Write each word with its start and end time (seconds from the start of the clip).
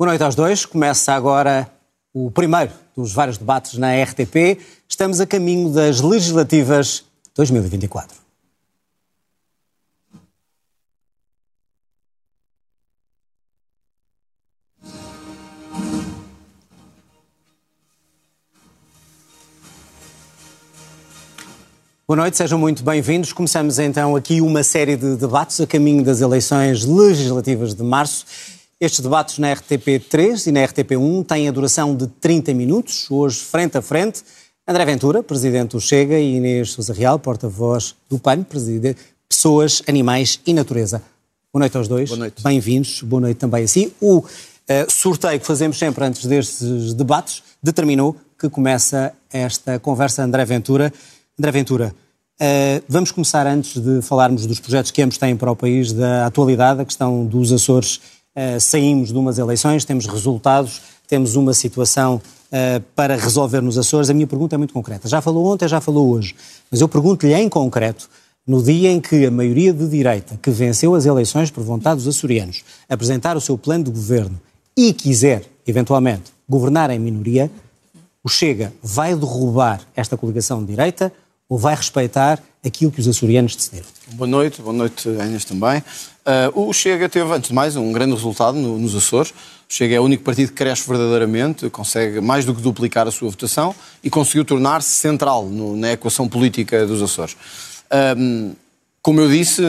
Boa 0.00 0.12
noite 0.12 0.24
aos 0.24 0.34
dois. 0.34 0.64
Começa 0.64 1.12
agora 1.12 1.70
o 2.14 2.30
primeiro 2.30 2.72
dos 2.96 3.12
vários 3.12 3.36
debates 3.36 3.76
na 3.76 4.02
RTP. 4.02 4.58
Estamos 4.88 5.20
a 5.20 5.26
caminho 5.26 5.70
das 5.74 6.00
legislativas 6.00 7.04
2024. 7.36 8.16
Boa 22.08 22.16
noite, 22.16 22.38
sejam 22.38 22.58
muito 22.58 22.82
bem-vindos. 22.82 23.34
Começamos 23.34 23.78
então 23.78 24.16
aqui 24.16 24.40
uma 24.40 24.62
série 24.62 24.96
de 24.96 25.16
debates 25.16 25.60
a 25.60 25.66
caminho 25.66 26.02
das 26.02 26.22
eleições 26.22 26.86
legislativas 26.86 27.74
de 27.74 27.82
março. 27.82 28.24
Estes 28.80 29.00
debates 29.00 29.36
na 29.36 29.54
RTP3 29.54 30.46
e 30.46 30.52
na 30.52 30.60
RTP1 30.60 31.26
têm 31.26 31.46
a 31.46 31.52
duração 31.52 31.94
de 31.94 32.06
30 32.06 32.54
minutos, 32.54 33.10
hoje 33.10 33.38
frente 33.40 33.76
a 33.76 33.82
frente. 33.82 34.22
André 34.66 34.86
Ventura, 34.86 35.22
presidente 35.22 35.72
do 35.72 35.80
Chega, 35.82 36.18
e 36.18 36.36
Inês 36.36 36.70
Sousa 36.70 36.94
Real, 36.94 37.18
porta-voz 37.18 37.94
do 38.08 38.18
PAN, 38.18 38.42
presidente 38.42 38.98
Pessoas, 39.28 39.82
Animais 39.86 40.40
e 40.46 40.54
Natureza. 40.54 41.02
Boa 41.52 41.60
noite 41.60 41.76
aos 41.76 41.88
dois. 41.88 42.08
Boa 42.08 42.20
noite. 42.20 42.42
Bem-vindos. 42.42 43.02
Boa 43.02 43.20
noite 43.20 43.36
também 43.36 43.64
a 43.64 43.68
si. 43.68 43.92
O 44.00 44.20
uh, 44.20 44.24
sorteio 44.88 45.38
que 45.38 45.46
fazemos 45.46 45.78
sempre 45.78 46.02
antes 46.02 46.24
destes 46.24 46.94
debates 46.94 47.42
determinou 47.62 48.16
que 48.38 48.48
começa 48.48 49.12
esta 49.30 49.78
conversa 49.78 50.22
André 50.22 50.46
Ventura. 50.46 50.90
André 51.38 51.52
Ventura, 51.52 51.94
uh, 52.40 52.82
vamos 52.88 53.12
começar 53.12 53.46
antes 53.46 53.78
de 53.78 54.00
falarmos 54.00 54.46
dos 54.46 54.58
projetos 54.58 54.90
que 54.90 55.02
ambos 55.02 55.18
têm 55.18 55.36
para 55.36 55.50
o 55.50 55.56
país, 55.56 55.92
da 55.92 56.24
atualidade, 56.24 56.80
a 56.80 56.84
questão 56.86 57.26
dos 57.26 57.52
Açores. 57.52 58.00
Uh, 58.36 58.60
saímos 58.60 59.08
de 59.08 59.18
umas 59.18 59.38
eleições, 59.38 59.84
temos 59.84 60.06
resultados, 60.06 60.80
temos 61.08 61.34
uma 61.34 61.52
situação 61.52 62.16
uh, 62.16 62.80
para 62.94 63.16
resolver 63.16 63.60
nos 63.60 63.76
Açores. 63.76 64.08
A 64.08 64.14
minha 64.14 64.26
pergunta 64.26 64.54
é 64.54 64.58
muito 64.58 64.72
concreta. 64.72 65.08
Já 65.08 65.20
falou 65.20 65.46
ontem, 65.46 65.66
já 65.66 65.80
falou 65.80 66.10
hoje, 66.10 66.34
mas 66.70 66.80
eu 66.80 66.88
pergunto-lhe 66.88 67.34
em 67.34 67.48
concreto, 67.48 68.08
no 68.46 68.62
dia 68.62 68.90
em 68.90 69.00
que 69.00 69.26
a 69.26 69.30
maioria 69.30 69.72
de 69.72 69.88
direita, 69.88 70.38
que 70.42 70.50
venceu 70.50 70.94
as 70.94 71.06
eleições 71.06 71.50
por 71.50 71.62
vontade 71.62 71.96
dos 71.96 72.08
açorianos, 72.08 72.64
apresentar 72.88 73.36
o 73.36 73.40
seu 73.40 73.58
plano 73.58 73.84
de 73.84 73.90
governo 73.90 74.40
e 74.76 74.92
quiser, 74.92 75.44
eventualmente, 75.66 76.32
governar 76.48 76.90
em 76.90 76.98
minoria, 76.98 77.50
o 78.22 78.28
Chega 78.28 78.72
vai 78.82 79.14
derrubar 79.14 79.80
esta 79.94 80.16
coligação 80.16 80.60
de 80.60 80.70
direita 80.70 81.12
ou 81.48 81.58
vai 81.58 81.74
respeitar 81.74 82.40
aquilo 82.64 82.90
que 82.90 83.00
os 83.00 83.08
açorianos 83.08 83.56
decidiram? 83.56 83.86
Boa 84.12 84.28
noite, 84.28 84.60
boa 84.62 84.74
noite, 84.74 85.08
Inês 85.08 85.44
também. 85.44 85.82
Uh, 86.26 86.68
o 86.68 86.72
Chega 86.72 87.08
teve, 87.08 87.32
antes 87.32 87.48
de 87.48 87.54
mais, 87.54 87.76
um 87.76 87.92
grande 87.92 88.12
resultado 88.12 88.56
no, 88.58 88.78
nos 88.78 88.94
Açores. 88.94 89.30
O 89.30 89.34
Chega 89.68 89.94
é 89.94 90.00
o 90.00 90.04
único 90.04 90.22
partido 90.22 90.48
que 90.48 90.54
cresce 90.54 90.86
verdadeiramente, 90.86 91.70
consegue 91.70 92.20
mais 92.20 92.44
do 92.44 92.54
que 92.54 92.60
duplicar 92.60 93.08
a 93.08 93.10
sua 93.10 93.30
votação 93.30 93.74
e 94.04 94.10
conseguiu 94.10 94.44
tornar-se 94.44 94.90
central 94.90 95.46
no, 95.46 95.76
na 95.76 95.92
equação 95.92 96.28
política 96.28 96.86
dos 96.86 97.00
Açores. 97.00 97.36
Um, 98.18 98.52
como 99.02 99.20
eu 99.20 99.28
disse 99.30 99.62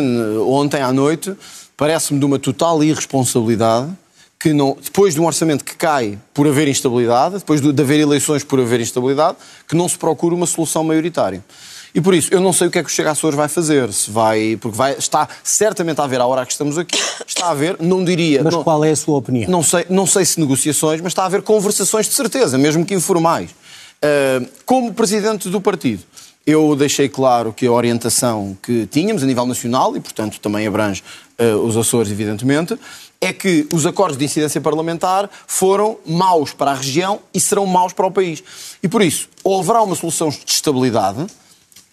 ontem 0.46 0.82
à 0.82 0.92
noite, 0.92 1.34
parece-me 1.78 2.20
de 2.20 2.26
uma 2.26 2.38
total 2.38 2.84
irresponsabilidade 2.84 3.92
que 4.38 4.54
não, 4.54 4.76
depois 4.82 5.14
de 5.14 5.22
um 5.22 5.26
orçamento 5.26 5.64
que 5.64 5.76
cai 5.76 6.18
por 6.34 6.48
haver 6.48 6.68
instabilidade, 6.68 7.38
depois 7.38 7.62
de, 7.62 7.72
de 7.72 7.82
haver 7.82 8.00
eleições 8.00 8.44
por 8.44 8.60
haver 8.60 8.82
instabilidade, 8.82 9.38
que 9.68 9.76
não 9.76 9.88
se 9.88 9.98
procure 9.98 10.34
uma 10.34 10.48
solução 10.48 10.84
maioritária. 10.84 11.44
E 11.94 12.00
por 12.00 12.14
isso, 12.14 12.34
eu 12.34 12.40
não 12.40 12.54
sei 12.54 12.68
o 12.68 12.72
que 12.72 12.80
é 12.80 12.84
que 12.84 12.90
o 12.90 12.92
Chega 12.92 13.12
Açores 13.12 13.36
vai 13.36 13.48
fazer. 13.48 13.92
Se 13.92 14.10
vai, 14.10 14.58
porque 14.60 14.78
vai, 14.78 14.94
está 14.94 15.28
certamente 15.44 16.00
a 16.00 16.06
haver, 16.06 16.22
à 16.22 16.26
hora 16.26 16.46
que 16.46 16.52
estamos 16.52 16.78
aqui, 16.78 16.98
está 17.28 17.48
a 17.48 17.52
haver, 17.52 17.78
não 17.80 18.04
diria. 18.04 18.44
Mas 18.44 18.54
não, 18.54 18.64
qual 18.64 18.84
é 18.84 18.92
a 18.92 18.96
sua 18.96 19.18
opinião? 19.18 19.50
Não 19.50 19.64
sei, 19.64 19.86
não 19.90 20.08
sei 20.08 20.26
se 20.26 20.40
negociações, 20.40 21.02
mas 21.02 21.12
está 21.12 21.24
a 21.24 21.26
haver 21.26 21.42
conversações 21.42 22.08
de 22.08 22.14
certeza, 22.14 22.58
mesmo 22.58 22.86
que 22.86 22.94
informais. 22.94 23.52
Uh, 23.52 24.48
como 24.66 24.94
presidente 24.94 25.50
do 25.50 25.60
partido, 25.60 26.04
eu 26.46 26.76
deixei 26.76 27.08
claro 27.08 27.54
que 27.54 27.68
a 27.68 27.72
orientação 27.72 28.58
que 28.64 28.88
tínhamos 28.88 29.22
a 29.22 29.26
nível 29.26 29.46
nacional, 29.46 29.96
e 29.96 30.00
portanto 30.00 30.40
também 30.40 30.66
abrange 30.66 31.04
uh, 31.40 31.58
os 31.58 31.78
Açores, 31.78 32.12
evidentemente, 32.12 32.78
é 33.20 33.32
que 33.32 33.68
os 33.72 33.86
acordos 33.86 34.18
de 34.18 34.26
incidência 34.26 34.60
parlamentar 34.60 35.30
foram 35.46 35.98
maus 36.06 36.54
para 36.54 36.72
a 36.72 36.74
região 36.74 37.20
e 37.32 37.40
serão 37.40 37.68
maus 37.68 37.94
para 37.94 38.08
o 38.08 38.12
país. 38.12 38.44
E 38.82 38.88
por 38.88 39.04
isso, 39.04 39.30
ou 39.44 39.60
haverá 39.60 39.84
uma 39.84 39.96
solução 39.96 40.30
de 40.30 40.42
estabilidade, 40.48 41.28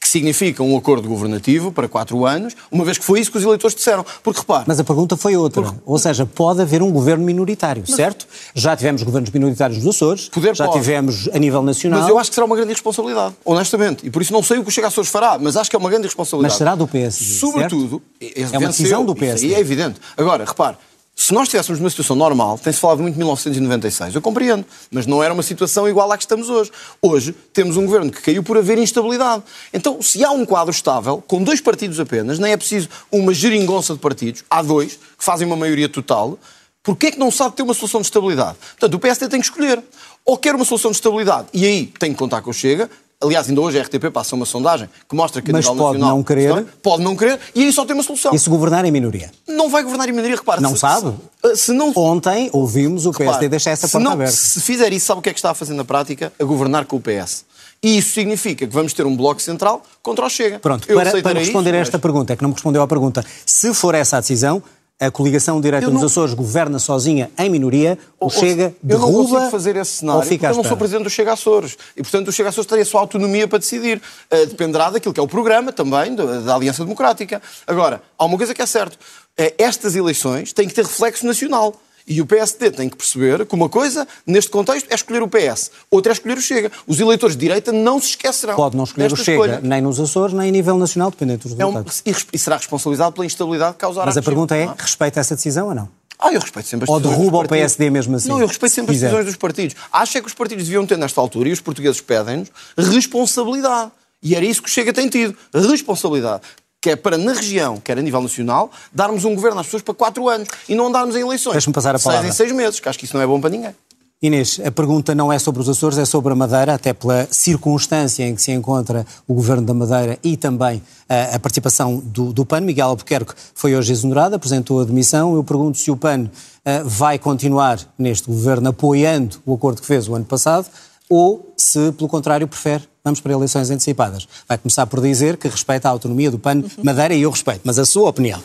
que 0.09 0.13
significa 0.13 0.63
um 0.63 0.75
acordo 0.75 1.07
governativo 1.07 1.71
para 1.71 1.87
quatro 1.87 2.25
anos, 2.25 2.57
uma 2.73 2.83
vez 2.83 2.97
que 2.97 3.05
foi 3.05 3.21
isso 3.21 3.31
que 3.31 3.37
os 3.37 3.45
eleitores 3.45 3.77
disseram. 3.77 4.05
Porque 4.23 4.41
repare. 4.41 4.65
Mas 4.67 4.81
a 4.81 4.85
pergunta 4.85 5.19
foi 5.19 5.37
outra. 5.37 5.63
Porque... 5.63 5.79
Ou 5.85 5.99
seja, 5.99 6.25
pode 6.25 6.63
haver 6.63 6.83
um 6.83 6.91
governo 6.91 7.25
minoritário, 7.25 7.85
mas... 7.87 7.95
certo? 7.95 8.27
Já 8.55 8.75
tivemos 8.75 9.03
governos 9.03 9.31
minoritários 9.31 9.85
nos 9.85 9.99
Açores, 9.99 10.29
Poder 10.29 10.55
já 10.57 10.65
pode. 10.65 10.79
tivemos 10.79 11.29
a 11.33 11.39
nível 11.39 11.63
nacional. 11.63 12.01
Mas 12.01 12.09
eu 12.09 12.19
acho 12.19 12.31
que 12.31 12.35
será 12.35 12.47
uma 12.47 12.57
grande 12.57 12.71
irresponsabilidade, 12.71 13.35
honestamente. 13.45 14.07
E 14.07 14.11
por 14.11 14.23
isso 14.23 14.33
não 14.33 14.43
sei 14.43 14.59
o 14.59 14.63
que 14.63 14.69
o 14.69 14.73
Chega 14.73 14.87
Açores 14.87 15.11
fará, 15.11 15.39
mas 15.39 15.57
acho 15.57 15.69
que 15.69 15.77
é 15.77 15.79
uma 15.79 15.91
grande 15.91 16.05
irresponsabilidade. 16.05 16.53
Mas 16.53 16.59
será 16.59 16.75
do 16.75 16.87
PSD. 16.87 17.35
Sobretudo. 17.35 18.01
Certo? 18.21 18.55
É 18.55 18.59
uma 18.59 18.69
decisão 18.69 19.05
do 19.05 19.15
PSD. 19.15 19.49
E 19.49 19.55
é 19.55 19.61
evidente. 19.61 20.01
Agora, 20.17 20.45
repare, 20.45 20.77
se 21.19 21.35
nós 21.35 21.49
estivéssemos 21.49 21.81
numa 21.81 21.91
situação 21.91 22.15
normal, 22.15 22.57
tem-se 22.59 22.79
falado 22.79 23.03
muito 23.03 23.15
de 23.15 23.19
1996, 23.19 24.15
eu 24.15 24.23
compreendo, 24.23 24.65
mas 24.89 25.05
não 25.05 25.21
era 25.21 25.35
uma 25.35 25.43
situação 25.43 25.89
igual 25.89 26.11
à 26.13 26.17
que 26.17 26.23
estamos 26.23 26.49
hoje. 26.49 26.71
Hoje 27.03 27.35
temos 27.53 27.77
um 27.77 27.85
governo 27.85 28.13
que 28.13 28.23
caiu 28.23 28.41
por 28.41 28.57
haver 28.57 28.79
instabilidade. 28.79 29.43
Então, 29.75 30.01
se 30.01 30.25
há 30.25 30.31
um 30.31 30.47
quadro 30.47 30.71
estável, 30.71 31.21
com 31.27 31.43
dois 31.43 31.61
partidos 31.61 31.99
apenas, 31.99 32.39
nem 32.39 32.53
é 32.53 32.57
preciso 32.57 32.89
uma 33.11 33.35
geringonça 33.35 33.95
de 33.95 33.99
partidos, 33.99 34.45
há 34.49 34.63
dois, 34.63 34.93
que 34.93 35.25
fazem 35.25 35.45
uma 35.45 35.57
maioria 35.57 35.89
total, 35.89 36.39
porquê 36.85 37.09
é 37.09 37.11
que 37.11 37.19
não 37.19 37.33
sabe 37.33 37.57
ter 37.57 37.65
uma 37.65 37.75
solução 37.75 38.01
de 38.01 38.07
estabilidade? 38.07 38.57
Portanto, 38.79 38.95
o 38.95 39.01
PSD 39.01 39.29
tem 39.29 39.41
que 39.41 39.47
escolher. 39.47 39.83
Ou 40.25 40.39
quer 40.39 40.55
uma 40.55 40.65
solução 40.65 40.93
de 40.93 40.99
estabilidade, 40.99 41.49
e 41.53 41.67
aí 41.67 41.87
tem 41.99 42.13
que 42.13 42.19
contar 42.19 42.43
com 42.43 42.51
o 42.51 42.55
Chega, 42.55 42.89
Aliás, 43.21 43.49
ainda 43.49 43.61
hoje 43.61 43.77
a 43.81 43.83
RTP 43.83 44.13
passa 44.13 44.37
uma 44.37 44.47
sondagem 44.47 44.89
que 45.09 45.17
mostra 45.17 45.43
que 45.43 45.51
a 45.51 45.53
Mas 45.53 45.65
nível 45.65 45.77
pode 45.83 45.99
nacional... 45.99 46.17
não 46.17 46.23
querer. 46.23 46.65
Pode 46.81 47.03
não 47.03 47.17
querer 47.17 47.41
e 47.53 47.65
aí 47.65 47.73
só 47.73 47.85
tem 47.85 47.95
uma 47.95 48.03
solução. 48.05 48.33
E 48.33 48.39
se 48.39 48.49
governar 48.49 48.85
em 48.85 48.93
minoria? 48.93 49.33
Não 49.49 49.69
vai 49.69 49.83
governar 49.83 50.09
em 50.09 50.13
minoria, 50.13 50.37
repara. 50.37 50.61
Não 50.61 50.75
se, 50.75 50.79
sabe? 50.79 51.13
Se, 51.45 51.57
se 51.57 51.73
não... 51.73 51.93
Ontem 51.97 52.49
ouvimos 52.53 53.07
o 53.07 53.11
PSD 53.11 53.25
repara, 53.33 53.49
deixar 53.49 53.71
essa 53.73 53.89
se 53.89 53.93
porta 53.93 54.05
não, 54.05 54.13
aberta. 54.13 54.33
Se 54.33 54.61
fizer 54.61 54.93
isso, 54.93 55.07
sabe 55.07 55.19
o 55.19 55.23
que 55.23 55.31
é 55.31 55.33
que 55.33 55.39
está 55.41 55.51
a 55.51 55.55
fazer 55.55 55.75
na 55.75 55.85
prática? 55.85 56.33
A 56.39 56.45
governar 56.45 56.85
com 56.85 56.95
o 56.95 57.01
PS. 57.01 57.45
E 57.83 57.99
isso 57.99 58.13
significa 58.13 58.65
que 58.69 58.73
vamos 58.73 58.93
ter 58.93 59.05
um 59.05 59.17
bloco 59.17 59.43
central 59.43 59.83
contra 60.01 60.25
o 60.25 60.31
Chega. 60.31 60.61
Pronto, 60.61 60.89
Eu 60.89 60.97
para, 60.97 61.21
para 61.21 61.39
responder 61.41 61.71
isso, 61.71 61.77
a 61.79 61.81
esta 61.83 61.97
mas- 61.99 62.03
pergunta, 62.03 62.33
é 62.33 62.37
que 62.37 62.43
não 62.43 62.51
me 62.51 62.55
respondeu 62.55 62.83
à 62.83 62.87
pergunta. 62.87 63.25
Se 63.45 63.75
for 63.75 63.97
essa 63.97 64.19
a 64.19 64.21
decisão, 64.21 64.63
a 65.01 65.11
coligação 65.11 65.61
direta 65.61 65.87
Eu 65.87 65.91
nos 65.91 66.01
não- 66.01 66.07
Açores 66.07 66.35
governa 66.35 66.79
sozinha 66.79 67.31
em 67.39 67.49
minoria, 67.49 67.97
o 68.19 68.25
Ou- 68.25 68.31
Chega 68.31 68.75
eu 68.89 68.99
não 68.99 69.07
derruba 69.07 69.29
consigo 69.31 69.51
fazer 69.51 69.77
esse 69.77 69.93
cenário 69.93 70.23
porque 70.29 70.45
eu 70.47 70.55
não 70.57 70.65
sou 70.65 70.77
presidente 70.77 71.05
do 71.05 71.11
Chega 71.11 71.33
Açores. 71.33 71.77
E, 71.97 72.03
portanto, 72.03 72.29
o 72.29 72.33
Chega 72.33 72.49
Açores 72.49 72.67
teria 72.69 72.83
a 72.83 72.87
sua 72.87 73.01
autonomia 73.01 73.47
para 73.47 73.59
decidir. 73.59 74.03
Uh, 74.33 74.47
dependerá 74.47 74.91
daquilo 74.91 75.15
que 75.15 75.21
é 75.21 75.23
o 75.23 75.29
programa 75.29 75.73
também 75.73 76.15
da, 76.15 76.41
da 76.41 76.55
Aliança 76.55 76.83
Democrática. 76.83 77.41
Agora, 77.67 78.03
há 78.19 78.25
uma 78.25 78.37
coisa 78.37 78.53
que 78.55 78.61
é 78.63 78.67
certo. 78.67 78.99
Eh, 79.37 79.55
estas 79.57 79.95
eleições 79.95 80.53
têm 80.53 80.67
que 80.67 80.75
ter 80.75 80.85
reflexo 80.85 81.25
nacional. 81.25 81.75
E 82.09 82.21
o 82.23 82.27
PSD 82.27 82.71
tem 82.71 82.89
que 82.89 82.97
perceber 82.97 83.45
que 83.45 83.55
uma 83.55 83.69
coisa, 83.69 84.09
neste 84.27 84.51
contexto, 84.51 84.87
é 84.91 84.95
escolher 84.95 85.23
o 85.23 85.29
PS. 85.29 85.71
Outra 85.91 86.13
é 86.13 86.15
escolher 86.15 86.39
o 86.39 86.41
Chega. 86.43 86.73
Os 86.87 86.99
eleitores 86.99 87.37
de 87.37 87.41
direita 87.41 87.71
não 87.71 88.01
se 88.01 88.09
esquecerão. 88.09 88.57
Pode 88.57 88.77
não 88.77 88.85
escolher 88.85 89.13
o 89.13 89.17
Chega 89.17 89.33
escolha. 89.33 89.61
nem 89.63 89.83
nos 89.83 90.01
Açores, 90.01 90.33
nem 90.35 90.49
a 90.49 90.53
nível 90.53 90.79
nacional, 90.79 91.11
dependendo 91.11 91.49
dos 91.49 91.53
É 91.59 91.67
um, 91.67 91.73
resultados. 91.73 92.03
e 92.33 92.39
será 92.39 92.57
responsabilizado 92.57 93.13
pela 93.13 93.27
instabilidade 93.27 93.75
que 93.75 93.81
causará 93.81 94.07
Mas 94.07 94.17
a 94.17 94.23
pergunta 94.23 94.57
é, 94.57 94.67
não 94.67 94.75
respeita 94.75 95.21
essa 95.21 95.35
decisão 95.37 95.69
ou 95.69 95.75
não? 95.75 95.89
Ah, 96.19 96.33
eu 96.33 96.41
respeito 96.41 96.69
sempre 96.69 96.85
as 96.85 96.91
Ou 96.91 96.99
derruba 96.99 97.39
o. 97.39 97.49
PSD 97.49 97.91
mesmo 97.91 98.17
assim, 98.17 98.29
Não, 98.29 98.41
eu 98.41 98.47
respeito 98.47 98.75
sempre 98.75 98.93
se 98.93 99.05
as 99.05 99.11
decisões 99.13 99.27
dos 99.27 99.37
partidos. 99.37 99.77
Acho 99.93 100.19
é 100.19 100.21
que 100.21 100.27
os 100.27 100.35
partidos 100.35 100.65
deviam 100.65 100.85
ter 100.85 100.99
nesta 100.99 101.21
altura, 101.21 101.49
e 101.49 101.53
os 101.53 101.61
portugueses 101.61 102.01
pedem-nos, 102.01 102.49
responsabilidade. 102.77 103.93
E 104.23 104.35
era 104.35 104.45
isso 104.45 104.61
que 104.63 104.69
o 104.69 104.73
Chega 104.73 104.93
tem 104.93 105.09
tido. 105.09 105.37
Responsabilidade. 105.55 106.43
Que 106.89 106.93
é 106.93 106.97
para, 106.97 107.19
na 107.19 107.35
região, 107.35 107.77
quer 107.77 107.99
a 107.99 108.01
nível 108.01 108.23
nacional, 108.23 108.71
darmos 108.91 109.23
um 109.27 109.35
governo 109.35 109.61
às 109.61 109.67
pessoas 109.67 109.83
para 109.83 109.93
quatro 109.93 110.27
anos 110.27 110.49
e 110.67 110.75
não 110.75 110.87
andarmos 110.87 111.15
em 111.17 111.21
eleições. 111.21 111.53
Deixa-me 111.53 111.75
passar 111.75 111.95
a 111.95 111.99
Seis 111.99 112.05
palavra. 112.05 112.27
em 112.31 112.33
seis 112.33 112.51
meses, 112.51 112.81
que 112.81 112.89
acho 112.89 112.99
que 112.99 113.05
isso 113.05 113.15
não 113.15 113.23
é 113.23 113.27
bom 113.27 113.39
para 113.39 113.51
ninguém. 113.51 113.75
Inês, 114.23 114.59
a 114.65 114.71
pergunta 114.71 115.15
não 115.15 115.31
é 115.31 115.39
sobre 115.39 115.61
os 115.61 115.69
Açores, 115.69 115.99
é 115.99 116.07
sobre 116.07 116.33
a 116.33 116.35
Madeira, 116.35 116.73
até 116.73 116.95
pela 116.95 117.29
circunstância 117.31 118.25
em 118.27 118.35
que 118.35 118.41
se 118.41 118.53
encontra 118.53 119.05
o 119.27 119.35
governo 119.35 119.67
da 119.67 119.75
Madeira 119.75 120.19
e 120.25 120.35
também 120.35 120.83
eh, 121.11 121.31
a 121.35 121.39
participação 121.39 121.99
do, 121.99 122.33
do 122.33 122.47
PAN. 122.47 122.63
Miguel 122.63 122.89
Albuquerque 122.89 123.35
foi 123.55 123.77
hoje 123.77 123.93
exonerado, 123.93 124.35
apresentou 124.35 124.81
a 124.81 124.85
demissão. 124.87 125.35
Eu 125.35 125.45
pergunto 125.45 125.77
se 125.77 125.91
o 125.91 125.97
PAN 125.97 126.31
eh, 126.65 126.83
vai 126.87 127.19
continuar 127.19 127.79
neste 127.99 128.29
governo 128.29 128.71
apoiando 128.71 129.37
o 129.45 129.53
acordo 129.53 129.83
que 129.83 129.87
fez 129.87 130.09
o 130.09 130.15
ano 130.15 130.25
passado 130.25 130.67
ou 131.11 131.53
se, 131.55 131.93
pelo 131.93 132.09
contrário, 132.09 132.49
prefere 132.49 132.85
vamos 133.09 133.21
para 133.21 133.33
eleições 133.33 133.71
antecipadas. 133.71 134.29
Vai 134.47 134.59
começar 134.59 134.87
por 134.87 135.01
dizer 135.01 135.37
que 135.37 135.49
respeita 135.49 135.89
a 135.89 135.91
autonomia 135.91 136.31
do 136.31 136.39
PAN 136.39 136.63
Madeira 136.83 137.15
e 137.15 137.23
eu 137.23 137.31
respeito, 137.31 137.63
mas 137.65 137.79
a 137.79 137.85
sua 137.85 138.11
opinião? 138.11 138.41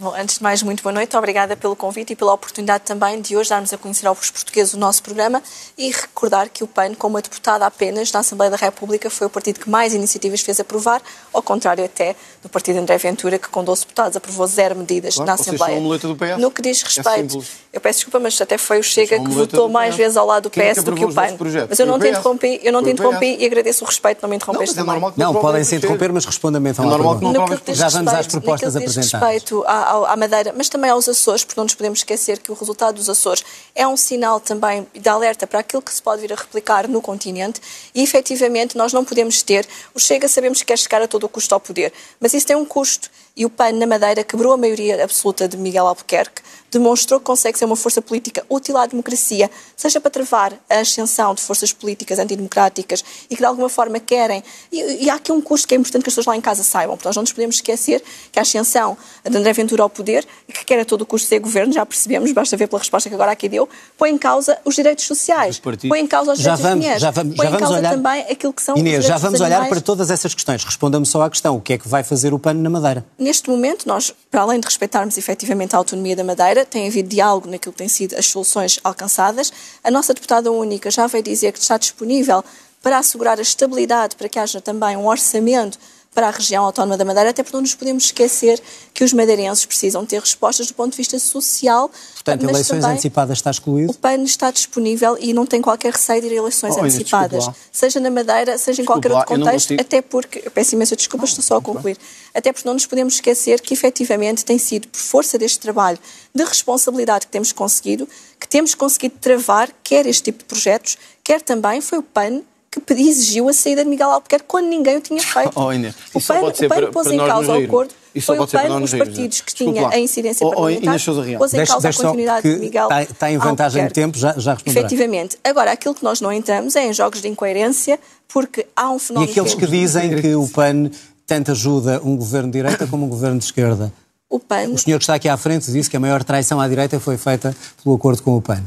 Bom, 0.00 0.14
antes 0.16 0.36
de 0.36 0.44
mais, 0.44 0.62
muito 0.62 0.80
boa 0.80 0.92
noite. 0.92 1.16
Obrigada 1.16 1.56
pelo 1.56 1.74
convite 1.74 2.12
e 2.12 2.16
pela 2.16 2.32
oportunidade 2.32 2.84
também 2.84 3.20
de 3.20 3.36
hoje 3.36 3.50
darmos 3.50 3.72
a 3.72 3.78
conhecer 3.78 4.06
aos 4.06 4.30
portugueses 4.30 4.72
o 4.74 4.78
nosso 4.78 5.02
programa 5.02 5.42
e 5.76 5.90
recordar 5.90 6.48
que 6.48 6.62
o 6.62 6.68
PAN, 6.68 6.94
como 6.94 7.16
uma 7.16 7.22
deputada 7.22 7.66
apenas 7.66 8.12
na 8.12 8.20
Assembleia 8.20 8.48
da 8.48 8.56
República, 8.56 9.10
foi 9.10 9.26
o 9.26 9.30
partido 9.30 9.58
que 9.58 9.68
mais 9.68 9.94
iniciativas 9.94 10.40
fez 10.40 10.60
aprovar, 10.60 11.02
ao 11.32 11.42
contrário 11.42 11.84
até 11.84 12.14
do 12.40 12.48
partido 12.48 12.78
André 12.78 12.96
Ventura, 12.96 13.40
que 13.40 13.48
com 13.48 13.64
12 13.64 13.80
deputados 13.80 14.16
aprovou 14.16 14.46
zero 14.46 14.76
medidas 14.76 15.16
claro, 15.16 15.26
na 15.26 15.34
Assembleia. 15.34 15.80
do 15.98 16.14
PS. 16.14 16.38
No 16.38 16.52
que 16.52 16.62
diz 16.62 16.80
É 16.80 16.84
respeito, 16.84 17.44
eu 17.72 17.80
peço 17.80 17.98
desculpa, 17.98 18.20
mas 18.20 18.40
até 18.40 18.56
foi 18.56 18.78
o 18.78 18.84
Chega 18.84 19.18
que 19.18 19.30
votou 19.30 19.68
mais 19.68 19.96
vezes 19.96 20.16
ao 20.16 20.24
lado 20.24 20.44
do 20.44 20.50
Quem 20.50 20.62
é 20.62 20.74
PS 20.74 20.78
que 20.78 20.84
do 20.84 20.94
que 20.94 21.04
o 21.06 21.12
PAN. 21.12 21.36
Mas 21.68 21.80
eu 21.80 21.86
não 21.86 21.98
te 21.98 22.08
interrompi, 22.08 22.60
eu 22.62 22.72
não 22.72 22.84
te 22.84 22.90
interrompi 22.90 23.36
e 23.40 23.44
agradeço 23.44 23.82
o 23.82 23.88
respeito, 23.88 24.22
não 24.22 24.28
me 24.28 24.34
Não, 24.34 24.36
interrompeste 24.36 24.76
mas 24.76 24.86
é 24.86 24.92
também. 24.92 25.12
Não, 25.16 25.30
aprovem 25.30 25.42
podem 25.42 25.64
se 25.64 25.74
interromper, 25.74 26.12
mas 26.12 26.24
respondam-me 26.24 26.70
então 26.70 26.84
É 26.84 26.88
normal 26.88 27.18
que 27.18 27.24
não 27.24 27.32
Naquilo 27.32 27.58
que 27.58 27.72
diz 27.72 27.78
Já 27.78 27.88
vamos 27.88 28.14
às 28.14 28.28
propostas 28.28 28.74
naquilo 28.74 28.92
que 28.92 29.00
diz 29.00 29.12
apresentadas. 29.12 29.34
respeito 29.34 29.64
à, 29.66 29.87
à- 29.88 30.16
Madeira, 30.16 30.52
mas 30.56 30.68
também 30.68 30.90
aos 30.90 31.08
Açores, 31.08 31.44
porque 31.44 31.58
não 31.58 31.64
nos 31.64 31.74
podemos 31.74 32.00
esquecer 32.00 32.38
que 32.38 32.50
o 32.50 32.54
resultado 32.54 32.96
dos 32.96 33.08
Açores 33.08 33.44
é 33.74 33.86
um 33.86 33.96
sinal 33.96 34.40
também 34.40 34.86
de 34.94 35.08
alerta 35.08 35.46
para 35.46 35.60
aquilo 35.60 35.82
que 35.82 35.92
se 35.92 36.02
pode 36.02 36.20
vir 36.20 36.32
a 36.32 36.36
replicar 36.36 36.86
no 36.88 37.00
continente 37.00 37.60
e, 37.94 38.02
efetivamente, 38.02 38.76
nós 38.76 38.92
não 38.92 39.04
podemos 39.04 39.42
ter. 39.42 39.66
O 39.94 39.98
Chega 40.00 40.28
sabemos 40.28 40.58
que 40.58 40.66
quer 40.66 40.78
chegar 40.78 41.00
a 41.02 41.08
todo 41.08 41.24
o 41.24 41.28
custo 41.28 41.54
ao 41.54 41.60
poder, 41.60 41.92
mas 42.20 42.34
isso 42.34 42.46
tem 42.46 42.56
um 42.56 42.64
custo. 42.64 43.10
E 43.38 43.46
o 43.46 43.50
PAN 43.50 43.70
na 43.72 43.86
Madeira 43.86 44.24
quebrou 44.24 44.52
a 44.52 44.56
maioria 44.56 45.04
absoluta 45.04 45.46
de 45.46 45.56
Miguel 45.56 45.86
Albuquerque, 45.86 46.42
demonstrou 46.70 47.20
que 47.20 47.26
consegue 47.26 47.56
ser 47.56 47.66
uma 47.66 47.76
força 47.76 48.02
política 48.02 48.44
útil 48.50 48.76
à 48.76 48.84
democracia, 48.84 49.48
seja 49.76 50.00
para 50.00 50.10
travar 50.10 50.52
a 50.68 50.80
ascensão 50.80 51.34
de 51.34 51.40
forças 51.40 51.72
políticas 51.72 52.18
antidemocráticas 52.18 53.04
e 53.30 53.36
que 53.36 53.40
de 53.40 53.46
alguma 53.46 53.68
forma 53.68 54.00
querem. 54.00 54.42
E, 54.72 55.04
e 55.04 55.08
há 55.10 55.14
aqui 55.14 55.30
um 55.30 55.40
custo 55.40 55.68
que 55.68 55.74
é 55.74 55.78
importante 55.78 56.02
que 56.02 56.08
as 56.08 56.14
pessoas 56.14 56.26
lá 56.26 56.36
em 56.36 56.40
casa 56.40 56.64
saibam, 56.64 56.96
porque 56.96 57.08
nós 57.08 57.14
não 57.14 57.22
nos 57.22 57.32
podemos 57.32 57.54
esquecer 57.56 58.02
que 58.32 58.40
a 58.40 58.42
ascensão 58.42 58.98
de 59.24 59.38
André 59.38 59.52
Ventura 59.52 59.84
ao 59.84 59.88
poder, 59.88 60.26
e 60.48 60.52
que 60.52 60.64
quer 60.64 60.80
a 60.80 60.84
todo 60.84 61.02
o 61.02 61.06
custo 61.06 61.28
ser 61.28 61.38
governo, 61.38 61.72
já 61.72 61.86
percebemos, 61.86 62.32
basta 62.32 62.56
ver 62.56 62.66
pela 62.66 62.80
resposta 62.80 63.08
que 63.08 63.14
agora 63.14 63.30
aqui 63.30 63.48
deu, 63.48 63.68
põe 63.96 64.10
em 64.10 64.18
causa 64.18 64.58
os 64.64 64.74
direitos 64.74 65.04
sociais, 65.06 65.60
põe 65.60 66.00
em 66.00 66.06
causa 66.08 66.32
os 66.32 66.40
Já 66.40 66.56
direitos 66.56 66.62
das 66.62 66.70
vamos, 66.70 66.84
mulheres, 66.84 67.02
já 67.02 67.10
vamos, 67.12 67.36
põe 67.36 67.46
já 67.46 67.50
em 67.50 67.52
vamos 67.52 67.68
causa 67.68 67.78
olhar. 67.78 67.90
também 67.92 68.20
aquilo 68.22 68.52
que 68.52 68.62
são 68.62 68.74
os 68.74 68.80
Inês, 68.80 69.04
direitos 69.04 69.08
já 69.08 69.16
vamos 69.16 69.40
olhar 69.40 69.58
animais. 69.58 69.68
para 69.70 69.80
todas 69.80 70.10
essas 70.10 70.34
questões. 70.34 70.64
Responda-me 70.64 71.06
só 71.06 71.22
à 71.22 71.30
questão: 71.30 71.56
o 71.56 71.60
que 71.60 71.74
é 71.74 71.78
que 71.78 71.88
vai 71.88 72.02
fazer 72.02 72.34
o 72.34 72.38
PAN 72.38 72.54
na 72.54 72.68
Madeira? 72.68 73.04
Neste 73.28 73.50
momento, 73.50 73.86
nós, 73.86 74.10
para 74.30 74.40
além 74.40 74.58
de 74.58 74.64
respeitarmos 74.64 75.18
efetivamente 75.18 75.74
a 75.74 75.78
autonomia 75.78 76.16
da 76.16 76.24
Madeira, 76.24 76.64
tem 76.64 76.88
havido 76.88 77.10
diálogo 77.10 77.46
naquilo 77.46 77.74
que 77.74 77.78
têm 77.78 77.86
sido 77.86 78.16
as 78.16 78.24
soluções 78.24 78.80
alcançadas. 78.82 79.52
A 79.84 79.90
nossa 79.90 80.14
deputada 80.14 80.50
única 80.50 80.90
já 80.90 81.06
veio 81.06 81.22
dizer 81.22 81.52
que 81.52 81.58
está 81.58 81.76
disponível 81.76 82.42
para 82.82 82.96
assegurar 82.96 83.38
a 83.38 83.42
estabilidade, 83.42 84.16
para 84.16 84.30
que 84.30 84.38
haja 84.38 84.62
também 84.62 84.96
um 84.96 85.06
orçamento 85.06 85.78
para 86.18 86.26
a 86.26 86.30
região 86.32 86.64
autónoma 86.64 86.96
da 86.96 87.04
Madeira, 87.04 87.30
até 87.30 87.44
porque 87.44 87.54
não 87.56 87.62
nos 87.62 87.76
podemos 87.76 88.06
esquecer 88.06 88.60
que 88.92 89.04
os 89.04 89.12
madeirenses 89.12 89.64
precisam 89.64 90.04
ter 90.04 90.18
respostas 90.18 90.66
do 90.66 90.74
ponto 90.74 90.90
de 90.90 90.96
vista 90.96 91.16
social. 91.16 91.88
Portanto, 92.14 92.42
mas 92.42 92.50
eleições 92.54 92.80
também 92.80 92.94
antecipadas 92.94 93.38
está 93.38 93.52
excluído? 93.52 93.92
O 93.92 93.94
PAN 93.94 94.24
está 94.24 94.50
disponível 94.50 95.16
e 95.20 95.32
não 95.32 95.46
tem 95.46 95.62
qualquer 95.62 95.92
receio 95.92 96.20
de 96.20 96.26
ir 96.26 96.32
a 96.32 96.36
eleições 96.38 96.74
Oh, 96.76 96.80
antecipadas, 96.80 97.48
seja 97.70 98.00
na 98.00 98.10
Madeira, 98.10 98.58
seja 98.58 98.82
em 98.82 98.84
Desculpe 98.84 99.08
qualquer 99.08 99.12
lá, 99.12 99.18
outro 99.20 99.36
contexto, 99.36 99.68
consigo. 99.68 99.80
até 99.80 100.02
porque, 100.02 100.42
eu 100.44 100.50
peço 100.50 100.74
imensa 100.74 100.96
desculpa, 100.96 101.24
estou 101.24 101.44
só 101.44 101.58
a 101.58 101.62
concluir, 101.62 101.96
até 102.34 102.52
porque 102.52 102.66
não 102.66 102.74
nos 102.74 102.84
podemos 102.84 103.14
esquecer 103.14 103.60
que 103.60 103.72
efetivamente 103.72 104.44
tem 104.44 104.58
sido 104.58 104.88
por 104.88 104.98
força 104.98 105.38
deste 105.38 105.60
trabalho 105.60 106.00
de 106.34 106.42
responsabilidade 106.42 107.26
que 107.26 107.32
temos 107.32 107.52
conseguido, 107.52 108.08
que 108.40 108.48
temos 108.48 108.74
conseguido 108.74 109.14
travar 109.20 109.70
quer 109.84 110.04
este 110.04 110.24
tipo 110.24 110.40
de 110.40 110.46
projetos, 110.46 110.98
quer 111.22 111.40
também 111.42 111.80
foi 111.80 111.98
o 111.98 112.02
PAN 112.02 112.42
que 112.70 112.80
pedi- 112.80 113.08
exigiu 113.08 113.48
a 113.48 113.52
saída 113.52 113.82
de 113.82 113.88
Miguel 113.90 114.10
Albuquerque 114.10 114.44
quando 114.46 114.66
ninguém 114.66 114.96
o 114.98 115.00
tinha 115.00 115.20
feito. 115.22 115.52
Oh, 115.56 115.72
Inês, 115.72 115.94
o 116.12 116.20
PAN, 116.20 116.40
pode 116.40 116.58
ser 116.58 116.66
o 116.66 116.68
PAN 116.68 116.74
para- 116.76 116.92
pôs 116.92 117.06
para 117.06 117.14
em 117.16 117.18
causa 117.18 117.52
o 117.52 117.64
acordo, 117.64 117.94
foi 118.20 118.38
o 118.38 118.46
PAN, 118.46 118.80
os 118.82 118.94
partidos 118.94 119.40
que 119.40 119.52
lá. 119.82 119.90
a 119.94 119.98
incidência 119.98 120.46
Oh, 120.46 120.50
oh, 120.50 120.52
parlamentar, 120.54 120.94
Real. 121.24 121.38
pôs 121.38 121.54
em 121.54 121.64
causa 121.64 121.88
a 121.88 121.92
continuidade 121.92 122.42
que 122.42 122.54
de 122.54 122.60
Miguel 122.60 122.84
está- 122.84 123.02
está 123.04 123.30
em 123.32 123.38
vantagem 123.38 123.86
de 123.86 123.92
tempo, 123.92 124.18
já- 124.18 124.34
já 124.38 124.54
responderá. 124.54 124.86
Efetivamente. 124.86 125.38
Agora, 125.42 125.72
aquilo 125.72 125.94
que 125.94 126.02
nós 126.04 126.20
não 126.20 126.32
entramos 126.32 126.76
é 126.76 126.86
em 126.86 126.92
jogos 126.92 127.22
de 127.22 127.28
incoerência, 127.28 127.98
porque 128.28 128.66
há 128.76 128.90
um 128.90 128.96
E 128.96 129.00
fenómeno... 129.00 129.30
aqueles 129.32 129.54
que 129.54 129.66
dizem 129.66 130.20
que 130.20 130.34
o 130.34 130.46
PAN 130.48 130.90
tanto 131.26 131.50
ajuda 131.52 132.00
um 132.04 132.16
governo 132.16 132.50
de 132.50 132.58
direita 132.58 132.86
como 132.86 133.06
um 133.06 133.08
governo 133.08 133.38
de 133.38 133.44
esquerda? 133.44 133.92
O 134.30 134.38
PAN... 134.38 134.68
O 134.72 134.78
senhor 134.78 134.98
que 134.98 135.04
está 135.04 135.14
aqui 135.14 135.28
à 135.28 135.36
frente 135.38 135.70
disse 135.72 135.88
que 135.88 135.96
a 135.96 136.00
maior 136.00 136.22
traição 136.22 136.60
à 136.60 136.68
direita 136.68 137.00
foi 137.00 137.16
feita 137.16 137.54
pelo 137.82 137.94
acordo 137.94 138.22
com 138.22 138.36
o 138.36 138.42
PAN. 138.42 138.62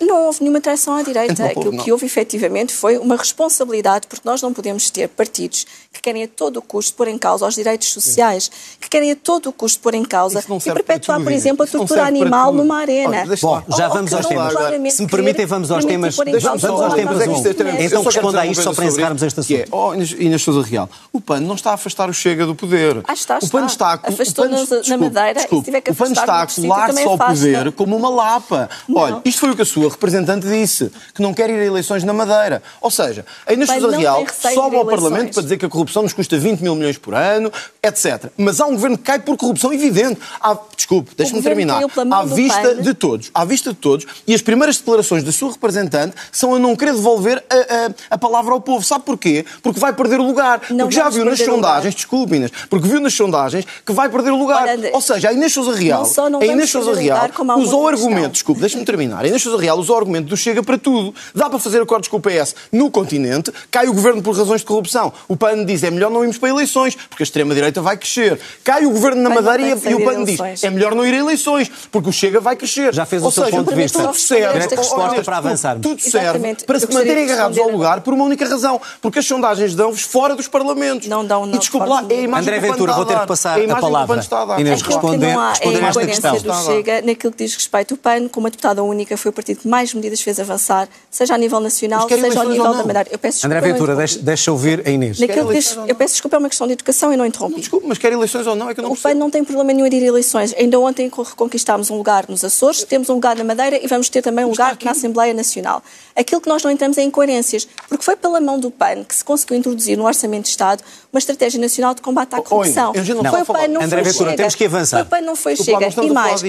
Não 0.00 0.26
houve 0.26 0.40
nenhuma 0.40 0.60
traição 0.60 0.94
à 0.94 1.02
direita. 1.02 1.32
Então, 1.32 1.46
Aquilo 1.46 1.72
não. 1.72 1.84
que 1.84 1.92
houve 1.92 2.06
efetivamente 2.06 2.72
foi 2.72 2.98
uma 2.98 3.16
responsabilidade, 3.16 4.06
porque 4.06 4.22
nós 4.28 4.40
não 4.42 4.52
podemos 4.52 4.90
ter 4.90 5.08
partidos 5.08 5.66
que 5.92 6.00
querem 6.00 6.22
a 6.24 6.28
todo 6.28 6.58
o 6.58 6.62
custo 6.62 6.94
pôr 6.94 7.08
em 7.08 7.18
causa 7.18 7.46
os 7.46 7.54
direitos 7.54 7.92
sociais, 7.92 8.50
que 8.80 8.88
querem 8.88 9.12
a 9.12 9.16
todo 9.16 9.48
o 9.48 9.52
custo 9.52 9.80
pôr 9.80 9.94
em 9.94 10.04
causa 10.04 10.42
não 10.48 10.58
e 10.58 10.60
perpetuar, 10.60 11.18
tudo, 11.18 11.24
por 11.24 11.32
exemplo, 11.32 11.62
a 11.62 11.66
Isso 11.66 11.76
não 11.76 11.86
tortura 11.86 12.06
animal 12.06 12.52
numa 12.52 12.78
arena. 12.78 13.22
Olha, 13.26 13.36
Bom, 13.40 13.62
já 13.76 13.88
Ou- 13.88 13.94
vamos 13.94 14.12
aos 14.14 14.22
não 14.22 14.30
temas. 14.30 14.94
Se 14.94 15.02
me 15.02 15.08
permitem, 15.08 15.46
vamos 15.46 15.70
aos 15.70 15.84
temas. 15.84 16.16
toda 16.16 16.84
aos 16.86 16.94
temas 16.94 17.26
um. 17.28 17.42
Então 17.80 18.02
responda 18.02 18.40
a 18.40 18.46
isto 18.46 18.62
só 18.62 18.72
para 18.72 18.84
encerrarmos 18.86 19.22
isto, 19.22 19.40
este 19.40 19.54
é, 19.56 19.62
assunto. 19.62 19.76
oh, 19.76 19.94
Inês, 19.94 20.12
Inês 20.12 20.42
Sousa 20.42 20.62
Real, 20.62 20.88
o 21.12 21.20
PAN 21.20 21.40
não 21.40 21.54
está 21.54 21.70
a 21.72 21.74
afastar 21.74 22.08
o 22.08 22.12
Chega 22.14 22.46
do 22.46 22.54
poder. 22.54 23.02
Ah, 23.06 23.12
está, 23.12 23.38
o 23.42 23.48
PAN 23.48 23.66
está. 23.66 23.94
está 23.94 24.08
a, 24.08 24.12
Afastou-nos 24.12 24.62
o 24.62 24.66
PAN, 24.66 24.74
na 24.76 24.80
desculpe, 24.80 25.04
Madeira 25.04 25.30
e 25.30 25.34
se 25.34 25.40
desculpe, 25.40 25.64
tiver 25.64 25.80
que 25.80 25.90
o 25.90 25.94
PAN 25.94 26.04
afastar 26.04 26.22
está 26.22 26.42
a 26.42 26.46
colar-se 26.68 26.94
também 26.94 27.04
ao 27.04 27.18
poder 27.18 27.72
como 27.72 27.96
uma 27.96 28.08
lapa. 28.10 28.68
Não. 28.88 29.00
Olha, 29.00 29.22
isto 29.24 29.40
foi 29.40 29.50
o 29.50 29.56
que 29.56 29.62
a 29.62 29.64
sua 29.80 29.90
representante 29.90 30.46
disse, 30.46 30.90
que 31.14 31.22
não 31.22 31.32
quer 31.32 31.48
ir 31.50 31.60
a 31.60 31.64
eleições 31.64 32.04
na 32.04 32.12
Madeira. 32.12 32.62
Ou 32.80 32.90
seja, 32.90 33.24
a 33.46 33.52
Inês 33.52 33.68
Sousa 33.70 33.96
Real 33.96 34.24
sobe 34.54 34.76
ao 34.76 34.84
Parlamento 34.86 35.34
para 35.34 35.42
dizer 35.42 35.56
que 35.58 35.64
a 35.64 35.68
corrupção 35.68 36.02
nos 36.02 36.12
custa 36.12 36.38
20 36.38 36.60
mil 36.60 36.74
milhões 36.74 36.98
por 36.98 37.14
ano, 37.14 37.52
etc. 37.82 38.26
Mas 38.36 38.60
há 38.60 38.66
um 38.66 38.72
governo 38.72 38.96
que 38.98 39.04
cai 39.04 39.18
por 39.18 39.36
corrupção 39.36 39.72
evidente. 39.72 40.20
Há, 40.40 40.56
desculpe, 40.76 41.12
deixe-me 41.16 41.42
terminar. 41.42 41.82
À 42.12 42.24
vista 42.24 42.60
PAN. 42.76 42.82
de 42.82 42.94
todos, 42.94 43.30
à 43.34 43.44
vista 43.44 43.70
de 43.70 43.76
todos, 43.76 44.06
e 44.26 44.34
as 44.34 44.42
primeiras 44.42 44.76
declarações 44.78 45.22
da 45.22 45.32
sua 45.32 45.52
representante 45.52 46.14
são 46.32 46.54
a 46.54 46.58
não 46.58 46.74
querer 46.76 46.92
devolver 46.94 47.42
a, 47.50 47.54
a- 47.86 47.90
a 48.10 48.18
palavra 48.18 48.52
ao 48.52 48.60
povo. 48.60 48.84
Sabe 48.84 49.04
porquê? 49.04 49.44
Porque 49.62 49.78
vai 49.80 49.92
perder 49.92 50.20
o 50.20 50.24
lugar. 50.26 50.60
Não 50.70 50.86
porque 50.86 50.96
já 50.96 51.08
viu 51.08 51.24
nas 51.24 51.38
sondagens, 51.38 51.94
desculpe 51.94 52.36
Inês, 52.36 52.50
porque 52.68 52.86
viu 52.88 53.00
nas 53.00 53.14
sondagens 53.14 53.64
que 53.84 53.92
vai 53.92 54.08
perder 54.08 54.30
o 54.30 54.36
lugar. 54.36 54.62
Olha, 54.68 54.90
Ou 54.92 55.00
seja, 55.00 55.28
a 55.30 55.32
Inês 55.32 55.52
Sousa 55.52 55.74
Real, 55.74 56.00
não 56.00 56.06
só 56.06 56.28
não 56.30 56.40
a 56.40 56.46
Inês 56.46 56.70
Sousa 56.70 56.94
Real 56.94 57.28
usou 57.58 57.80
o 57.80 57.82
outra 57.82 57.96
questão. 57.96 58.08
argumento, 58.10 58.32
desculpe, 58.32 58.60
deixe-me 58.60 58.84
terminar. 58.84 59.24
A 59.24 59.28
Inês 59.28 59.42
Sousa 59.42 59.58
Real 59.60 59.78
usou 59.78 59.96
o 59.96 59.98
argumento 59.98 60.28
do 60.28 60.36
Chega 60.36 60.62
para 60.62 60.76
tudo. 60.78 61.14
Dá 61.34 61.48
para 61.48 61.58
fazer 61.58 61.80
acordos 61.80 62.08
com 62.08 62.16
o 62.16 62.20
PS 62.20 62.54
no 62.72 62.90
continente, 62.90 63.52
cai 63.70 63.86
o 63.88 63.92
governo 63.92 64.22
por 64.22 64.36
razões 64.36 64.60
de 64.62 64.66
corrupção. 64.66 65.12
O 65.28 65.36
PAN 65.36 65.64
diz 65.64 65.82
é 65.82 65.90
melhor 65.90 66.10
não 66.10 66.22
irmos 66.22 66.38
para 66.38 66.48
eleições, 66.48 66.94
porque 67.08 67.22
a 67.22 67.24
extrema-direita 67.24 67.80
vai 67.82 67.96
crescer. 67.96 68.40
Cai 68.64 68.84
o 68.86 68.90
governo 68.90 69.22
na 69.22 69.30
Madeira 69.30 69.62
e, 69.62 69.72
a- 69.72 69.96
o 69.96 70.04
PAN 70.04 70.24
diz 70.24 70.64
é 70.64 70.70
melhor 70.70 70.94
não 70.94 71.06
ir 71.06 71.14
a 71.14 71.18
eleições, 71.18 71.70
porque 71.92 72.08
o 72.08 72.12
Chega 72.12 72.40
vai 72.40 72.56
crescer. 72.56 72.92
Já 72.94 73.04
fez 73.06 73.22
o 73.22 73.26
Ou 73.26 73.30
seu 73.30 73.44
seja, 73.44 73.56
ponto 73.56 73.68
de 73.70 73.74
vista. 73.76 74.00
Tudo 74.02 74.14
serve, 74.14 74.58
resposta 74.58 75.22
para 75.22 75.36
avançarmos. 75.38 75.82
Tudo 75.82 76.00
serve 76.00 76.54
para 76.66 76.80
se 76.80 76.92
manterem 76.92 77.24
agarrados 77.24 77.58
ao 77.58 77.68
lugar 77.70 78.00
por 78.00 78.14
uma 78.14 78.24
única 78.24 78.46
razão, 78.48 78.80
porque 79.00 79.18
as 79.18 79.26
sondagens 79.26 79.74
dão-vos 79.74 80.02
fora 80.02 80.34
dos 80.34 80.48
parlamentos. 80.48 81.08
Não 81.08 81.24
dão, 81.24 81.46
não, 81.46 81.54
E 81.54 81.58
desculpe 81.58 81.88
lá, 81.88 82.04
é 82.08 82.14
a 82.14 82.20
imagem 82.20 82.48
André 82.54 82.58
o 82.58 82.72
Ventura, 82.72 82.92
vou 82.92 83.04
ter 83.04 83.18
que 83.18 83.26
passar 83.26 83.60
É 83.60 83.70
a 83.70 83.74
o 83.76 83.80
palavra. 83.80 84.20
A. 84.20 84.60
Inês, 84.60 84.80
Aquilo 84.80 84.94
responder- 84.96 85.36
a 85.36 85.52
esta 85.88 86.06
questão. 86.06 86.36
do 86.36 86.54
Chega 86.64 87.02
naquilo 87.02 87.32
que 87.32 87.44
diz 87.44 87.54
respeito. 87.54 87.94
O 87.94 87.96
PAN, 87.96 88.28
como 88.28 88.44
uma 88.44 88.50
deputada 88.50 88.82
única, 88.82 89.16
foi 89.16 89.30
o 89.30 89.32
partido 89.32 89.49
que 89.54 89.68
mais 89.68 89.92
medidas 89.94 90.20
fez 90.20 90.38
avançar, 90.38 90.88
seja 91.10 91.34
a 91.34 91.38
nível 91.38 91.60
nacional, 91.60 92.08
seja 92.08 92.40
ao 92.40 92.48
nível 92.48 92.64
da 92.64 92.70
não? 92.70 92.86
Madeira. 92.86 93.08
Eu 93.10 93.18
peço 93.18 93.38
desculpa, 93.38 93.56
André 93.56 93.68
não 93.68 93.74
Ventura, 93.74 93.96
deixa, 93.96 94.18
deixa 94.18 94.52
ouvir 94.52 94.82
a 94.86 94.90
Inês. 94.90 95.18
Naquilo 95.18 95.48
que 95.48 95.54
diz, 95.54 95.76
não? 95.76 95.86
eu 95.86 95.94
peço 95.94 96.14
desculpa, 96.14 96.36
é 96.36 96.38
uma 96.38 96.48
questão 96.48 96.66
de 96.66 96.72
educação 96.74 97.12
e 97.12 97.16
não 97.16 97.26
interrompi. 97.26 97.60
Desculpe, 97.60 97.86
mas 97.86 97.98
quer 97.98 98.12
eleições 98.12 98.46
ou 98.46 98.54
não? 98.54 98.70
É 98.70 98.74
que 98.74 98.80
eu 98.80 98.84
não 98.84 98.92
O 98.92 98.96
PAN 98.96 99.14
não 99.14 99.30
tem 99.30 99.44
problema 99.44 99.72
nenhum 99.72 99.86
em 99.86 99.94
ir 99.94 100.04
a 100.04 100.06
eleições. 100.06 100.54
Ainda 100.56 100.78
ontem 100.78 101.10
reconquistámos 101.10 101.90
um 101.90 101.96
lugar 101.96 102.26
nos 102.28 102.44
Açores, 102.44 102.84
temos 102.84 103.08
um 103.08 103.14
lugar 103.14 103.36
na 103.36 103.44
Madeira 103.44 103.82
e 103.82 103.86
vamos 103.86 104.08
ter 104.08 104.22
também 104.22 104.44
um 104.44 104.50
lugar 104.50 104.76
na 104.82 104.90
Assembleia 104.90 105.34
Nacional. 105.34 105.82
Aquilo 106.14 106.40
que 106.40 106.48
nós 106.48 106.62
não 106.62 106.70
entramos 106.70 106.98
é 106.98 107.02
incoerências, 107.02 107.66
porque 107.88 108.04
foi 108.04 108.16
pela 108.16 108.40
mão 108.40 108.58
do 108.58 108.70
PAN 108.70 109.04
que 109.04 109.14
se 109.14 109.24
conseguiu 109.24 109.56
introduzir 109.56 109.96
no 109.96 110.06
Orçamento 110.06 110.44
de 110.44 110.50
Estado 110.50 110.82
uma 111.12 111.18
estratégia 111.18 111.60
nacional 111.60 111.94
de 111.94 112.02
combate 112.02 112.34
à 112.34 112.42
corrupção. 112.42 112.92
eu 112.94 113.04
já 113.04 113.14
não 113.14 113.24
foi 113.24 113.40
estava 113.40 113.52
o 113.52 113.62
PAN, 113.62 113.68
não 113.68 113.82
André 113.82 114.02
foi 114.02 114.12
Ventura, 114.12 114.30
Chega. 114.30 114.36
temos 114.36 114.54
que 114.54 114.64
avançar. 114.64 114.96
Foi 114.98 115.06
o 115.06 115.10
PAN, 115.10 115.26
não 115.26 115.36
foi 115.36 115.54
Desculpa, 115.54 115.90
Chega. 115.90 116.06
E 116.06 116.10
mais. 116.10 116.42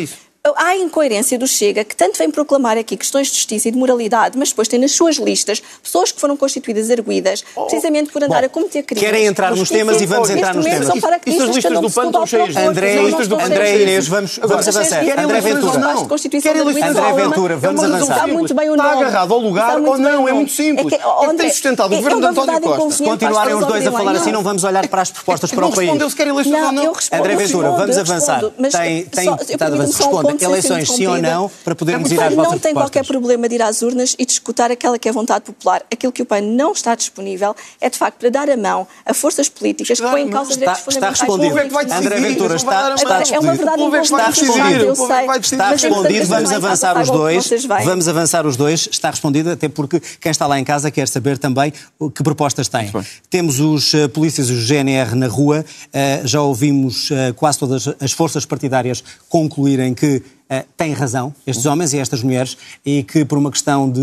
Há 0.43 0.69
a 0.69 0.75
incoerência 0.77 1.38
do 1.38 1.45
Chega, 1.45 1.83
que 1.83 1.95
tanto 1.95 2.17
vem 2.17 2.31
proclamar 2.31 2.75
aqui 2.75 2.98
questões 2.98 3.27
de 3.27 3.36
justiça 3.36 3.67
e 3.67 3.71
de 3.71 3.77
moralidade, 3.77 4.39
mas 4.39 4.50
depois 4.50 4.67
tem 4.67 4.79
nas 4.79 4.91
suas 4.91 5.17
listas 5.17 5.62
pessoas 5.83 6.12
que 6.12 6.19
foram 6.19 6.36
constituídas 6.36 6.89
arguídas, 6.89 7.43
precisamente 7.53 8.12
por 8.12 8.24
andar 8.24 8.39
Bom, 8.41 8.45
a 8.48 8.50
cometer 8.50 8.81
crimes. 8.81 9.03
querem 9.07 9.27
entrar 9.27 9.55
nos 9.55 9.69
temas 9.69 10.01
e 10.01 10.07
vamos 10.07 10.31
entrar 10.31 10.55
nos 10.55 10.65
temas. 10.65 10.89
Isso 11.27 11.43
as 11.43 11.55
listas 11.55 11.79
do 11.79 11.91
PAN 11.91 12.05
estão 12.07 12.25
cheias. 12.25 12.45
próprio 12.53 12.69
André, 12.71 13.03
listas 13.03 13.27
não 13.27 13.39
André. 13.39 13.81
Inês, 13.83 14.07
vamos, 14.07 14.39
vamos 14.39 14.67
avançar. 14.67 15.05
querem 15.05 15.24
André 15.25 15.41
Ventura. 15.41 15.77
não? 15.77 16.07
Querem 16.07 16.63
Liberdade. 16.65 16.89
André 17.00 17.12
não? 17.24 17.29
Ventura, 17.29 17.57
vamos 17.57 17.83
avançar. 17.83 18.15
Está 18.15 18.27
muito 18.27 18.53
bem 18.55 18.69
o 18.69 18.74
Está 18.74 18.83
nome. 18.83 18.98
agarrado 19.03 19.33
ao 19.36 19.39
lugar 19.39 19.77
Está 19.77 19.89
ou 19.89 19.95
o 19.95 19.98
não? 20.00 20.27
É 20.27 20.33
muito 20.33 20.51
simples. 20.51 20.91
É 20.91 20.98
que, 20.98 21.05
oh, 21.05 21.24
É 21.25 21.33
tem 21.36 21.50
sustentado 21.51 21.91
o 21.91 21.93
é- 21.93 21.98
governo 21.98 22.17
é 22.17 22.21
de 22.21 22.39
António 22.39 22.62
Costa. 22.62 23.03
as 23.03 23.10
Continuarem 23.10 23.53
os 23.53 23.65
dois 23.67 23.86
a 23.86 23.91
falar 23.91 24.15
assim, 24.15 24.31
não 24.31 24.41
vamos 24.41 24.63
olhar 24.63 24.88
para 24.88 25.03
as 25.03 25.12
propostas 25.13 25.51
para 25.51 25.62
Não 25.62 25.69
o 25.69 25.71
país. 25.71 25.81
respondeu 25.88 26.10
se 26.10 26.15
quer 26.15 26.27
eleições 26.27 26.55
ou 26.55 26.62
Não, 26.62 26.71
não. 26.71 26.93
André 27.19 27.36
Ventura, 27.36 27.69
vamos 27.71 27.95
avançar. 27.95 28.41
Tem- 28.71 29.05
está 29.48 29.67
a 29.67 30.31
ponto 30.32 30.44
eleições 30.44 30.92
sim 30.92 31.08
ou 31.08 31.22
não, 31.22 31.52
para 31.64 31.76
podermos 31.76 32.10
o 32.10 32.14
ir 32.14 32.20
às 32.20 32.30
PAN 32.30 32.36
vossas 32.36 32.52
não 32.52 32.60
tem 32.60 32.74
propostas. 32.74 32.92
qualquer 33.02 33.08
problema 33.08 33.50
de 33.50 33.56
ir 33.56 33.62
às 33.62 33.82
urnas 33.82 34.16
e 34.18 34.26
discutir 34.26 34.62
aquela 34.72 34.98
que 35.00 35.08
é 35.08 35.12
a 35.12 35.14
vontade 35.14 35.46
popular. 35.46 35.82
Aquilo 35.92 36.12
que 36.12 36.22
o 36.22 36.26
PAN 36.26 36.42
não 36.42 36.72
está 36.74 36.94
disponível 36.96 37.56
é, 37.80 37.90
de 37.90 37.98
facto, 37.98 38.18
para 38.20 38.30
dar 38.30 38.50
a 38.50 38.58
mão 38.58 38.88
a 39.06 39.14
forças 39.14 39.48
políticas 39.50 40.00
que 40.00 40.08
põem 40.08 40.26
em 40.26 40.30
causa 40.30 40.52
Está- 40.52 40.60
direitos 40.74 40.80
está 40.88 40.92
fundamentais. 40.92 41.20
respondido. 41.20 41.46
O 41.48 41.50
povo 41.50 41.60
é 41.60 41.68
que 41.68 41.74
vai 41.74 41.86
decidir, 41.86 42.06
André 42.08 42.20
Ventura, 42.30 42.56
está, 42.56 42.96
está 42.96 43.04
É 43.04 43.14
uma 43.14 43.18
respondido. 43.20 43.58
verdade 43.58 43.82
é 43.82 43.86
que 43.86 43.92
vai 43.92 44.02
inconfundível, 44.02 44.28
decidir, 44.28 44.82
eu 44.82 44.92
é 44.92 44.96
sei. 44.96 45.42
Está 45.42 45.58
Mas, 45.72 45.82
respondido, 45.84 46.28
vamos 46.28 46.52
avançar 46.52 47.02
os 47.02 47.10
dois. 47.10 47.50
Vamos 47.86 48.08
avançar 48.08 48.46
os 48.46 48.56
dois. 48.58 48.88
Está 48.92 49.10
respondido, 49.10 49.50
até 49.52 49.70
porque 49.70 50.00
quem 50.20 50.32
está 50.32 50.48
lá 50.48 50.60
em 50.60 50.64
casa 50.64 50.92
quer 50.92 51.08
saber 51.08 51.38
também 51.38 51.74
o- 52.00 52.10
que 52.10 52.24
propostas 52.24 52.68
têm. 52.68 52.92
Temos 53.30 53.60
os 53.60 53.94
eh, 53.94 54.08
polícias 54.08 54.50
e 54.50 54.54
os 54.54 54.60
GNR 54.66 55.16
na 55.16 55.28
rua. 55.28 55.66
Eh, 55.94 56.22
já 56.26 56.42
ouvimos 56.42 57.10
eh, 57.12 57.34
quase 57.36 57.58
todas 57.60 57.88
as 58.00 58.12
forças 58.12 58.46
partidárias 58.46 59.04
concluírem 59.30 59.94
que 59.94 60.21
eh, 60.51 60.65
têm 60.75 60.91
razão, 60.91 61.34
estes 61.48 61.65
homens 61.65 61.93
e 61.93 61.98
estas 61.98 62.22
mulheres, 62.22 62.58
e 62.86 63.03
que 63.03 63.24
por 63.24 63.38
uma 63.38 63.50
questão 63.50 63.89
de 63.89 64.01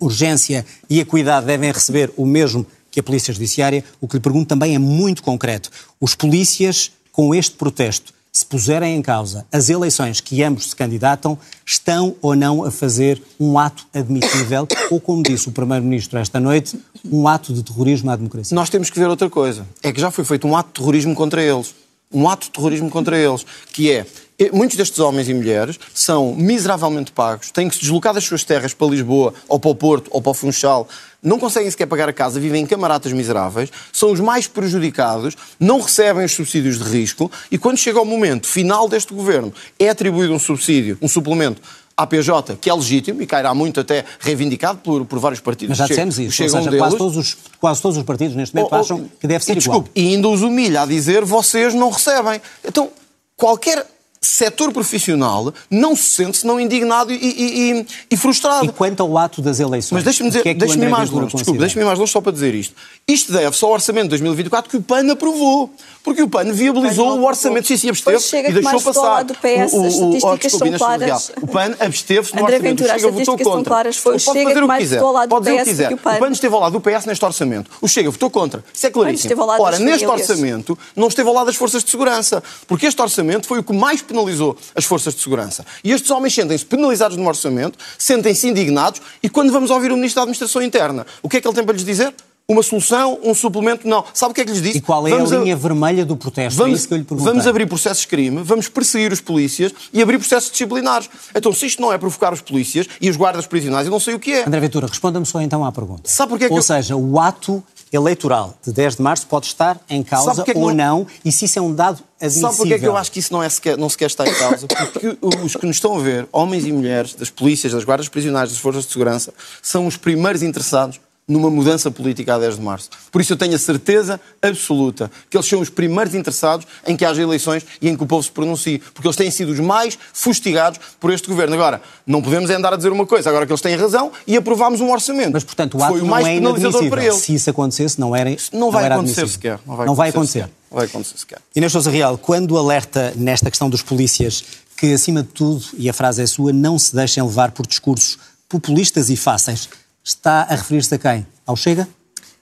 urgência 0.00 0.64
e 0.88 0.98
equidade 0.98 1.44
devem 1.44 1.70
receber 1.70 2.10
o 2.16 2.24
mesmo 2.24 2.66
que 2.90 3.00
a 3.00 3.02
Polícia 3.02 3.34
Judiciária. 3.34 3.84
O 4.00 4.08
que 4.08 4.16
lhe 4.16 4.20
pergunto 4.20 4.48
também 4.48 4.74
é 4.74 4.78
muito 4.78 5.22
concreto. 5.22 5.70
Os 6.00 6.14
polícias, 6.14 6.90
com 7.12 7.34
este 7.34 7.54
protesto, 7.56 8.14
se 8.32 8.46
puserem 8.46 8.96
em 8.96 9.02
causa 9.02 9.46
as 9.52 9.68
eleições 9.68 10.20
que 10.20 10.42
ambos 10.42 10.70
se 10.70 10.74
candidatam, 10.74 11.38
estão 11.66 12.16
ou 12.22 12.34
não 12.34 12.64
a 12.64 12.70
fazer 12.70 13.22
um 13.38 13.58
ato 13.58 13.86
admissível, 13.92 14.66
ou, 14.90 14.98
como 14.98 15.22
disse 15.22 15.48
o 15.48 15.52
Primeiro-Ministro 15.52 16.18
esta 16.18 16.40
noite, 16.40 16.80
um 17.04 17.28
ato 17.28 17.52
de 17.52 17.62
terrorismo 17.62 18.10
à 18.10 18.16
democracia? 18.16 18.54
Nós 18.54 18.70
temos 18.70 18.88
que 18.88 18.98
ver 18.98 19.08
outra 19.08 19.28
coisa. 19.28 19.66
É 19.82 19.92
que 19.92 20.00
já 20.00 20.10
foi 20.10 20.24
feito 20.24 20.48
um 20.48 20.56
ato 20.56 20.68
de 20.68 20.74
terrorismo 20.80 21.14
contra 21.14 21.42
eles. 21.42 21.74
Um 22.10 22.28
ato 22.28 22.46
de 22.46 22.52
terrorismo 22.52 22.88
contra 22.88 23.18
eles. 23.18 23.44
Que 23.72 23.90
é, 23.90 24.06
muitos 24.52 24.76
destes 24.76 24.98
homens 24.98 25.28
e 25.28 25.34
mulheres 25.34 25.78
são 25.92 26.34
miseravelmente 26.34 27.12
pagos, 27.12 27.50
têm 27.50 27.68
que 27.68 27.76
se 27.76 27.80
deslocar 27.80 28.12
das 28.12 28.24
suas 28.24 28.42
terras 28.44 28.74
para 28.74 28.88
Lisboa, 28.88 29.32
ou 29.48 29.60
para 29.60 29.70
o 29.70 29.74
Porto, 29.74 30.08
ou 30.10 30.20
para 30.20 30.30
o 30.30 30.34
Funchal, 30.34 30.88
não 31.22 31.38
conseguem 31.38 31.70
sequer 31.70 31.86
pagar 31.86 32.08
a 32.08 32.12
casa, 32.12 32.38
vivem 32.38 32.62
em 32.62 32.66
camaratas 32.66 33.12
miseráveis, 33.12 33.70
são 33.92 34.12
os 34.12 34.20
mais 34.20 34.46
prejudicados, 34.46 35.36
não 35.58 35.80
recebem 35.80 36.24
os 36.24 36.32
subsídios 36.32 36.78
de 36.78 36.84
risco, 36.84 37.30
e 37.50 37.56
quando 37.56 37.78
chega 37.78 38.00
o 38.00 38.04
momento 38.04 38.46
final 38.46 38.88
deste 38.88 39.14
governo, 39.14 39.52
é 39.78 39.88
atribuído 39.88 40.34
um 40.34 40.38
subsídio, 40.38 40.98
um 41.00 41.08
suplemento 41.08 41.62
à 41.96 42.06
PJ, 42.06 42.56
que 42.56 42.68
é 42.68 42.74
legítimo 42.74 43.22
e 43.22 43.26
cairá 43.26 43.54
muito 43.54 43.80
até 43.80 44.04
reivindicado 44.18 44.78
por, 44.78 45.04
por 45.06 45.18
vários 45.18 45.40
partidos. 45.40 45.70
Mas 45.70 45.78
já 45.78 45.86
dissemos 45.86 46.18
isso, 46.18 46.32
chega 46.32 46.58
um 46.58 46.64
seja, 46.64 46.76
quase 46.76 46.96
todos, 46.96 47.16
os, 47.16 47.36
quase 47.60 47.80
todos 47.80 47.96
os 47.96 48.02
partidos 48.02 48.36
neste 48.36 48.54
momento 48.54 48.72
Oh, 48.72 48.76
oh, 48.76 48.80
acham 48.80 49.10
que 49.20 49.26
deve 49.26 49.44
ser 49.44 49.56
e, 49.56 49.60
igual. 49.60 49.80
desculpe, 49.80 49.90
E 49.94 50.14
ainda 50.14 50.28
os 50.28 50.42
humilha 50.42 50.82
a 50.82 50.86
dizer 50.86 51.24
vocês 51.24 51.72
não 51.72 51.90
recebem. 51.90 52.40
Então, 52.64 52.90
qualquer 53.36 53.86
setor 54.24 54.72
profissional 54.72 55.52
não 55.70 55.94
se 55.94 56.10
sente 56.10 56.38
senão 56.38 56.58
indignado 56.58 57.12
e, 57.12 57.16
e- 57.16 57.72
e- 57.80 57.86
e 58.10 58.16
frustrado. 58.16 58.66
E 58.66 58.68
quanto 58.68 59.02
ao 59.02 59.18
ato 59.18 59.42
das 59.42 59.60
eleições? 59.60 59.92
Mas 59.92 60.04
deixe-me 60.04 60.28
o 60.28 60.32
que 60.32 60.38
dizer, 60.38 60.48
é 60.50 60.54
que 60.54 60.56
o 60.56 60.60
deixe-me 60.60 60.84
ir 60.84 60.86
André 60.86 60.96
mais 60.98 61.10
longe, 61.10 61.34
desculpe, 61.34 61.62
ir 61.64 61.84
mais 61.84 61.98
longe 61.98 62.12
só 62.12 62.20
para 62.20 62.32
dizer 62.32 62.54
isto. 62.54 62.74
Isto 63.06 63.32
deve-se 63.32 63.64
ao 63.64 63.70
orçamento 63.70 64.04
de 64.04 64.08
2024 64.10 64.70
que 64.70 64.76
o 64.76 64.82
PAN 64.82 65.10
aprovou. 65.12 65.70
Porque 66.02 66.22
o 66.22 66.28
PAN 66.28 66.52
viabilizou 66.52 67.18
o 67.18 67.24
orçamento, 67.24 67.66
sim, 67.66 67.78
sim, 67.78 67.88
absteve 67.88 68.18
e 68.48 68.52
deixou 68.52 68.80
passar. 68.80 69.24
do 69.24 69.32
PS, 69.34 69.72
o, 69.72 69.80
o, 69.80 69.86
as 69.86 69.94
o, 69.94 70.10
oh, 70.10 70.14
estatísticas 70.34 70.52
são 70.52 70.72
claras. 70.72 71.32
O 71.40 71.46
PAN 71.46 71.74
absteve-se 71.80 72.34
no 72.34 72.42
André 72.42 72.56
orçamento, 72.56 72.78
Ventura, 72.78 72.88
o 72.88 72.94
as 72.94 73.00
Chega 73.00 73.12
votou 73.12 73.20
estatísticas 73.22 73.44
são 73.46 73.52
contra. 73.56 73.70
claras, 73.70 73.96
foi 73.96 74.10
o 74.10 74.12
Pode 74.12 74.22
Chega 74.24 74.42
fazer 74.44 74.54
que 74.58 74.64
o 74.64 74.68
mais 74.68 74.82
quiser, 74.82 74.96
votou 74.96 75.08
ao 75.08 75.14
lado 75.14 75.28
do 75.28 75.30
pode 75.30 75.44
dizer 75.46 75.54
o 75.54 75.56
PS 75.56 75.64
que 75.64 75.70
quiser. 75.70 75.88
que 75.88 75.94
o 75.94 75.96
PAN. 75.96 76.14
O 76.14 76.18
PAN 76.18 76.30
esteve 76.30 76.54
ao 76.54 76.60
lado 76.60 76.72
do 76.72 76.80
PS 76.80 77.06
neste 77.06 77.24
orçamento. 77.24 77.70
O 77.80 77.88
Chega 77.88 78.10
votou 78.10 78.30
contra. 78.30 78.64
Isso 78.72 78.86
é 78.86 78.90
claríssimo. 78.90 79.42
Ora, 79.58 79.78
neste 79.78 80.06
orçamento 80.06 80.78
não 80.94 81.08
esteve 81.08 81.28
ao 81.28 81.34
lado 81.34 81.46
das 81.46 81.56
forças 81.56 81.82
de 81.82 81.90
segurança. 81.90 82.42
Porque 82.66 82.84
este 82.86 83.00
orçamento 83.00 83.46
foi 83.46 83.60
o 83.60 83.62
que 83.62 83.72
mais 83.72 84.02
penalizou 84.18 84.56
as 84.74 84.84
forças 84.84 85.14
de 85.14 85.20
segurança. 85.20 85.64
E 85.82 85.90
estes 85.92 86.10
homens 86.10 86.34
sentem-se 86.34 86.64
penalizados 86.64 87.16
no 87.16 87.26
orçamento, 87.26 87.78
sentem-se 87.98 88.48
indignados 88.48 89.02
e 89.22 89.28
quando 89.28 89.52
vamos 89.52 89.70
ouvir 89.70 89.90
o 89.90 89.96
Ministro 89.96 90.16
da 90.16 90.22
Administração 90.22 90.62
Interna, 90.62 91.04
o 91.22 91.28
que 91.28 91.36
é 91.36 91.40
que 91.40 91.48
ele 91.48 91.54
tem 91.54 91.64
para 91.64 91.74
lhes 91.74 91.84
dizer? 91.84 92.14
Uma 92.46 92.62
solução, 92.62 93.18
um 93.22 93.34
suplemento? 93.34 93.88
Não. 93.88 94.04
Sabe 94.12 94.32
o 94.32 94.34
que 94.34 94.42
é 94.42 94.44
que 94.44 94.50
lhes 94.50 94.60
disse? 94.60 94.76
E 94.76 94.80
qual 94.82 95.08
é 95.08 95.10
Vamos 95.12 95.32
a 95.32 95.38
linha 95.38 95.56
vermelha 95.56 96.04
do 96.04 96.14
protesto? 96.14 96.60
é 96.60 96.62
Vamos, 96.64 96.78
isso 96.80 96.88
que 96.88 96.92
eu 96.92 96.98
lhe 96.98 97.04
perguntei. 97.04 97.32
vamos 97.32 97.46
abrir 97.46 97.66
processos 97.66 98.02
de 98.02 98.06
crime, 98.08 98.42
vamos 98.42 98.68
perseguir 98.68 99.10
os 99.10 99.20
polícias 99.22 99.72
e 99.94 100.02
abrir 100.02 100.18
processos 100.18 100.50
disciplinares. 100.50 101.08
Então, 101.34 101.54
se 101.54 101.64
isto 101.64 101.80
não 101.80 101.90
é 101.90 101.96
provocar 101.96 102.34
os 102.34 102.42
polícias 102.42 102.86
e 103.00 103.08
os 103.08 103.16
guardas 103.16 103.46
prisionais, 103.46 103.86
eu 103.86 103.90
não 103.90 103.98
sei 103.98 104.12
o 104.14 104.18
que 104.18 104.30
é. 104.30 104.46
André 104.46 104.60
Ventura, 104.60 104.86
responda-me 104.86 105.24
só 105.24 105.40
então 105.40 105.64
à 105.64 105.72
pergunta. 105.72 106.02
Sabe 106.04 106.28
porquê 106.30 106.44
que 106.48 106.52
Ou 106.52 106.58
eu- 106.58 106.62
seja, 106.62 106.94
o 106.94 107.18
ato 107.18 107.64
eleitoral 107.94 108.54
de 108.64 108.72
10 108.72 108.96
de 108.96 109.02
março 109.02 109.26
pode 109.26 109.46
estar 109.46 109.80
em 109.88 110.02
causa 110.02 110.42
que 110.44 110.52
ou 110.58 110.68
não- 110.74 110.98
não, 111.00 111.06
e 111.24 111.30
se 111.32 111.44
isso 111.44 111.58
é 111.58 111.62
um 111.62 111.72
dado 111.74 112.02
admissível. 112.20 112.48
Sabe 112.48 112.56
porquê 112.58 112.74
é 112.74 112.78
que 112.78 112.86
eu 112.86 112.96
acho 112.96 113.12
que 113.12 113.18
isso 113.20 113.32
não, 113.32 113.42
é 113.42 113.48
sequer, 113.48 113.78
não 113.78 113.88
sequer 113.88 114.06
está 114.06 114.26
em 114.26 114.34
causa? 114.34 114.66
Porque 114.66 115.16
os 115.22 115.54
que 115.56 115.66
nos 115.66 115.76
estão 115.76 115.96
a 115.96 116.00
ver, 116.00 116.26
homens 116.32 116.64
e 116.64 116.72
mulheres, 116.72 117.14
das 117.14 117.30
polícias, 117.30 117.72
das 117.72 117.84
guardas 117.84 118.08
prisionais, 118.08 118.50
das 118.50 118.58
forças 118.58 118.84
de 118.86 118.92
segurança, 118.92 119.32
são 119.62 119.86
os 119.86 119.96
primeiros 119.96 120.42
interessados 120.42 121.00
numa 121.26 121.48
mudança 121.48 121.90
política 121.90 122.34
a 122.34 122.38
10 122.38 122.56
de 122.56 122.62
março. 122.62 122.90
Por 123.10 123.20
isso 123.20 123.32
eu 123.32 123.36
tenho 123.36 123.54
a 123.54 123.58
certeza 123.58 124.20
absoluta 124.42 125.10
que 125.30 125.36
eles 125.36 125.46
são 125.46 125.60
os 125.60 125.70
primeiros 125.70 126.14
interessados 126.14 126.66
em 126.86 126.96
que 126.96 127.04
haja 127.04 127.22
eleições 127.22 127.64
e 127.80 127.88
em 127.88 127.96
que 127.96 128.02
o 128.02 128.06
povo 128.06 128.22
se 128.22 128.30
pronuncie, 128.30 128.78
porque 128.92 129.06
eles 129.08 129.16
têm 129.16 129.30
sido 129.30 129.50
os 129.52 129.60
mais 129.60 129.98
fustigados 130.12 130.78
por 131.00 131.10
este 131.10 131.28
governo. 131.28 131.54
Agora, 131.54 131.80
não 132.06 132.20
podemos 132.20 132.50
andar 132.50 132.74
a 132.74 132.76
dizer 132.76 132.92
uma 132.92 133.06
coisa, 133.06 133.30
agora 133.30 133.46
que 133.46 133.52
eles 133.52 133.62
têm 133.62 133.74
razão, 133.74 134.12
e 134.26 134.36
aprovámos 134.36 134.80
um 134.80 134.90
orçamento. 134.92 135.32
Mas, 135.32 135.44
portanto, 135.44 135.78
o 135.78 135.82
ato 135.82 135.92
foi 135.92 136.00
o 136.00 136.04
não 136.04 136.10
mais 136.10 136.26
é 136.26 136.34
penalizador 136.34 136.88
para 136.90 137.04
eles. 137.04 137.16
Se 137.16 137.34
isso 137.34 137.48
acontecesse, 137.48 137.98
não 137.98 138.14
era 138.14 138.36
Não 138.52 138.70
vai 138.70 138.84
era 138.84 138.96
acontecer 138.96 139.26
sequer. 139.28 139.58
Não 139.66 139.76
vai 139.76 139.86
Não 139.86 139.94
vai 139.94 140.10
acontecer. 140.10 140.40
acontecer. 140.40 140.52
sequer. 140.52 140.70
Não 140.70 140.76
vai 140.76 140.86
acontecer 140.86 141.18
sequer. 141.18 141.38
Inês 141.56 141.72
Sousa 141.72 141.90
Real, 141.90 142.18
quando 142.18 142.58
alerta 142.58 143.14
nesta 143.16 143.50
questão 143.50 143.70
dos 143.70 143.80
polícias 143.82 144.44
que, 144.76 144.92
acima 144.92 145.22
de 145.22 145.28
tudo, 145.28 145.64
e 145.78 145.88
a 145.88 145.92
frase 145.92 146.22
é 146.22 146.26
sua, 146.26 146.52
não 146.52 146.78
se 146.78 146.94
deixem 146.94 147.22
levar 147.22 147.52
por 147.52 147.66
discursos 147.66 148.18
populistas 148.48 149.08
e 149.08 149.16
fáceis, 149.16 149.68
está 150.04 150.42
a 150.42 150.54
referir-se 150.54 150.94
a 150.94 150.98
quem? 150.98 151.26
Ao 151.46 151.56
Chega? 151.56 151.88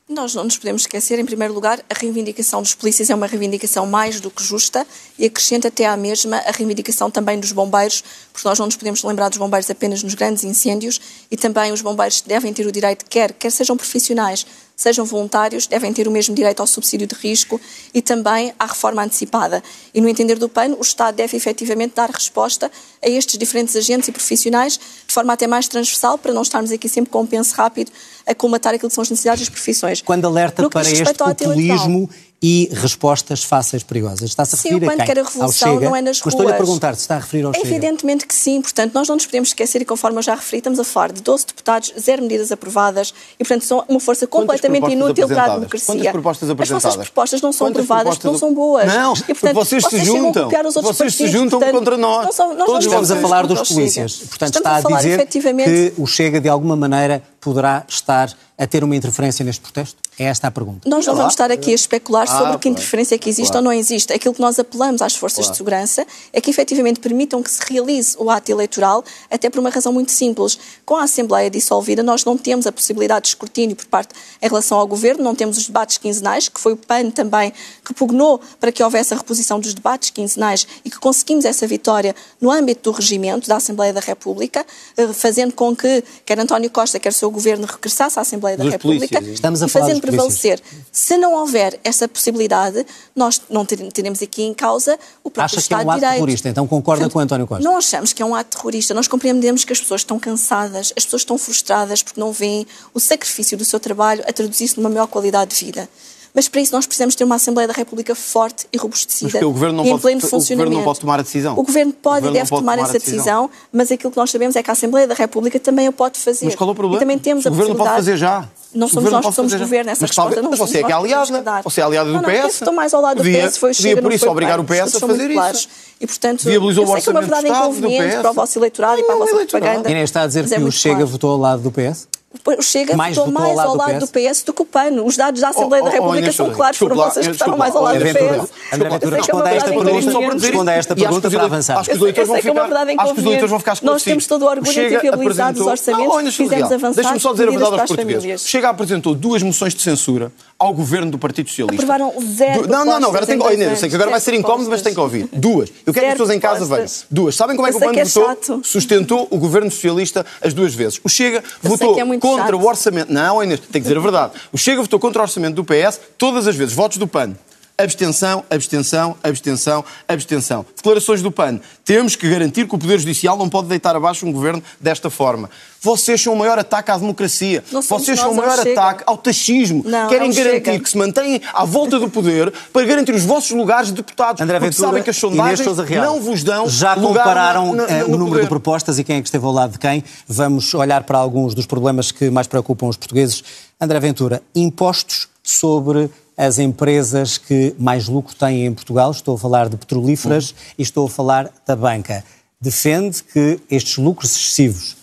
Nós 0.09 0.35
não 0.35 0.45
nos 0.45 0.59
podemos 0.59 0.83
esquecer, 0.83 1.19
em 1.19 1.25
primeiro 1.25 1.55
lugar, 1.55 1.79
a 1.89 1.95
reivindicação 1.99 2.61
dos 2.61 2.75
polícias 2.75 3.09
é 3.09 3.15
uma 3.15 3.27
reivindicação 3.27 3.87
mais 3.87 4.21
do 4.21 4.31
que 4.31 4.43
justa 4.43 4.87
e 5.19 5.25
acrescenta 5.25 5.69
até 5.69 5.87
à 5.87 5.97
mesma 5.97 6.37
a 6.39 6.51
reivindicação 6.51 7.11
também 7.11 7.39
dos 7.41 7.53
bombeiros, 7.53 8.03
porque 8.31 8.47
nós 8.47 8.59
não 8.59 8.67
nos 8.67 8.77
podemos 8.77 9.03
lembrar 9.05 9.31
dos 9.31 9.39
bombeiros 9.39 9.71
apenas 9.71 10.03
nos 10.03 10.15
grandes 10.15 10.45
incêndios 10.45 11.01
e 11.31 11.37
também 11.37 11.73
os 11.73 11.81
bombeiros 11.81 12.21
devem 12.21 12.53
ter 12.53 12.67
o 12.67 12.73
direito, 12.73 13.07
quer, 13.09 13.33
quer 13.33 13.51
sejam 13.51 13.77
profissionais, 13.77 14.45
sejam 14.77 15.05
voluntários, 15.05 15.67
devem 15.67 15.93
ter 15.93 16.09
o 16.09 16.11
mesmo 16.11 16.35
direito 16.35 16.61
ao 16.61 16.67
subsídio 16.67 17.07
de 17.07 17.15
risco 17.15 17.61
e 17.95 18.03
também 18.03 18.53
à 18.59 18.67
reforma 18.67 19.03
antecipada. 19.05 19.63
E 19.95 20.01
no 20.01 20.09
entender 20.09 20.39
do 20.39 20.49
PAN, 20.49 20.75
o 20.79 20.83
Estado 20.83 21.15
deve 21.15 21.37
efetivamente 21.37 21.95
dar 21.95 22.11
resposta 22.11 22.71
a 23.05 23.09
estes 23.09 23.37
diferentes 23.39 23.75
agentes 23.77 24.09
e 24.09 24.13
profissionais 24.13 24.75
de 25.07 25.13
forma 25.15 25.33
até 25.33 25.47
mais 25.47 25.67
transversal, 25.69 26.17
para 26.19 26.33
não 26.33 26.43
estarmos 26.43 26.71
aqui 26.71 26.89
sempre 26.89 27.11
com 27.11 27.23
um 27.23 27.27
penso 27.27 27.55
rápido 27.55 27.91
a 28.27 28.35
colmatar 28.35 28.75
aquilo 28.75 28.89
que 28.89 28.95
são 28.95 29.03
as 29.03 29.11
necessidades 29.11 29.41
das 29.41 29.49
profissões. 29.49 30.01
Quando 30.03 30.25
alerta 30.27 30.63
No 30.63 30.69
que 30.69 30.75
para 30.75 30.89
este 30.91 31.13
populismo 31.15 32.09
e 32.45 32.69
respostas 32.73 33.45
fáceis 33.45 33.85
perigosas. 33.85 34.31
Está-se 34.31 34.57
a 34.57 34.59
Sim, 34.59 34.71
referir 34.71 34.85
o 34.85 34.89
a 34.89 34.91
PAN 34.91 34.97
quem? 34.97 35.07
quer 35.07 35.19
a 35.19 35.21
Ao 35.23 35.27
revolução, 35.29 35.75
Chega? 35.75 35.89
não 35.89 35.95
é 35.95 36.03
nas 36.03 36.19
Mas 36.19 36.27
estou-lhe 36.27 36.51
a 36.51 36.57
ruas. 36.57 36.67
perguntar 36.67 36.95
se 36.97 37.01
está 37.03 37.15
a 37.15 37.19
referir 37.21 37.45
ao 37.45 37.55
Chega. 37.55 37.69
evidentemente 37.69 38.27
que 38.27 38.35
sim, 38.35 38.61
portanto, 38.61 38.93
nós 38.95 39.07
não 39.07 39.15
nos 39.15 39.27
podemos 39.27 39.51
esquecer, 39.51 39.81
e 39.81 39.85
conforme 39.85 40.19
eu 40.19 40.23
já 40.23 40.35
referi, 40.35 40.57
estamos 40.59 40.81
a 40.81 40.83
falar 40.85 41.13
de 41.13 41.23
12 41.23 41.47
deputados, 41.47 41.95
zero 42.01 42.21
medidas 42.21 42.51
aprovadas, 42.51 43.15
e 43.39 43.45
portanto 43.45 43.63
são 43.63 43.85
uma 43.89 44.01
força 44.01 44.27
completamente 44.27 44.91
inútil 44.91 45.29
para 45.29 45.45
a 45.45 45.55
democracia. 45.55 45.95
Quantas 45.95 46.11
propostas 46.11 46.49
As 46.49 46.53
apresentadas? 46.53 46.83
vossas 46.97 47.09
propostas 47.11 47.41
não 47.43 47.53
são 47.53 47.67
Quantas 47.69 47.85
aprovadas, 47.85 48.15
porque 48.17 48.27
não 48.27 48.39
são 48.39 48.53
boas. 48.53 48.87
Não, 48.93 49.13
e, 49.15 49.35
portanto, 49.35 49.55
vocês 49.55 49.85
se 49.85 49.91
chegam 49.91 50.03
a 50.03 50.19
juntam. 50.19 50.45
copiar 50.45 50.67
os 50.67 50.75
outros 50.77 50.97
Vocês 50.97 51.13
se 51.15 51.19
partidos, 51.23 51.41
juntam 51.41 51.59
portanto, 51.61 51.79
contra 51.79 51.97
nós. 51.97 52.25
Não 52.27 52.33
são, 52.33 52.55
nós 52.57 52.67
Todos 52.67 52.87
Estamos 53.01 53.11
a 53.11 53.17
falar 53.17 53.47
dos 53.47 53.69
polícias. 53.69 54.17
Portanto, 54.29 54.57
Estamos 54.57 54.57
está 54.57 54.77
a, 54.77 54.83
falar, 54.83 54.99
dizer 54.99 55.15
efetivamente, 55.21 55.71
que 55.71 56.01
o 56.01 56.07
Chega, 56.07 56.41
de 56.41 56.49
alguma 56.49 56.77
maneira, 56.77 57.23
poderá 57.43 57.85
estar 57.89 58.33
a 58.57 58.67
ter 58.67 58.85
uma 58.85 58.95
interferência 58.95 59.45
neste 59.45 59.61
protesto? 59.61 60.01
É 60.19 60.25
esta 60.25 60.47
a 60.47 60.51
pergunta. 60.51 60.89
Nós 60.89 61.07
não 61.07 61.17
vamos 61.17 61.33
estar 61.33 61.51
aqui 61.51 61.73
a 61.73 61.75
especular 61.75 62.25
Ah, 62.25 62.27
sobre 62.27 62.53
que 62.53 62.59
claro. 62.61 62.69
interferência 62.69 63.15
é 63.15 63.19
que 63.19 63.29
existe 63.29 63.51
Claro. 63.51 63.67
ou 63.67 63.73
não 63.73 63.79
existe. 63.79 64.13
Aquilo 64.13 64.35
que 64.35 64.41
nós 64.41 64.59
apelamos 64.59 65.01
às 65.03 65.17
forças 65.17 65.51
de 65.51 65.57
segurança 65.57 66.07
é 66.33 66.41
que 66.41 66.51
efetivamente 66.51 67.01
permitam 67.01 67.43
que 67.43 67.51
se 67.51 67.61
realize 67.69 68.15
o 68.19 68.31
ato 68.31 68.53
eleitoral, 68.53 69.03
até 69.31 69.49
por 69.51 69.59
uma 69.59 69.71
razão 69.71 69.91
muito 69.93 70.13
simples. 70.13 70.59
Com 70.85 70.97
a 70.97 71.05
Assembleia 71.05 71.51
dissolvida, 71.51 72.03
nós 72.03 72.25
não 72.25 72.37
temos 72.37 72.67
a 72.67 72.73
possibilidade 72.73 73.23
de 73.23 73.29
escrutínio 73.31 73.75
por 73.75 73.87
parte 73.87 74.15
em 74.41 74.47
relação 74.47 74.79
ao 74.79 74.87
Governo, 74.87 75.25
não 75.25 75.35
temos 75.35 75.57
os 75.59 75.67
debates 75.67 75.97
quinzenais, 75.99 76.49
que 76.49 76.61
foi 76.61 76.75
o 76.75 76.77
PAN 76.77 77.11
também 77.11 77.53
que 77.85 77.95
pugnou 77.95 78.39
para 78.61 78.71
que 78.71 78.83
houvesse 78.83 79.15
a 79.15 79.17
reposição 79.17 79.59
dos 79.59 79.73
debates 79.75 80.11
quinzenais 80.11 80.67
e 80.85 80.91
que 80.91 80.99
conseguimos 80.99 81.45
essa 81.47 81.67
vitória 81.67 82.15
no 82.41 82.51
âmbito 82.51 82.91
do 82.93 82.97
regimento 82.97 83.49
da 83.49 83.57
Assembleia 83.57 83.93
da 83.95 84.01
República, 84.01 84.65
eh, 84.97 85.09
fazendo 85.15 85.55
com 85.55 85.75
que 85.75 86.05
quer 86.27 86.39
António 86.39 86.71
Costa, 86.71 87.01
quer 87.01 87.09
o 87.09 87.13
seu 87.13 87.31
Governo 87.33 87.67
regressasse 87.67 88.19
à 88.19 88.23
Assembleia 88.23 88.57
da 88.57 88.65
Dos 88.65 88.73
República 88.75 89.17
polícias. 89.17 89.35
Estamos 89.35 89.63
a 89.63 89.67
e 89.67 89.69
fazendo 89.69 90.01
prevalecer. 90.01 90.61
Se 90.93 91.17
não 91.17 91.35
houver 91.35 91.81
essa 91.83 92.07
possibilidade, 92.07 92.87
nós 93.17 93.41
não 93.51 93.65
ter- 93.67 93.91
teremos 93.91 94.23
aqui 94.23 94.43
em 94.43 94.55
causa 94.55 94.99
o 95.25 95.31
próprio 95.31 95.45
Acha 95.45 95.55
que 95.57 95.59
é 95.59 95.63
Estado 95.63 95.81
um 95.81 95.85
de 95.85 95.91
ato 95.91 95.99
Direito. 96.01 96.15
terrorista, 96.15 96.49
então 96.49 96.67
concorda 96.69 97.09
com 97.11 97.19
António 97.19 97.47
Costa? 97.47 97.65
Não 97.65 97.77
achamos 97.77 98.13
que 98.13 98.23
é 98.23 98.27
um 98.27 98.35
ato 98.35 98.57
terrorista. 98.57 98.95
Nós 98.95 99.09
compreendemos 99.09 99.65
que 99.65 99.73
as 99.73 99.81
pessoas 99.81 100.03
estão 100.03 100.19
cansadas, 100.19 100.93
as 100.97 101.05
pessoas 101.05 101.23
estão 101.23 101.37
frustradas 101.39 102.03
porque 102.03 102.21
não 102.21 102.33
veem 102.33 102.67
o 102.95 103.01
sacrifício 103.01 103.57
do 103.59 103.65
seu 103.65 103.81
trabalho 103.81 104.23
a 104.29 104.33
traduzir-se 104.33 104.77
numa 104.79 104.89
maior 104.91 105.07
qualidade 105.07 105.57
de 105.57 105.65
vida. 105.65 105.89
Mas 106.35 106.49
para 106.49 106.63
isso 106.63 106.73
nós 106.73 106.87
precisamos 106.87 107.15
ter 107.15 107.25
uma 107.25 107.35
Assembleia 107.35 107.69
da 107.69 107.75
República 107.75 108.15
forte 108.15 108.67
e 108.73 108.79
robustecida 108.79 109.31
Mas 109.35 109.43
o 109.43 109.51
governo 109.53 109.77
não 109.79 109.85
e 109.85 109.89
em 109.89 109.99
pode- 109.99 110.17
o 110.17 110.31
governo 110.49 110.73
não 110.73 110.83
pode 110.83 111.01
tomar 111.01 111.19
a 111.21 111.23
decisão. 111.23 111.53
O 111.59 111.63
governo 111.63 111.93
pode 111.93 112.19
O 112.19 112.21
governo 112.21 112.37
e 112.37 112.39
deve 112.41 112.49
pode 112.51 112.63
tomar, 112.63 112.73
tomar 112.77 112.85
essa 112.89 112.99
decisão. 112.99 113.17
decisão, 113.19 113.51
mas 113.71 113.93
aquilo 113.93 114.11
que 114.11 114.17
nós 114.17 114.31
sabemos 114.31 114.57
é 114.57 114.63
que 114.63 114.71
a 114.71 114.73
Assembleia 114.73 115.07
da 115.07 115.15
República 115.15 115.61
também 115.61 115.87
a 115.87 115.93
pode 115.93 116.19
fazer. 116.19 116.47
Mas 116.47 116.55
qual 116.55 116.71
é 116.71 116.73
o 116.73 116.75
problema? 116.75 116.97
E 116.97 117.01
também 117.05 117.19
temos 117.19 117.45
o 117.45 117.49
a 117.49 117.51
governo 117.51 117.75
pode 117.77 117.91
fazer 117.91 118.17
já. 118.17 118.49
Não 118.75 118.89
somos 118.89 119.13
nós 119.13 119.27
que 119.27 119.33
somos 119.35 119.53
governo, 119.53 119.91
essa 119.91 120.01
Mas 120.01 120.11
resposta 120.11 120.43
mas 120.43 120.59
você 120.59 120.79
é 120.79 120.83
que 120.83 120.91
é 120.91 120.95
aliada. 120.95 121.63
Você 121.63 121.83
é 121.83 121.85
aliada 121.85 122.07
do 122.11 122.15
não, 122.15 122.23
não, 122.23 122.29
PS. 122.31 122.55
estou 122.55 122.73
mais 122.73 122.95
ao 122.95 123.03
lado 123.03 123.19
do 123.19 123.25
PS, 123.25 123.59
foi 123.59 123.71
o 123.71 123.75
devia, 123.75 123.91
Chega, 123.91 124.01
por 124.03 124.11
isso, 124.13 124.31
obrigar 124.31 124.59
o 124.59 124.65
PS 124.65 124.97
a 124.97 125.01
fazer 125.01 125.31
isso. 125.31 125.69
E, 126.01 126.07
portanto, 126.07 126.45
Viabilizou 126.45 126.85
eu 126.85 126.89
o 126.89 126.93
sei 126.95 127.03
que 127.03 127.09
é 127.09 127.13
uma 127.13 127.21
verdade 127.21 127.49
inconveniente 127.49 128.17
para 128.17 128.31
o 128.31 128.33
vosso 128.33 128.59
eleitorado 128.59 128.99
e 128.99 129.05
para 129.05 129.13
a 129.15 129.19
Não, 129.19 129.25
vossa 129.27 129.35
eleitoral. 129.37 129.61
propaganda. 129.61 129.91
Inês 129.91 130.05
está 130.09 130.23
a 130.23 130.27
dizer 130.27 130.49
que 130.49 130.55
é 130.55 130.59
o 130.59 130.73
Chega 130.73 130.95
claro. 130.95 131.07
votou 131.11 131.31
ao 131.33 131.37
lado 131.39 131.61
do 131.63 131.71
PS? 131.71 132.09
O 132.45 132.63
Chega 132.63 132.97
Mais 132.97 133.15
votou 133.15 133.33
votou 133.33 133.43
ao 133.43 133.55
mais 133.55 133.57
lado 133.57 133.69
ao 133.69 133.73
do 133.73 133.79
lado 133.79 133.93
PS? 133.93 134.11
do 134.11 134.31
PS 134.33 134.43
do 134.43 134.53
que 134.53 134.63
o 134.63 134.65
PAN. 134.65 135.03
Os 135.05 135.17
dados 135.17 135.41
da 135.41 135.49
Assembleia 135.51 135.83
Oh, 135.83 135.87
da 135.87 135.91
oh, 135.91 135.95
República 135.95 136.19
Inês 136.19 136.35
são 136.35 136.47
Sousa, 136.47 136.57
claros, 136.57 136.79
foram 136.79 136.97
lá, 136.97 137.11
vocês 137.11 137.27
que 137.27 137.33
estavam 137.33 137.59
mais 137.59 137.77
ao 137.77 137.83
lado 137.83 137.99
do 137.99 138.05
Ventura, 138.05 138.39
PS. 138.41 138.51
André 138.73 138.89
Ventura, 138.91 139.17
Eu 139.19 139.23
sei 139.23 139.23
que 139.23 139.31
é 139.31 139.35
uma 139.35 139.45
responda 139.45 139.51
a 139.51 139.55
esta 139.55 139.71
verdade 139.71 139.85
pergunta, 139.85 140.47
responda 140.47 140.71
a 140.71 140.75
esta 140.75 140.95
acho 140.95 141.03
pergunta 141.03 141.31
para 141.31 141.45
avançar. 141.45 141.79
Acho 141.79 141.91
que 141.91 141.93
os 141.95 141.99
vão 141.99 142.09
é 142.09 142.13
ficar, 142.13 142.31
acho 142.33 143.15
que 143.15 143.21
os 143.21 143.27
eleitores 143.27 143.51
vão 143.51 143.59
ficar 143.59 143.73
inconveniente. 143.73 143.85
Nós 143.85 144.03
temos 144.03 144.27
todo 144.27 144.43
o 144.43 144.49
orgulho 144.49 144.71
em 144.71 144.89
ter 144.89 145.01
viabilizado 145.01 145.61
os 145.61 145.67
orçamentos, 145.67 146.15
olha, 146.15 146.33
fizemos 146.33 146.73
avançar 146.73 146.95
Deixa-me 146.95 147.21
só 147.21 147.33
dizer 147.33 147.49
a 147.49 147.51
verdade 147.51 147.81
aos 147.81 147.89
portugueses. 147.89 148.47
Chega 148.47 148.69
apresentou 148.69 149.15
duas 149.15 149.43
moções 149.43 149.75
de 149.75 149.83
censura 149.83 150.33
ao 150.59 150.73
governo 150.73 151.11
do 151.11 151.19
Partido 151.19 151.49
Socialista. 151.49 151.83
Aprovaram 151.83 152.13
zero 152.35 152.69
Não, 152.69 152.85
não, 152.85 153.01
não, 153.01 153.09
agora 153.09 153.27
tem 153.27 153.39
que... 153.39 153.45
Oh, 153.45 153.51
Inês, 153.51 153.71
eu 153.71 153.77
sei 153.77 153.89
que 153.89 153.95
agora 153.97 154.11
vai 154.11 154.21
ser 154.21 154.35
incómodo, 154.35 154.71
mas 154.71 154.81
tem 154.81 154.95
que 154.95 155.01
ouvir. 155.01 155.29
Duas. 155.33 155.69
Eu 155.85 155.93
quero 155.93 156.07
que 156.07 156.13
as 156.13 156.19
pessoas 156.19 156.31
em 156.31 156.41
casa 156.41 156.61
vejam. 156.61 156.69
propostas. 156.69 157.07
Duas. 157.11 157.35
Sabem 157.35 157.57
como 157.57 157.67
é 157.67 157.71
que 157.71 157.77
o 157.77 157.81
PAN 157.81 157.93
é 157.93 158.05
votou? 158.05 158.27
chato. 158.27 158.61
Sustentou 158.63 159.27
o 159.31 159.39
governo 159.39 159.71
socialista 159.71 160.25
as 160.41 160.55
duas 160.55 160.75
vezes. 160.75 161.01
O 161.03 161.09
Chega 161.09 161.43
votou 161.61 161.99
é 161.99 162.05
contra 162.23 162.57
o 162.57 162.65
orçamento... 162.67 163.13
Não, 163.13 163.43
Inês, 163.43 163.61
tem 163.61 163.73
que 163.73 163.81
dizer 163.81 163.99
a 163.99 164.01
verdade. 164.01 164.33
O 164.53 164.57
Chega 164.57 164.81
votou 164.81 165.01
contra 165.01 165.21
o 165.21 165.25
orçamento 165.25 165.57
do 165.57 165.65
PS 165.65 166.01
todas 166.17 166.47
as 166.47 166.55
vezes. 166.55 166.73
Votos 166.73 166.97
do 166.97 167.07
PAN. 167.07 167.35
Abstenção, 167.83 168.45
abstenção, 168.49 169.17
abstenção, 169.25 169.85
abstenção. 170.07 170.65
Declarações 170.77 171.21
do 171.21 171.33
PAN. 171.33 171.59
Temos 171.85 172.15
que 172.15 172.31
garantir 172.31 172.69
que 172.69 172.75
o 172.75 172.79
Poder 172.79 172.99
Judicial 173.01 173.37
não 173.37 173.49
pode 173.49 173.67
deitar 173.67 173.97
abaixo 173.97 174.25
um 174.25 174.31
governo 174.31 174.63
desta 174.81 175.11
forma. 175.11 175.51
Vocês 175.81 176.23
são 176.23 176.33
o 176.35 176.37
maior 176.39 176.57
ataque 176.61 176.93
à 176.93 176.97
democracia. 176.97 177.65
Vocês 177.89 178.21
são 178.21 178.31
o 178.31 178.37
maior 178.37 178.57
ataque 178.61 179.03
ao 179.05 179.17
taxismo. 179.19 179.83
Não, 179.85 180.09
Querem 180.09 180.31
garantir 180.33 180.65
Chega. 180.67 180.79
que 180.79 180.89
se 180.91 180.97
mantêm 180.97 181.41
à 181.53 181.65
volta 181.65 181.99
do 181.99 182.09
poder 182.09 182.53
para 182.73 182.87
garantir 182.87 183.13
os 183.15 183.25
vossos 183.25 183.51
lugares 183.51 183.89
de 183.89 183.95
deputados. 183.95 184.41
André 184.41 184.61
porque 184.61 184.71
Ventura, 184.71 184.89
sabem 184.89 185.03
que 185.03 185.11
as 185.11 185.17
sondagens 185.17 185.67
não 186.01 186.21
vos 186.21 186.45
dão 186.45 186.69
Já 186.69 186.95
lugar 186.95 187.25
compararam 187.25 187.75
na- 187.75 187.87
na- 187.87 187.91
eh, 187.91 187.99
no 188.03 188.07
o 188.07 188.11
número 188.11 188.27
poder. 188.29 188.43
de 188.43 188.49
propostas 188.49 188.99
e 189.01 189.03
quem 189.05 189.17
é 189.17 189.21
que 189.21 189.27
esteve 189.27 189.45
ao 189.45 189.51
lado 189.51 189.73
de 189.73 189.79
quem. 189.81 190.05
Vamos 190.29 190.73
olhar 190.73 191.03
para 191.03 191.19
alguns 191.19 191.53
dos 191.53 191.67
problemas 191.67 192.13
que 192.13 192.31
mais 192.31 192.47
preocupam 192.47 192.87
os 192.87 192.97
portugueses. 192.97 193.43
André 193.81 193.99
Ventura, 193.99 194.41
impostos 194.55 195.27
sobre 195.43 196.09
as 196.37 196.59
empresas 196.59 197.39
que 197.39 197.75
mais 197.79 198.09
lucro 198.09 198.35
têm 198.35 198.67
em 198.67 198.75
Portugal. 198.75 199.11
Estou 199.11 199.35
a 199.35 199.39
falar 199.39 199.69
de 199.69 199.77
petrolíferas 199.77 200.55
e 200.79 200.83
estou 200.83 201.07
a 201.07 201.11
falar 201.11 201.51
da 201.67 201.77
banca. 201.77 202.25
Defende 202.61 203.23
que 203.23 203.61
estes 203.71 203.99
lucros 203.99 204.33
excessivos 204.37 205.03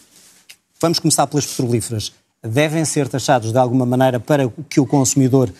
vamos 0.79 0.99
começar 0.99 1.27
pelas 1.27 1.45
petrolíferas, 1.45 2.13
devem 2.41 2.85
ser 2.85 3.07
taxados 3.07 3.51
de 3.51 3.57
alguma 3.57 3.85
maneira 3.85 4.19
para 4.19 4.49
que 4.69 4.79
o 4.79 4.85
consumidor 4.85 5.51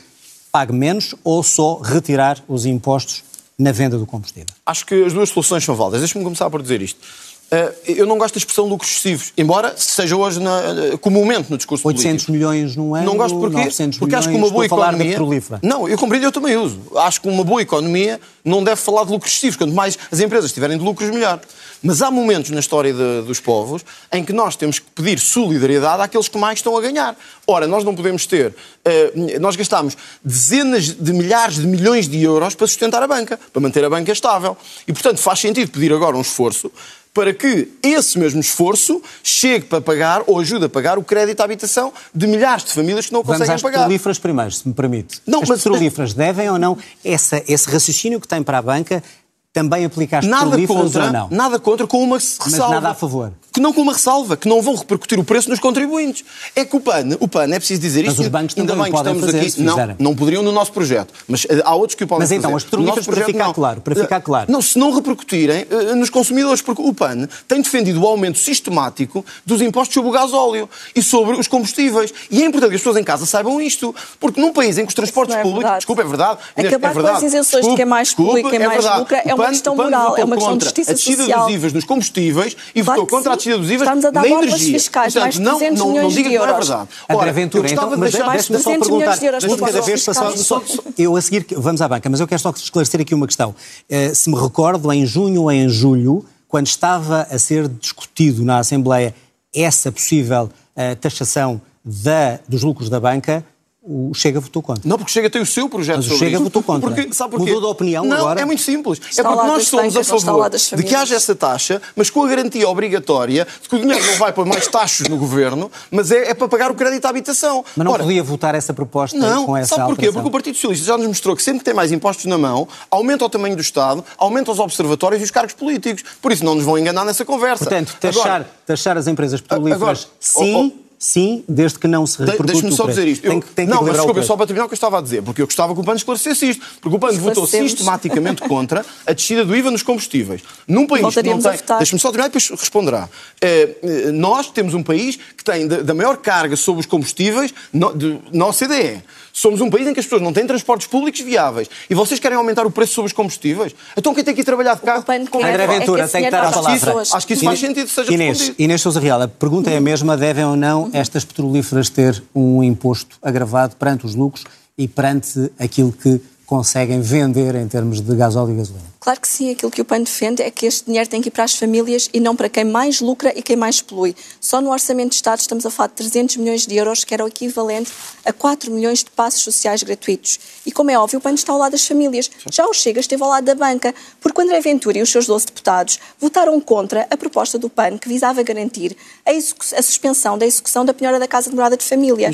pague 0.52 0.72
menos 0.72 1.14
ou 1.24 1.44
só 1.44 1.80
retirar 1.80 2.42
os 2.48 2.66
impostos 2.66 3.24
na 3.58 3.74
venda 3.74 3.98
do 3.98 4.06
combustível? 4.06 4.48
Acho 4.66 4.86
que 4.86 5.04
as 5.04 5.12
duas 5.12 5.30
soluções 5.30 5.66
são 5.66 5.76
válidas. 5.76 6.00
Deixa-me 6.00 6.24
começar 6.24 6.50
por 6.50 6.62
dizer 6.62 6.82
isto. 6.82 7.06
Eh, 7.52 7.74
eu 7.98 8.06
não 8.06 8.18
gosto 8.20 8.36
da 8.36 8.38
expressão 8.38 8.66
lucros 8.68 8.92
excessivos, 8.92 9.34
embora 9.36 9.74
seja 9.76 10.16
hoje 10.16 10.40
na, 10.40 10.60
eh, 10.94 10.98
comumente 11.02 11.50
no 11.50 11.58
discurso 11.58 11.88
800 11.88 12.26
político. 12.26 12.32
milhões 12.32 12.76
num 12.76 12.94
ano, 12.94 13.06
Não 13.08 13.18
gosto 13.18 13.40
porque, 13.40 13.58
900 13.58 13.98
porque 13.98 14.14
acho 14.16 14.30
que 14.30 14.36
uma 14.36 14.50
boa 14.52 14.66
economia. 14.66 15.18
Não, 15.64 15.90
eu 15.90 15.98
compreendo, 15.98 16.26
eu 16.26 16.32
também 16.32 16.56
uso. 16.56 16.80
Acho 16.98 17.20
que 17.22 17.28
uma 17.28 17.44
boa 17.44 17.60
economia 17.62 18.20
não 18.46 18.64
deve 18.64 18.80
falar 18.80 19.04
de 19.04 19.12
lucros 19.12 19.32
excessivos. 19.32 19.58
Quanto 19.58 19.74
mais 19.74 19.98
as 20.12 20.20
empresas 20.20 20.52
tiverem 20.52 20.78
de 20.78 20.84
lucros, 20.84 21.10
melhor. 21.10 21.40
Mas 21.82 22.02
há 22.02 22.12
momentos 22.12 22.52
na 22.52 22.60
história 22.60 22.94
de- 22.94 23.22
dos 23.26 23.40
povos 23.40 23.84
em 24.12 24.24
que 24.24 24.34
nós 24.34 24.56
temos 24.56 24.78
que 24.80 24.86
pedir 24.94 25.18
solidariedade 25.18 26.04
àqueles 26.04 26.28
que 26.28 26.38
mais 26.38 26.60
estão 26.60 26.78
a 26.78 26.82
ganhar. 26.82 27.16
Ora, 27.48 27.66
nós 27.68 27.84
não 27.84 27.96
podemos 27.96 28.26
ter. 28.28 28.54
eh, 28.86 29.38
nós 29.40 29.56
gastamos 29.56 29.96
dezenas 30.24 30.88
de 30.96 31.14
milhares 31.14 31.56
de 31.58 31.68
milhões 31.68 32.08
de 32.08 32.22
euros 32.24 32.56
para 32.56 32.66
sustentar 32.68 33.04
a 33.04 33.08
banca, 33.08 33.40
para 33.52 33.62
manter 33.62 33.84
a 33.84 33.90
banca 33.90 34.12
estável. 34.12 34.58
E, 34.88 34.94
portanto, 34.94 35.18
faz 35.20 35.40
sentido 35.40 35.70
pedir 35.72 35.92
agora 35.94 36.16
um 36.18 36.22
esforço 36.22 36.72
para 37.14 37.34
que 37.34 37.68
esse 37.82 38.18
mesmo 38.20 38.40
esforço 38.40 39.02
chegue 39.24 39.66
para 39.66 39.82
pagar 39.82 40.24
ou 40.28 40.40
ajude 40.40 40.66
a 40.66 40.70
pagar 40.70 40.98
o 40.98 41.04
crédito 41.04 41.42
à 41.42 41.44
habitação 41.44 41.92
de 42.14 42.28
milhares 42.28 42.64
de 42.66 42.72
famílias 42.72 43.08
que 43.08 43.14
não 43.14 43.22
Vamos 43.24 43.38
conseguem 43.40 43.56
às 43.56 43.62
pagar. 43.62 43.78
petrolíferas 43.80 44.20
primeiro, 44.20 44.52
se 44.52 44.68
me 44.68 44.74
permite. 44.74 45.22
Não, 45.26 45.42
As 45.42 45.50
mas- 45.50 45.60
petrolíferas 45.64 46.14
devem 46.14 46.50
ou 46.50 46.58
não, 46.60 46.78
essa, 47.04 47.44
esse 47.48 47.70
raciocínio 47.70 48.20
que 48.22 48.28
tem 48.28 48.42
para 48.44 48.60
a 48.60 48.62
banca, 48.62 49.04
também 49.52 49.84
aplica 49.84 50.20
às 50.20 50.26
Nada 50.26 50.56
contra, 50.68 51.12
não? 51.12 51.28
nada 51.32 51.58
contra 51.60 51.88
com 51.88 52.04
uma 52.04 52.18
ressalva. 52.18 52.76
nada 52.76 52.90
a 52.90 52.94
favor. 52.94 53.32
Que 53.52 53.60
não 53.60 53.74
com 53.74 53.82
uma 53.82 53.94
ressalva, 53.94 54.38
que 54.38 54.48
não 54.48 54.62
vão 54.62 54.76
repercutir 54.76 55.20
o 55.20 55.24
preço 55.24 55.50
nos 55.50 55.60
contribuintes. 55.60 56.24
É 56.56 56.64
que 56.64 56.76
o 56.76 56.80
PAN, 56.80 57.18
o 57.20 57.28
PAN 57.28 57.46
é 57.46 57.58
preciso 57.58 57.82
dizer 57.82 58.02
Mas 58.04 58.12
isto. 58.12 58.22
os 58.22 58.28
bancos 58.28 58.56
ainda 58.56 58.74
também 58.74 58.84
bem 58.84 58.92
que 58.92 58.98
podem 58.98 59.14
estamos 59.14 59.26
fazer, 59.34 59.40
aqui. 59.40 59.52
se 59.52 59.62
não, 59.64 59.74
fizerem. 59.74 59.96
não 59.98 60.16
poderiam 60.16 60.44
no 60.44 60.52
nosso 60.52 60.72
projeto, 60.72 61.12
mas 61.28 61.48
eh, 61.50 61.62
há 61.66 61.74
outros 61.74 61.96
que 61.96 62.04
o 62.04 62.08
podem 62.08 62.20
Mas 62.20 62.30
fazer. 62.30 62.36
então, 62.40 62.56
as 62.56 62.64
No 62.64 62.70
petrolíferas, 62.70 63.06
para 63.06 63.14
projeto, 63.16 63.32
ficar 63.36 63.54
claro, 63.54 63.82
para 63.82 63.96
ficar 63.96 64.22
claro. 64.22 64.52
Não, 64.52 64.62
se 64.62 64.78
não 64.78 64.92
repercutirem 64.94 65.66
eh, 65.68 65.96
nos 65.96 66.12
consumidores, 66.12 66.62
porque 66.62 66.84
o 66.84 66.94
PAN 66.94 67.28
tem 67.48 67.60
defendido 67.60 68.00
o 68.04 68.06
aumento 68.08 68.38
sistemático 68.38 69.26
dos 69.44 69.64
impostos 69.64 69.96
sobre 69.96 70.10
o 70.12 70.14
gás 70.14 70.32
óleo 70.32 70.70
e 70.96 71.02
sobre 71.02 71.36
os 71.36 71.48
combustíveis. 71.48 72.14
E 72.30 72.44
é 72.44 72.46
importante 72.46 72.70
que 72.70 72.76
as 72.76 72.82
pessoas 72.82 72.98
em 72.98 73.04
casa 73.04 73.26
saibam 73.26 73.60
isto, 73.60 73.96
porque 74.20 74.40
num 74.40 74.54
país 74.54 74.78
em 74.78 74.84
que 74.84 74.90
os 74.90 74.94
transportes 74.96 75.36
é 75.36 75.40
públicos, 75.42 75.64
verdade. 75.64 75.80
desculpa, 75.80 76.02
é 76.04 76.06
verdade, 76.06 76.40
Inês, 76.56 76.74
Acabar 76.74 76.88
é 76.92 76.94
com 76.94 77.02
verdade. 77.02 77.18
as 77.26 77.34
isenções 77.34 77.68
de 77.68 77.76
quem 77.76 77.86
mais 77.86 78.14
polui, 78.14 78.44
quem 78.44 78.60
mais 78.60 78.74
verdade. 78.84 79.00
lucra, 79.00 79.24
é 79.26 79.39
O 79.40 79.42
uma 79.42 79.46
PAN- 79.46 79.52
questão 79.52 79.76
PAN 79.78 79.84
moral, 79.86 80.18
é 80.18 80.24
uma 80.26 80.36
questão 80.36 80.58
de 80.58 80.64
justiça 80.66 80.92
a 80.92 80.94
descida 80.94 81.18
social. 81.24 81.46
dos 81.46 81.56
IVAs 81.56 81.74
nos 81.74 81.84
combustíveis 81.86 82.58
e 82.76 82.84
Claro 82.84 83.02
votou 83.02 83.18
contra 83.18 83.32
a 83.32 83.34
sim. 83.34 83.38
descida 83.38 83.58
dos 83.58 83.72
IVAs 83.72 83.82
Estamos 83.88 84.06
a 84.06 84.10
dar 84.12 84.22
na 84.22 84.28
energia. 84.28 84.74
fiscais, 84.74 85.14
Portanto, 85.14 85.22
mais 85.24 85.36
de 85.36 85.42
não, 85.42 85.58
300 85.58 85.80
não, 85.80 85.88
não 85.94 86.08
diga 86.10 86.24
de 86.24 86.30
que 86.30 86.38
não 86.38 86.46
é 86.46 86.50
euros. 86.50 86.68
verdade. 86.68 86.90
André 87.10 87.22
Ora, 87.24 87.34
Ventura, 87.34 87.60
eu 87.60 87.64
gostava 87.64 87.88
então, 87.88 87.96
de 87.96 88.00
mas 88.02 88.12
deixe-me 88.12 88.58
só 88.60 88.64
300 88.64 88.88
perguntar. 88.88 88.96
milhões 88.98 89.20
de 89.20 89.26
euros 89.26 89.44
Deixe-me 89.44 89.60
para 89.62 89.74
cada 89.74 89.86
vez 89.86 90.04
passar. 90.06 90.32
Só, 90.38 90.62
só- 90.66 90.84
eu 90.98 91.16
a 91.16 91.22
seguir, 91.22 91.46
vamos 91.58 91.82
à 91.82 91.88
banca, 91.88 92.10
mas 92.10 92.20
eu 92.20 92.28
quero 92.28 92.42
só 92.42 92.50
esclarecer 92.52 93.02
aqui 93.02 93.16
uma 93.16 93.28
questão. 93.28 93.56
Eh, 93.90 94.14
se 94.14 94.30
me 94.30 94.40
recordo, 94.40 94.92
em 94.92 95.06
junho 95.06 95.44
ou 95.44 95.52
em 95.52 95.68
julho, 95.70 96.26
quando 96.48 96.68
estava 96.68 97.28
a 97.30 97.38
ser 97.40 97.68
discutido 97.68 98.44
na 98.44 98.60
Assembleia 98.60 99.14
essa 99.56 99.92
possível 99.92 100.50
eh, 100.76 100.96
taxação 100.96 101.62
da- 101.84 102.40
dos 102.48 102.64
lucros 102.64 102.90
da 102.90 103.00
banca, 103.00 103.44
o 103.92 104.14
Chega 104.14 104.40
votou 104.40 104.62
contra. 104.62 104.88
Não, 104.88 104.98
porque 105.00 105.12
Chega 105.12 105.32
tem 105.32 105.42
o 105.42 105.46
seu 105.48 105.68
projeto 105.68 105.98
Mas 105.98 106.06
o 106.06 106.10
sobre 106.10 106.20
Chega 106.26 106.36
isso. 106.36 106.44
votou 106.44 106.62
contra. 106.62 106.92
Porque, 106.92 107.12
sabe 107.12 107.32
porquê? 107.32 107.52
Mudou 107.52 107.62
de 107.62 107.74
opinião 107.74 108.06
não, 108.06 108.18
agora? 108.18 108.42
é 108.42 108.46
muito 108.46 108.62
simples. 108.62 109.02
Está 109.10 109.24
é 109.24 109.26
porque 109.26 109.48
nós 109.48 109.68
somos 109.68 109.98
a 109.98 110.04
favor 110.04 110.50
de 110.52 110.84
que 110.84 110.94
haja 110.94 111.16
essa 111.16 111.34
taxa, 111.34 111.82
mas 111.96 112.12
com 112.12 112.24
a 112.24 112.28
garantia 112.28 112.70
obrigatória 112.70 113.48
de 113.60 113.68
que 113.68 113.76
o 113.76 113.80
dinheiro 113.80 114.06
não 114.06 114.14
vai 114.18 114.32
para 114.32 114.46
mais 114.46 114.68
taxas 114.68 115.08
no 115.08 115.18
governo, 115.18 115.72
mas 115.90 116.12
é, 116.12 116.30
é 116.30 116.34
para 116.36 116.48
pagar 116.48 116.70
o 116.70 116.76
crédito 116.76 117.04
à 117.06 117.10
habitação. 117.10 117.66
Mas 117.76 117.84
não 117.84 117.92
Ora, 117.92 118.04
podia 118.04 118.22
votar 118.22 118.54
essa 118.54 118.76
proposta 118.76 119.18
Não, 119.18 119.48
com 119.48 119.58
essa 119.58 119.70
sabe 119.70 119.88
porquê? 119.88 120.06
alteração? 120.06 120.14
Porque 120.14 120.28
o 120.28 120.32
Partido 120.32 120.54
Socialista 120.54 120.86
já 120.86 120.96
nos 120.96 121.08
mostrou 121.08 121.36
que 121.36 121.42
sempre 121.42 121.60
que 121.60 121.66
tem 121.66 121.74
mais 121.74 121.92
impostos 121.92 122.26
na 122.26 122.38
mão, 122.38 122.68
aumenta 122.92 123.26
o 123.26 123.30
tamanho 123.30 123.56
do 123.56 123.62
Estado, 123.62 124.06
aumenta 124.20 124.52
os 124.52 124.60
observatórios 124.60 125.20
e 125.20 125.26
os 125.26 125.32
cargos 125.32 125.56
políticos. 125.56 126.04
Por 126.22 126.32
isso 126.32 126.46
não 126.46 126.54
nos 126.54 126.64
vão 126.64 126.78
enganar 126.78 127.06
nessa 127.06 127.26
conversa. 127.26 127.64
Portanto, 127.64 127.98
taxar, 128.00 128.26
Agora, 128.26 128.50
taxar 128.68 128.98
as 128.98 129.08
empresas 129.08 129.42
petrolíferas, 129.42 129.82
Agora, 129.82 130.00
sim, 130.20 130.56
oh, 130.56 130.68
oh. 130.68 130.89
Sim, 131.00 131.46
desde 131.48 131.80
que 131.80 131.88
não 131.88 132.06
se 132.06 132.20
repercute 132.20 132.52
Deixa-me 132.52 132.74
o 132.74 132.76
só 132.76 132.84
preço. 132.84 133.00
dizer 133.00 133.12
isto. 133.12 133.22
Tem, 133.22 133.40
tem 133.40 133.66
que 133.66 133.74
não, 133.74 133.82
mas 133.82 133.94
desculpa, 133.94 134.22
só 134.22 134.36
para 134.36 134.46
terminar 134.46 134.66
o 134.66 134.68
que 134.68 134.74
eu 134.74 134.76
estava 134.76 135.00
a 135.00 135.02
dizer, 135.02 135.24
porque 135.24 135.42
eu 135.42 135.48
gostava 135.48 135.74
que 135.74 135.80
o 135.80 135.84
PAN 135.84 135.96
esclarecesse 135.96 136.50
isto. 136.50 136.66
Porque 136.82 136.98
o 136.98 137.00
PAN 137.00 137.14
votou 137.14 137.48
sistematicamente 137.48 138.42
contra 138.42 138.86
a 139.08 139.14
descida 139.14 139.46
do 139.46 139.56
IVA 139.56 139.72
nos 139.72 139.82
combustíveis. 139.82 140.42
Num 140.68 140.86
país 140.86 141.16
que 141.16 141.24
não 141.24 141.42
tem. 141.42 141.60
Deixa-me 141.78 142.00
só 142.00 142.10
terminar 142.10 142.26
e 142.26 142.30
depois 142.30 142.50
responderá. 142.50 143.10
Eh, 143.42 143.76
eh, 143.82 144.12
nós 144.12 144.52
temos 144.52 144.74
um 144.74 144.84
país 144.84 145.18
que 145.40 145.44
tem 145.46 145.66
da, 145.68 145.94
maior 145.94 146.18
carga 146.18 146.56
sobre 146.58 146.82
os 146.82 146.86
combustíveis 146.86 147.54
no, 147.72 147.94
de, 147.98 148.20
na 148.34 148.46
OCDE. 148.48 149.02
Somos 149.32 149.62
um 149.62 149.70
país 149.70 149.88
em 149.88 149.94
que 149.94 150.00
as 150.02 150.06
pessoas 150.06 150.22
não 150.22 150.34
têm 150.34 150.46
transportes 150.46 150.86
públicos 150.88 151.22
viáveis. 151.22 151.70
E 151.90 151.96
vocês 151.96 152.20
querem 152.20 152.38
aumentar 152.38 152.66
o 152.66 152.72
preço 152.72 152.94
sobre 152.94 153.08
os 153.08 153.14
combustíveis? 153.14 153.74
Então 153.96 154.14
quem 154.14 154.22
tem 154.24 154.36
que 154.36 154.42
ir 154.42 154.44
trabalhar 154.44 154.74
de 154.76 154.82
carro? 154.82 155.04
Com- 155.04 155.40
quer- 155.40 155.50
André 155.52 155.64
é 155.64 155.68
que 155.68 155.80
Ventura 155.80 156.04
esse 156.04 156.12
tem 156.12 156.24
que 156.26 156.30
dar 156.32 156.40
a 156.40 156.42
vai 156.42 156.52
para 156.52 156.60
as 156.60 156.66
palavra. 156.66 156.86
pessoas. 156.88 157.14
Acho 157.14 157.28
que 157.28 157.34
isso 157.34 157.46
faz 157.46 157.60
sentido 157.60 157.86
que 157.88 157.94
seja 157.94 158.14
Inês, 158.14 158.38
respondido. 158.40 158.62
Inês 158.64 158.82
Sousa 158.82 159.00
Real, 159.00 159.22
a 159.22 159.28
pergunta 159.30 159.70
é 159.72 159.78
a 159.78 159.82
mesma, 159.82 160.18
devem 160.18 160.44
ou 160.44 160.58
não 160.58 160.90
estas 160.92 161.24
petrolíferas 161.24 161.90
ter 161.90 162.22
um 162.36 162.62
imposto 162.62 163.16
agravado 163.22 163.76
perante 163.78 164.06
os 164.06 164.16
lucros 164.16 164.44
e 164.78 164.88
perante 164.90 165.50
aquilo 165.58 165.94
que 165.94 166.20
conseguem 166.50 167.00
vender 167.00 167.54
em 167.54 167.68
termos 167.68 168.02
de 168.02 168.16
gasóleo 168.16 168.54
e 168.54 168.58
gasolina? 168.58 168.90
Claro 169.00 169.22
que 169.22 169.28
sim, 169.28 169.52
aquilo 169.52 169.72
que 169.72 169.82
o 169.82 169.86
PAN 169.86 170.02
defende 170.02 170.42
é 170.42 170.50
que 170.50 170.66
este 170.66 170.88
dinheiro 170.88 171.08
tem 171.08 171.22
que 171.22 171.30
ir 171.30 171.32
para 171.32 171.44
as 171.44 171.54
famílias 171.54 172.10
e 172.12 172.20
não 172.20 172.36
para 172.36 172.50
quem 172.50 172.66
mais 172.66 173.00
lucra 173.00 173.32
e 173.36 173.42
quem 173.44 173.56
mais 173.56 173.82
polui. 173.82 174.16
Só 174.42 174.60
no 174.60 174.72
Orçamento 174.72 175.10
de 175.10 175.16
Estado 175.16 175.40
estamos 175.40 175.64
a 175.66 175.70
falar 175.70 175.88
de 175.90 175.94
300 175.94 176.38
milhões 176.38 176.66
de 176.66 176.76
euros, 176.76 177.04
que 177.04 177.14
era 177.14 177.24
o 177.24 177.28
equivalente 177.28 177.92
a 178.26 178.34
4 178.34 178.72
milhões 178.72 179.04
de 179.04 179.12
passos 179.12 179.42
sociais 179.44 179.84
gratuitos. 179.84 180.40
E 180.66 180.72
como 180.72 180.90
é 180.90 180.98
óbvio, 180.98 181.20
o 181.20 181.22
PAN 181.22 181.34
está 181.34 181.54
ao 181.54 181.60
lado 181.60 181.74
das 181.74 181.86
famílias. 181.86 182.30
Já 182.52 182.66
o 182.66 182.74
Chega 182.74 183.00
esteve 183.00 183.22
ao 183.22 183.30
lado 183.30 183.46
da 183.46 183.54
banca, 183.54 183.94
porque 184.20 184.42
André 184.42 184.60
Ventura 184.60 184.98
e 184.98 185.02
os 185.04 185.12
seus 185.12 185.28
12 185.28 185.46
deputados 185.46 186.00
votaram 186.20 186.60
contra 186.60 187.08
a 187.12 187.16
proposta 187.16 187.60
do 187.60 187.70
PAN 187.70 187.98
que 188.00 188.10
visava 188.10 188.42
garantir 188.42 188.98
a, 189.24 189.30
a 189.32 189.82
suspensão 189.84 190.36
da 190.36 190.48
execução 190.48 190.84
da 190.84 190.96
penhora 190.96 191.20
da 191.20 191.28
Casa 191.28 191.50
de 191.50 191.56
Morada 191.56 191.78
de 191.78 191.86
Família. 191.86 192.32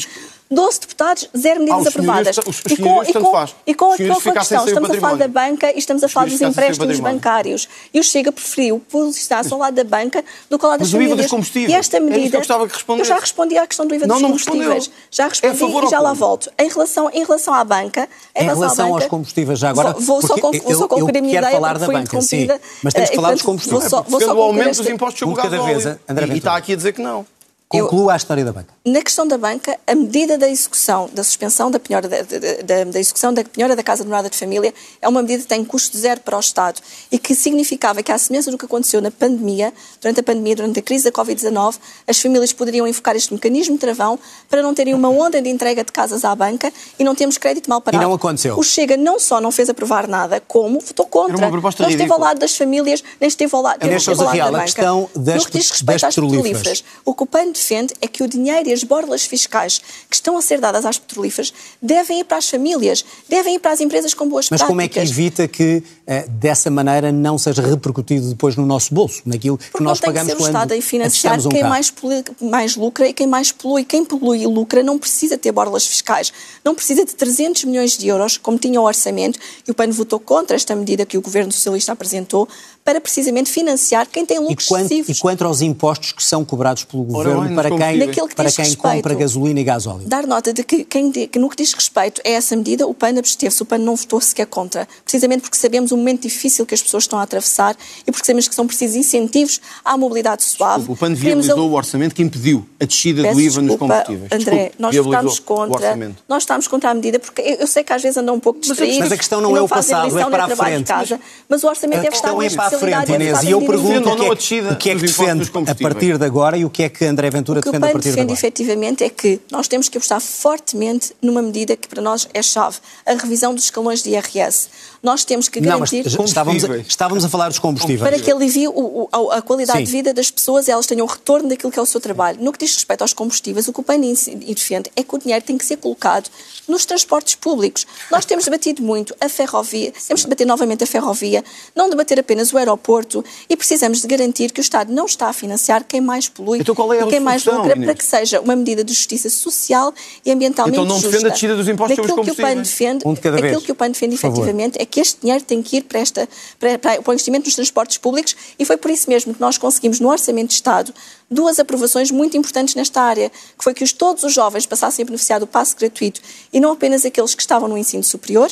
12 0.50 0.80
deputados, 0.82 1.30
zero 1.36 1.60
medidas 1.62 1.88
Ah, 1.88 1.90
aprovadas. 1.90 2.36
senhores- 2.36 2.48
os 2.66 2.72
e 2.72 2.78
com, 2.78 3.04
e 3.04 3.14
com, 3.14 3.32
faz. 3.32 3.56
e 3.66 3.74
com, 3.74 3.92
questão, 3.96 4.66
estamos 4.68 4.90
a 4.92 5.00
falar 5.00 5.16
da 5.18 5.28
banca 5.28 5.72
e 5.74 5.80
estamos 5.80 6.04
a 6.04 6.08
falar 6.08 6.28
dos 6.28 6.40
empréstimos 6.42 7.00
bancários. 7.00 7.68
E 7.94 8.00
o 8.00 8.04
Chega 8.04 8.32
preferiu 8.32 8.80
posicionar-se 8.80 9.52
ao 9.52 9.58
lado 9.60 9.74
da 9.74 9.84
banca 9.84 10.24
do 10.50 10.60
que 10.60 10.66
ao 10.66 10.72
lado 10.72 10.80
das 10.82 10.92
Mas 10.92 11.00
o 11.00 11.02
IVA 11.02 11.16
dos 11.16 11.26
famílias. 11.26 11.32
combustíveis, 11.32 11.72
E 11.72 11.74
esta 11.74 11.98
é 11.98 12.00
isso 12.00 12.08
que 12.10 12.14
eu 12.14 12.20
medida. 12.22 12.38
respondesse. 12.74 13.10
eu 13.12 13.16
já 13.16 13.20
respondi 13.20 13.58
à 13.58 13.66
questão 13.68 13.88
do 13.88 13.96
IVA 13.96 14.06
Não, 14.08 14.16
dos 14.16 14.22
não 14.22 14.30
combustíveis. 14.30 14.62
respondeu. 14.86 14.94
Já 15.12 15.24
É 15.24 15.28
respondi 15.30 15.58
favor 15.58 15.84
e 15.84 15.88
já 15.90 16.00
lá 16.00 16.14
volto. 16.14 16.52
Em 16.60 16.70
relação, 16.70 17.10
em 17.12 17.24
relação 17.26 17.54
à 17.54 17.64
banca. 17.64 18.08
Em 18.36 18.44
relação 18.44 18.86
à 18.86 18.90
banca, 18.90 19.04
aos 19.04 19.06
combustíveis, 19.08 19.58
já 19.60 19.70
agora, 19.72 19.94
Vou, 19.94 20.02
vou 20.04 20.22
só, 20.22 20.36
eu- 20.36 20.54
eu 20.82 20.88
concluir 20.88 21.18
a 21.18 21.22
minha 21.22 21.34
quero 21.34 21.46
ideia. 21.48 21.52
falar 21.60 21.78
da 21.80 21.88
banca, 21.88 22.22
sim, 22.22 22.48
mas 22.84 22.94
temos 22.94 23.10
Eh, 23.10 23.12
que 23.12 23.16
falar 23.16 23.32
dos 23.34 23.42
portanto, 23.42 23.46
combustíveis. 23.46 23.82
Vou 23.82 23.90
só, 23.90 23.96
vou 24.04 24.04
Defende 24.20 24.26
só 24.26 24.32
o 24.32 24.36
concluir 24.36 24.60
aumento 24.62 24.78
dos 24.78 24.88
impostos 24.90 25.20
sobre 25.20 25.34
o 25.34 25.38
gasóleo. 25.44 26.00
E- 26.34 26.38
está 26.38 26.56
aqui 26.56 26.74
a 26.74 26.76
dizer 26.76 26.94
que 26.94 27.02
não. 27.02 27.26
Conclua 27.68 28.14
a 28.14 28.16
história 28.16 28.46
da 28.46 28.54
banca. 28.54 28.68
Na 28.86 29.02
questão 29.02 29.28
da 29.28 29.38
banca, 29.40 29.78
a 29.88 29.96
medida 29.96 30.38
da 30.38 30.48
execução, 30.48 31.10
da 31.12 31.24
suspensão 31.24 31.72
da 31.72 31.80
penhora 31.80 32.08
da, 32.08 32.18
da, 32.22 32.84
da- 32.84 33.00
execução 33.00 33.34
da 33.34 33.44
penhora 33.44 33.76
da 33.76 33.82
casa 33.82 34.04
de 34.04 34.08
morada 34.10 34.30
de 34.30 34.38
família 34.38 34.72
é 35.02 35.10
uma 35.10 35.22
medida 35.24 35.42
que 35.42 35.48
tem 35.50 35.66
custo 35.66 35.98
zero 35.98 36.22
para 36.22 36.38
o 36.38 36.40
Estado 36.40 36.80
e 37.12 37.18
que 37.18 37.34
significava 37.34 38.04
que, 38.04 38.12
à 38.12 38.18
semelhança 38.20 38.52
do 38.52 38.58
que 38.58 38.66
aconteceu 38.66 39.02
na 39.02 39.10
pandemia, 39.10 39.74
durante 40.00 40.20
a 40.20 40.24
pandemia, 40.24 40.56
durante 40.56 40.80
a 40.80 40.82
crise 40.84 41.06
da 41.06 41.12
Covid-19, 41.12 41.76
as 42.08 42.20
famílias 42.20 42.54
poderiam 42.54 42.88
invocar 42.88 43.16
este 43.16 43.34
mecanismo 43.34 43.74
de 43.74 43.80
travão 43.82 44.20
para 44.48 44.62
não 44.62 44.74
terem 44.76 44.94
uma 44.94 45.10
onda 45.10 45.42
de 45.42 45.50
entrega 45.50 45.84
de 45.84 45.92
casas 45.92 46.24
à 46.24 46.36
banca 46.36 46.72
e 47.00 47.04
não 47.04 47.16
termos 47.16 47.40
crédito 47.40 47.68
mal 47.68 47.82
parado. 47.82 48.04
E 48.04 48.06
não 48.08 48.14
aconteceu. 48.14 48.58
O 48.60 48.64
Chega 48.64 48.96
não 48.96 49.20
só 49.20 49.42
não 49.42 49.52
fez 49.52 49.70
aprovar 49.70 50.08
nada, 50.08 50.40
como 50.48 50.80
votou 50.80 51.08
contra. 51.08 51.36
Era 51.36 51.46
uma 51.48 51.52
proposta 51.52 51.82
não 51.82 51.90
esteve 51.90 52.12
ao 52.12 52.20
lado 52.20 52.40
das 52.40 52.56
famílias, 52.56 53.04
nem 53.20 53.28
esteve 53.28 53.54
ao 53.56 53.64
lado, 53.64 53.84
esteve 53.84 54.20
ao 54.20 54.26
lado 54.28 54.36
Real, 54.36 54.52
da 54.52 54.58
a 54.58 54.62
banca. 54.62 54.64
questão 54.66 55.10
das 55.16 55.44
no 55.44 55.50
que 55.50 55.58
diz 55.58 55.72
respeito 55.72 56.06
às 56.06 56.14
petrolíferas. 56.14 56.58
petrolíferas, 56.60 56.84
o 57.04 57.14
que 57.16 57.24
o 57.24 57.26
PAN 57.26 57.55
defende 57.56 57.94
é 58.02 58.08
que 58.08 58.22
o 58.24 58.28
dinheiro 58.28 58.70
e 58.70 58.74
as 58.74 58.84
borlas 58.84 59.24
fiscais 59.26 59.80
que 60.10 60.16
estão 60.16 60.38
a 60.38 60.42
ser 60.42 60.60
dadas 60.60 60.86
às 60.86 60.98
petrolíferas 61.00 61.54
devem 61.82 62.20
ir 62.20 62.24
para 62.26 62.38
as 62.38 62.50
famílias, 62.50 63.04
devem 63.28 63.56
ir 63.56 63.60
para 63.60 63.72
as 63.72 63.80
empresas 63.82 64.14
com 64.14 64.28
boas 64.28 64.48
Mas 64.50 64.60
práticas. 64.62 64.68
como 64.68 64.82
é 64.82 64.88
que 64.88 65.00
evita 65.00 65.48
que 65.48 65.82
eh, 66.06 66.26
dessa 66.28 66.70
maneira 66.70 67.12
não 67.12 67.38
seja 67.38 67.62
repercutido 67.62 68.30
depois 68.30 68.56
no 68.56 68.66
nosso 68.66 68.94
bolso, 68.94 69.22
naquilo 69.26 69.58
que 69.58 69.72
Porque 69.72 69.84
nós 69.84 70.00
não 70.00 70.02
tem 70.02 70.14
que 70.14 70.20
pagamos 70.20 70.32
ser 70.32 70.36
o 70.36 70.40
quando 70.40 70.56
Estado 70.56 70.72
a 70.78 70.82
financiar 70.82 71.40
um 71.40 71.50
quem 71.50 71.64
mais, 71.64 71.90
polui- 71.90 72.24
mais 72.42 72.76
lucra 72.76 73.08
e 73.08 73.14
quem 73.14 73.28
mais 73.28 73.52
polui. 73.52 73.84
Quem 73.84 74.04
polui 74.06 74.42
e 74.44 74.48
lucra 74.48 74.84
não 74.84 75.00
precisa 75.00 75.38
ter 75.38 75.52
borlas 75.52 75.86
fiscais. 75.88 76.32
Não 76.64 76.76
precisa 76.76 77.06
de 77.06 77.16
300 77.16 77.64
milhões 77.64 77.98
de 77.98 78.08
euros, 78.08 78.38
como 78.38 78.58
tinha 78.58 78.80
o 78.80 78.84
orçamento, 78.84 79.40
e 79.68 79.72
o 79.72 79.74
PAN 79.74 79.90
votou 79.92 80.20
contra 80.20 80.56
esta 80.56 80.76
medida 80.76 81.06
que 81.06 81.18
o 81.18 81.22
Governo 81.22 81.52
Socialista 81.52 81.92
apresentou, 81.94 82.48
para 82.84 83.02
precisamente 83.02 83.50
financiar 83.52 84.08
quem 84.08 84.24
tem 84.28 84.38
E 84.38 84.40
lucros 84.42 84.68
quanto, 84.68 84.86
excessivos. 84.86 85.18
e 85.18 85.22
quanto 85.22 85.44
aos 85.44 85.62
impostos 85.62 86.12
que 86.12 86.24
são 86.24 86.46
cobrados 86.46 86.84
pelo 86.84 87.02
Ora 87.16 87.30
Governo 87.30 87.45
bem, 87.48 87.56
para 87.56 87.70
nos 87.70 87.80
quem. 87.80 87.98
Naquilo 87.98 88.28
que 88.28 88.36
para 88.36 88.46
diz 88.46 88.56
quem 88.56 88.66
respeito- 88.66 88.96
compra 88.96 89.14
gasolina 89.16 89.60
e 89.60 89.64
gasóleo? 89.64 90.08
dar 90.08 90.26
nota 90.28 90.54
de 90.54 90.64
que, 90.64 90.84
quem, 90.84 91.12
que 91.12 91.40
no 91.40 91.50
que 91.50 91.56
diz 91.58 91.74
respeito 91.74 92.22
a 92.26 92.30
essa 92.30 92.56
medida, 92.56 92.86
o 92.88 92.94
PAN 92.94 93.18
absteve-se, 93.18 93.62
o 93.62 93.66
PAN 93.66 93.78
não 93.80 93.96
votou 93.96 94.20
sequer 94.22 94.46
contra, 94.48 94.88
precisamente 95.04 95.42
porque 95.42 95.58
sabemos 95.58 95.92
o 95.92 95.98
momento 95.98 96.22
difícil 96.24 96.66
que 96.66 96.74
as 96.74 96.82
pessoas 96.82 97.04
estão 97.04 97.20
a 97.20 97.24
atravessar 97.24 97.76
e 98.06 98.12
porque 98.12 98.26
sabemos 98.26 98.48
que 98.48 98.56
são 98.56 98.66
precisos 98.68 98.96
incentivos 98.96 99.60
à 99.84 99.98
mobilidade 99.98 100.44
suave. 100.44 100.84
O 100.84 100.96
PAN 100.96 101.08
Queremos 101.16 101.20
viabilizou 101.20 101.60
a- 101.60 101.64
o 101.64 101.74
orçamento 101.74 102.16
que 102.16 102.22
impediu 102.22 102.66
a 102.80 102.86
descida 102.86 103.22
Peço 103.24 103.36
do 103.36 103.42
IVA 103.42 103.62
nos 103.62 103.70
desculpa, 103.72 103.94
combustíveis. 104.04 104.32
André, 104.32 104.56
Desculpe, 104.56 104.76
nós 104.80 104.96
votámos 104.96 105.38
o 105.38 105.42
contra, 105.44 105.76
orçamento. 105.76 106.24
nós 106.28 106.44
estamos 106.44 106.68
contra 106.68 106.90
a 106.90 106.94
medida, 106.94 107.20
porque 107.20 107.42
eu, 107.42 107.56
eu 107.56 107.68
sei 107.68 107.84
que 107.84 107.94
às 107.94 108.02
vezes 108.02 108.18
andam 108.18 108.36
um 108.36 108.40
pouco 108.40 108.60
distraídos. 108.60 108.98
mas 109.00 109.12
a 109.12 109.18
questão 109.18 109.42
não 109.42 109.52
e 109.56 109.58
é 109.58 109.62
o 109.62 109.68
passado, 109.68 110.18
é 110.20 110.26
para 110.30 110.46
a 110.46 110.56
frente. 110.56 110.88
casa, 110.88 111.20
mas 111.50 111.64
o 111.64 111.68
orçamento 111.68 112.00
A 112.00 112.02
deve 112.02 112.16
estar 112.16 112.30
questão 112.30 112.38
na 112.40 112.46
é 112.46 112.50
para 112.50 112.64
a 112.64 112.68
especialidade 112.68 113.06
frente, 113.08 113.22
e 113.22 113.26
Inês, 113.30 113.44
e 113.44 113.52
eu 113.52 113.62
pergunto 113.62 114.10
o 114.10 114.12
que 114.16 114.18
não 114.18 114.26
é, 114.28 114.32
a 114.32 114.34
descida 114.34 114.72
o 114.72 114.76
que, 114.76 114.90
é 114.90 114.96
que 114.96 115.02
defende 115.02 115.52
a 115.70 115.76
partir 115.76 116.18
de 116.18 116.26
agora 116.26 116.58
e 116.58 116.66
o 116.66 116.70
que 116.70 116.84
é 116.84 116.90
que 116.90 117.06
André 117.06 117.30
Ventura 117.36 117.60
O 117.60 117.64
que 117.64 117.70
o 117.70 117.72
defende 117.72 117.86
a 117.86 117.88
PAN 117.88 117.94
partir 117.94 118.10
de 118.10 118.16
defende 118.16 118.34
agora. 118.34 118.40
efetivamente 118.40 119.04
é 119.04 119.10
que 119.10 119.40
nós 119.52 119.68
temos 119.68 119.90
que 119.90 119.98
apostar 119.98 120.22
fortemente 120.22 121.14
numa 121.22 121.42
medida 121.42 121.76
que 121.76 121.88
para 121.88 122.02
nós 122.02 122.28
é 122.34 122.42
chave, 122.42 122.78
a 123.06 123.14
revisão 123.14 123.54
dos 123.54 123.66
escalões 123.66 124.02
de 124.04 124.10
IRS. 124.12 124.68
Nós 125.04 125.24
temos 125.24 125.48
que 125.50 125.60
Não, 125.62 125.80
mas 125.80 125.92
garantir 125.92 126.08
estávamos 126.26 126.64
a, 126.64 126.68
Combustíveis. 126.68 126.88
estávamos 126.88 127.26
a 127.26 127.30
falar 127.30 127.50
dos 127.50 127.60
combustíveis. 127.60 128.02
para 128.02 128.20
que 128.20 128.32
alivie 128.32 128.68
o- 128.68 129.08
o- 129.12 129.32
a, 129.32 129.42
qualidade 129.42 129.80
Sim. 129.80 129.86
de 129.86 129.92
vida 129.92 130.14
das 130.14 130.32
pessoas 130.32 130.68
e 130.68 130.72
elas 130.72 130.86
tenham 130.88 131.06
retorno 131.06 131.50
daquilo 131.50 131.72
que 131.72 131.78
é 131.78 131.82
o 131.82 131.86
seu 131.86 132.02
trabalho. 132.02 132.38
No 132.42 132.52
que 132.52 132.58
diz 132.60 132.74
respeito 132.74 133.02
aos 133.02 133.14
combustíveis, 133.14 133.68
o 133.68 133.74
que 133.74 133.80
o 133.80 133.84
PAN 133.84 134.00
defende 134.00 134.92
é 134.96 135.04
que 135.04 135.16
o 135.16 135.18
dinheiro 135.20 135.44
tem 135.46 135.58
que 135.58 135.66
ser 135.66 135.78
colocado 135.78 136.30
nos 136.68 136.86
transportes 136.86 137.36
públicos. 137.36 137.86
Nós 138.12 138.26
temos 138.26 138.46
debatido 138.46 138.82
muito 138.82 139.16
a 139.22 139.30
ferrovia, 139.30 139.94
temos 140.08 140.22
que 140.22 140.28
debater 140.28 140.48
novamente 140.48 140.84
a 140.84 140.88
ferrovia, 140.88 141.44
não 141.76 141.90
debater 141.90 142.20
apenas 142.20 142.52
o 142.52 142.58
aeroporto 142.58 143.24
e 143.50 143.56
precisamos 143.56 144.02
de 144.02 144.08
garantir 144.08 144.52
que 144.52 144.60
o 144.60 144.64
Estado 144.64 144.92
não 144.92 145.06
está 145.06 145.28
a 145.28 145.34
financiar 145.34 145.84
quem 145.84 146.02
mais 146.02 146.28
polui 146.28 146.60
Então 146.62 146.74
qual 146.74 146.92
é 146.94 147.02
a 147.04 147.06
e 147.06 147.10
quem 147.10 147.20
mais 147.26 147.44
lucra 147.46 147.74
Inês? 147.76 147.86
para 147.86 147.96
que 147.96 148.04
seja 148.04 148.40
uma 148.40 148.56
medida 148.56 148.84
de 148.84 148.94
justiça 148.94 149.30
social 149.30 149.94
e 150.26 150.32
ambientalmente 150.32 150.76
Então 150.76 150.86
não 150.86 150.96
justa. 150.96 151.10
defende 151.10 151.26
a 151.28 151.30
descida 151.32 151.56
dos 151.56 151.68
impostos 151.68 151.96
sobre 151.98 152.12
os 152.12 152.16
Daquilo 152.18 152.36
que 152.36 152.42
o 152.42 152.44
PAN 152.44 152.54
combustíveis? 152.54 152.70
defende, 152.70 153.08
Um 153.08 153.14
de 153.14 153.22
cada 153.22 153.36
aquilo 153.38 153.52
vez. 153.52 153.64
que 153.66 153.72
o 153.72 153.76
PAN 153.76 153.90
defende 153.92 154.16
efetivamente 154.16 154.78
é 154.82 154.86
que 154.86 155.00
este 155.02 155.22
dinheiro 155.22 155.44
tem 155.44 155.62
que 155.62 155.78
ir 155.78 155.82
para, 155.84 156.00
esta, 156.00 156.30
para, 156.60 156.78
para, 156.80 157.02
para 157.02 157.12
o 157.12 157.14
investimento 157.14 157.46
nos 157.46 157.56
transportes 157.56 157.98
públicos 157.98 158.36
e 158.58 158.64
foi 158.66 158.78
por 158.78 158.90
isso 158.92 159.10
mesmo 159.10 159.34
que 159.34 159.42
nós 159.42 159.58
conseguimos 159.58 160.00
no 160.00 160.10
Orçamento 160.10 160.48
de 160.50 160.54
Estado 160.56 160.94
duas 161.30 161.58
aprovações 161.60 162.12
muito 162.12 162.38
importantes 162.38 162.76
nesta 162.76 163.02
área, 163.02 163.30
que 163.58 163.64
foi 163.64 163.74
que 163.74 163.84
os, 163.84 163.92
todos 163.92 164.24
os 164.24 164.32
jovens 164.34 164.66
passassem 164.66 165.04
a 165.04 165.06
beneficiar 165.06 165.40
do 165.40 165.48
passe 165.48 165.76
gratuito 165.76 166.22
e 166.54 166.60
não 166.60 166.72
apenas 166.72 167.04
aqueles 167.04 167.34
que 167.34 167.42
estavam 167.42 167.68
no 167.68 167.78
ensino 167.78 168.04
superior, 168.04 168.52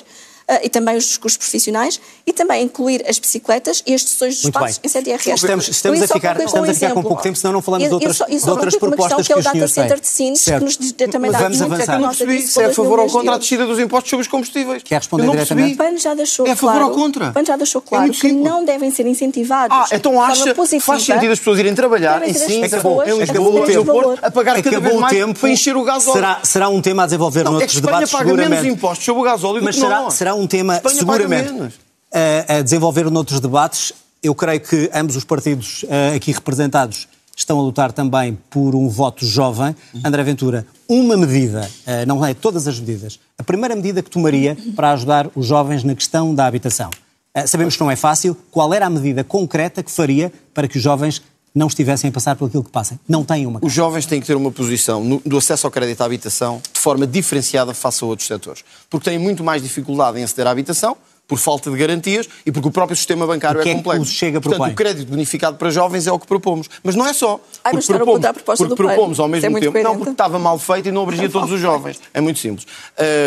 e 0.64 0.70
também 0.70 0.98
os 0.98 1.18
cursos 1.18 1.38
profissionais, 1.38 2.00
e 2.28 2.34
também 2.34 2.64
incluir 2.64 3.04
as 3.08 3.18
bicicletas 3.20 3.82
e 3.86 3.94
as 3.94 4.02
sessões 4.02 4.36
dos 4.36 4.44
Muito 4.44 4.56
espaços 4.58 4.78
bem. 4.80 4.88
em 4.90 4.90
CDRS. 4.90 5.30
Estamos, 5.36 5.68
estamos 5.70 6.02
a 6.02 6.08
ficar, 6.08 6.32
estamos 6.40 6.52
com 6.52 6.60
a 6.72 6.74
ficar 6.74 6.94
com 6.94 7.02
pouco 7.04 7.22
tempo, 7.24 7.38
senão 7.38 7.54
não 7.54 7.62
falamos 7.62 7.86
E- 7.86 7.88
de 7.90 7.94
outras, 7.94 8.16
e 8.16 8.18
só- 8.18 8.26
e 8.30 8.40
só 8.40 8.46
de 8.46 8.52
outras 8.52 8.76
propostas 8.76 9.18
questão 9.18 9.18
que 9.18 9.24
que 9.28 9.34
é 9.34 9.36
o 9.36 9.40
os 9.40 9.46
Data 9.46 9.68
Center 9.68 10.00
de 10.00 10.08
Sines, 10.08 10.40
que 10.40 10.46
Certo. 10.46 10.64
nos 10.64 10.78
também 10.78 11.32
Mas 11.32 11.32
dá 11.32 11.40
vamos 11.40 11.62
avançar. 11.62 12.00
Não 12.00 12.10
percebi 12.10 12.42
se 12.42 12.62
é 12.62 12.66
a 12.66 12.74
favor 12.74 13.00
ou 13.00 13.06
2 13.06 13.12
milhões 13.12 13.12
de 13.12 13.14
contra 13.14 13.36
a 13.36 13.38
descida 13.38 13.66
dos 13.66 13.80
impostos 13.80 14.10
sobre 14.10 14.22
os 14.22 14.28
combustíveis. 14.28 14.84
Quer 14.84 14.96
responder 14.98 15.24
Eu 15.24 15.28
não 15.28 15.34
diretamente? 15.34 15.74
O 15.74 15.78
percebi. 15.78 15.96
PAN 15.96 16.00
já 16.02 16.14
deixou 16.14 16.48
É 16.48 16.52
a 16.52 16.56
favor 16.56 16.72
claro, 16.74 16.88
ou 16.90 16.96
contra? 16.96 17.30
o 17.30 17.34
PAN 17.34 17.46
já 17.46 17.56
deixou 17.56 17.84
É 17.86 17.90
claro 17.90 18.12
que 18.12 18.32
não 18.32 18.66
devem 18.66 18.92
ser 18.92 19.06
incentivados. 19.06 19.78
Ah, 19.92 19.96
então 19.96 20.22
acha 20.22 20.54
que 20.54 20.80
faz 20.80 21.04
sentido 21.04 21.32
as 21.32 21.40
pessoas 21.40 21.60
irem 21.60 21.74
trabalhar 21.76 22.22
ser 22.34 22.46
as 22.46 22.52
Sintra, 22.52 22.70
pessoas 22.78 23.08
em 23.08 23.12
a 24.22 24.32
pagar 24.32 24.56
cada 24.56 24.70
Acabou 24.70 24.82
vez 24.82 24.96
o 24.98 25.00
mais 25.02 25.14
tempo. 25.14 25.40
para 25.40 25.50
encher 25.50 25.76
o 25.78 25.84
gasóleo. 25.84 26.14
Será, 26.16 26.40
será 26.44 26.70
um 26.70 26.82
tema 26.82 27.04
a 27.04 27.06
desenvolver 27.06 27.44
Não, 27.44 27.52
é 27.52 27.54
noutros 27.54 27.72
que 27.74 27.78
Espanha 27.80 27.96
debates, 27.98 28.12
paga 28.12 28.26
menos 28.26 28.44
seguramente. 28.44 28.74
impostos 28.78 29.06
sobre 29.06 29.22
o 29.22 29.24
gasóleo 29.24 29.60
do 29.60 29.66
Mas 29.66 29.76
que 29.76 29.82
será, 29.82 30.02
nós. 30.02 30.14
Será 30.34 30.36
um 30.36 30.48
tema, 30.48 30.78
Espanha 30.78 30.96
seguramente, 30.96 31.80
a, 32.12 32.56
a 32.58 32.62
desenvolver 32.62 33.10
noutros 33.10 33.40
debates. 33.40 33.94
Eu 34.22 34.34
creio 34.34 34.60
que 34.60 34.90
ambos 34.94 35.16
os 35.16 35.24
partidos 35.24 35.86
eh, 35.88 36.16
aqui 36.16 36.32
representados 36.32 37.08
estão 37.36 37.60
a 37.60 37.62
lutar 37.62 37.92
também 37.92 38.38
por 38.50 38.74
um 38.74 38.88
voto 38.88 39.26
jovem. 39.26 39.76
André 40.04 40.24
Ventura, 40.24 40.66
uma 40.88 41.18
medida, 41.18 41.70
eh, 41.86 42.06
não 42.06 42.26
é 42.26 42.34
todas 42.34 42.68
as 42.68 42.80
medidas, 42.80 43.20
a 43.38 43.44
primeira 43.44 43.76
medida 43.76 44.02
que 44.02 44.10
tomaria 44.10 44.58
para 44.76 44.92
ajudar 44.92 45.30
os 45.36 45.46
jovens 45.46 45.84
na 45.84 45.94
questão 45.94 46.34
da 46.34 46.46
habitação. 46.46 46.90
Eh, 47.34 47.46
Sabemos 47.46 47.76
que 47.76 47.82
não 47.82 47.92
é 47.92 47.96
fácil. 47.96 48.38
Qual 48.50 48.74
era 48.74 48.86
a 48.86 48.90
medida 48.90 49.24
concreta 49.24 49.84
que 49.84 49.92
faria 49.92 50.32
para 50.54 50.68
que 50.68 50.78
os 50.78 50.84
jovens 50.84 51.22
não 51.54 51.68
estivessem 51.68 52.10
a 52.10 52.12
passar 52.12 52.36
por 52.36 52.48
aquilo 52.48 52.64
que 52.64 52.72
passem? 52.72 53.00
Não 53.08 53.24
têm 53.24 53.46
uma. 53.46 53.60
Os 53.62 53.72
jovens 53.72 54.06
têm 54.06 54.20
que 54.20 54.26
ter 54.26 54.36
uma 54.36 54.52
posição 54.52 55.04
no, 55.04 55.22
do 55.26 55.38
acesso 55.38 55.68
ao 55.68 55.72
crédito 55.72 56.02
à 56.02 56.06
habitação 56.06 56.62
de 56.74 56.80
forma 56.80 57.06
diferenciada 57.06 57.74
face 57.74 58.04
a 58.04 58.08
outros 58.08 58.28
setores. 58.28 58.64
Porque 58.90 59.10
têm 59.10 59.20
muito 59.20 59.44
mais 59.44 59.62
dificuldade 59.62 60.20
em 60.20 60.24
aceder 60.24 60.48
à 60.48 60.52
habitação, 60.52 60.98
por 61.34 61.40
falta 61.40 61.72
de 61.72 61.78
garantias 61.78 62.30
e 62.46 62.52
porque 62.52 62.68
o 62.68 62.72
próprio 62.72 62.96
sistema 62.96 63.26
bancário 63.26 63.60
O 63.60 63.64
que 63.64 63.70
é 63.70 63.72
é 63.72 63.76
que 63.76 63.82
complexo. 63.84 64.04
o 64.04 64.14
Chega 64.14 64.40
Portanto, 64.40 64.58
propõe? 64.60 64.74
o 64.74 64.76
crédito 64.76 65.10
bonificado 65.10 65.58
para 65.58 65.70
jovens 65.72 66.06
é 66.06 66.12
o 66.12 66.20
que 66.20 66.28
propomos. 66.28 66.70
Mas 66.84 66.96
não 66.96 67.08
é 67.08 67.14
só. 67.14 67.40
Ai, 67.64 67.74
mas 67.74 67.88
Porque 67.88 68.04
contra 68.06 68.30
a 68.30 68.34
proposta 68.34 68.66
porque 68.68 68.84
propomos 68.84 69.20
ao 69.20 69.26
é 69.26 69.30
mesmo 69.30 69.50
muito 69.50 69.64
tempo. 69.64 69.74
Não, 69.78 69.84
coerente. 69.84 69.98
porque 69.98 70.12
estava 70.12 70.38
mal 70.38 70.60
feito 70.60 70.90
e 70.90 70.92
não 70.92 71.02
abrangia 71.02 71.30
todos 71.30 71.52
os 71.52 71.60
jovens. 71.60 72.00
É 72.14 72.22
muito 72.22 72.38
simples. 72.40 72.68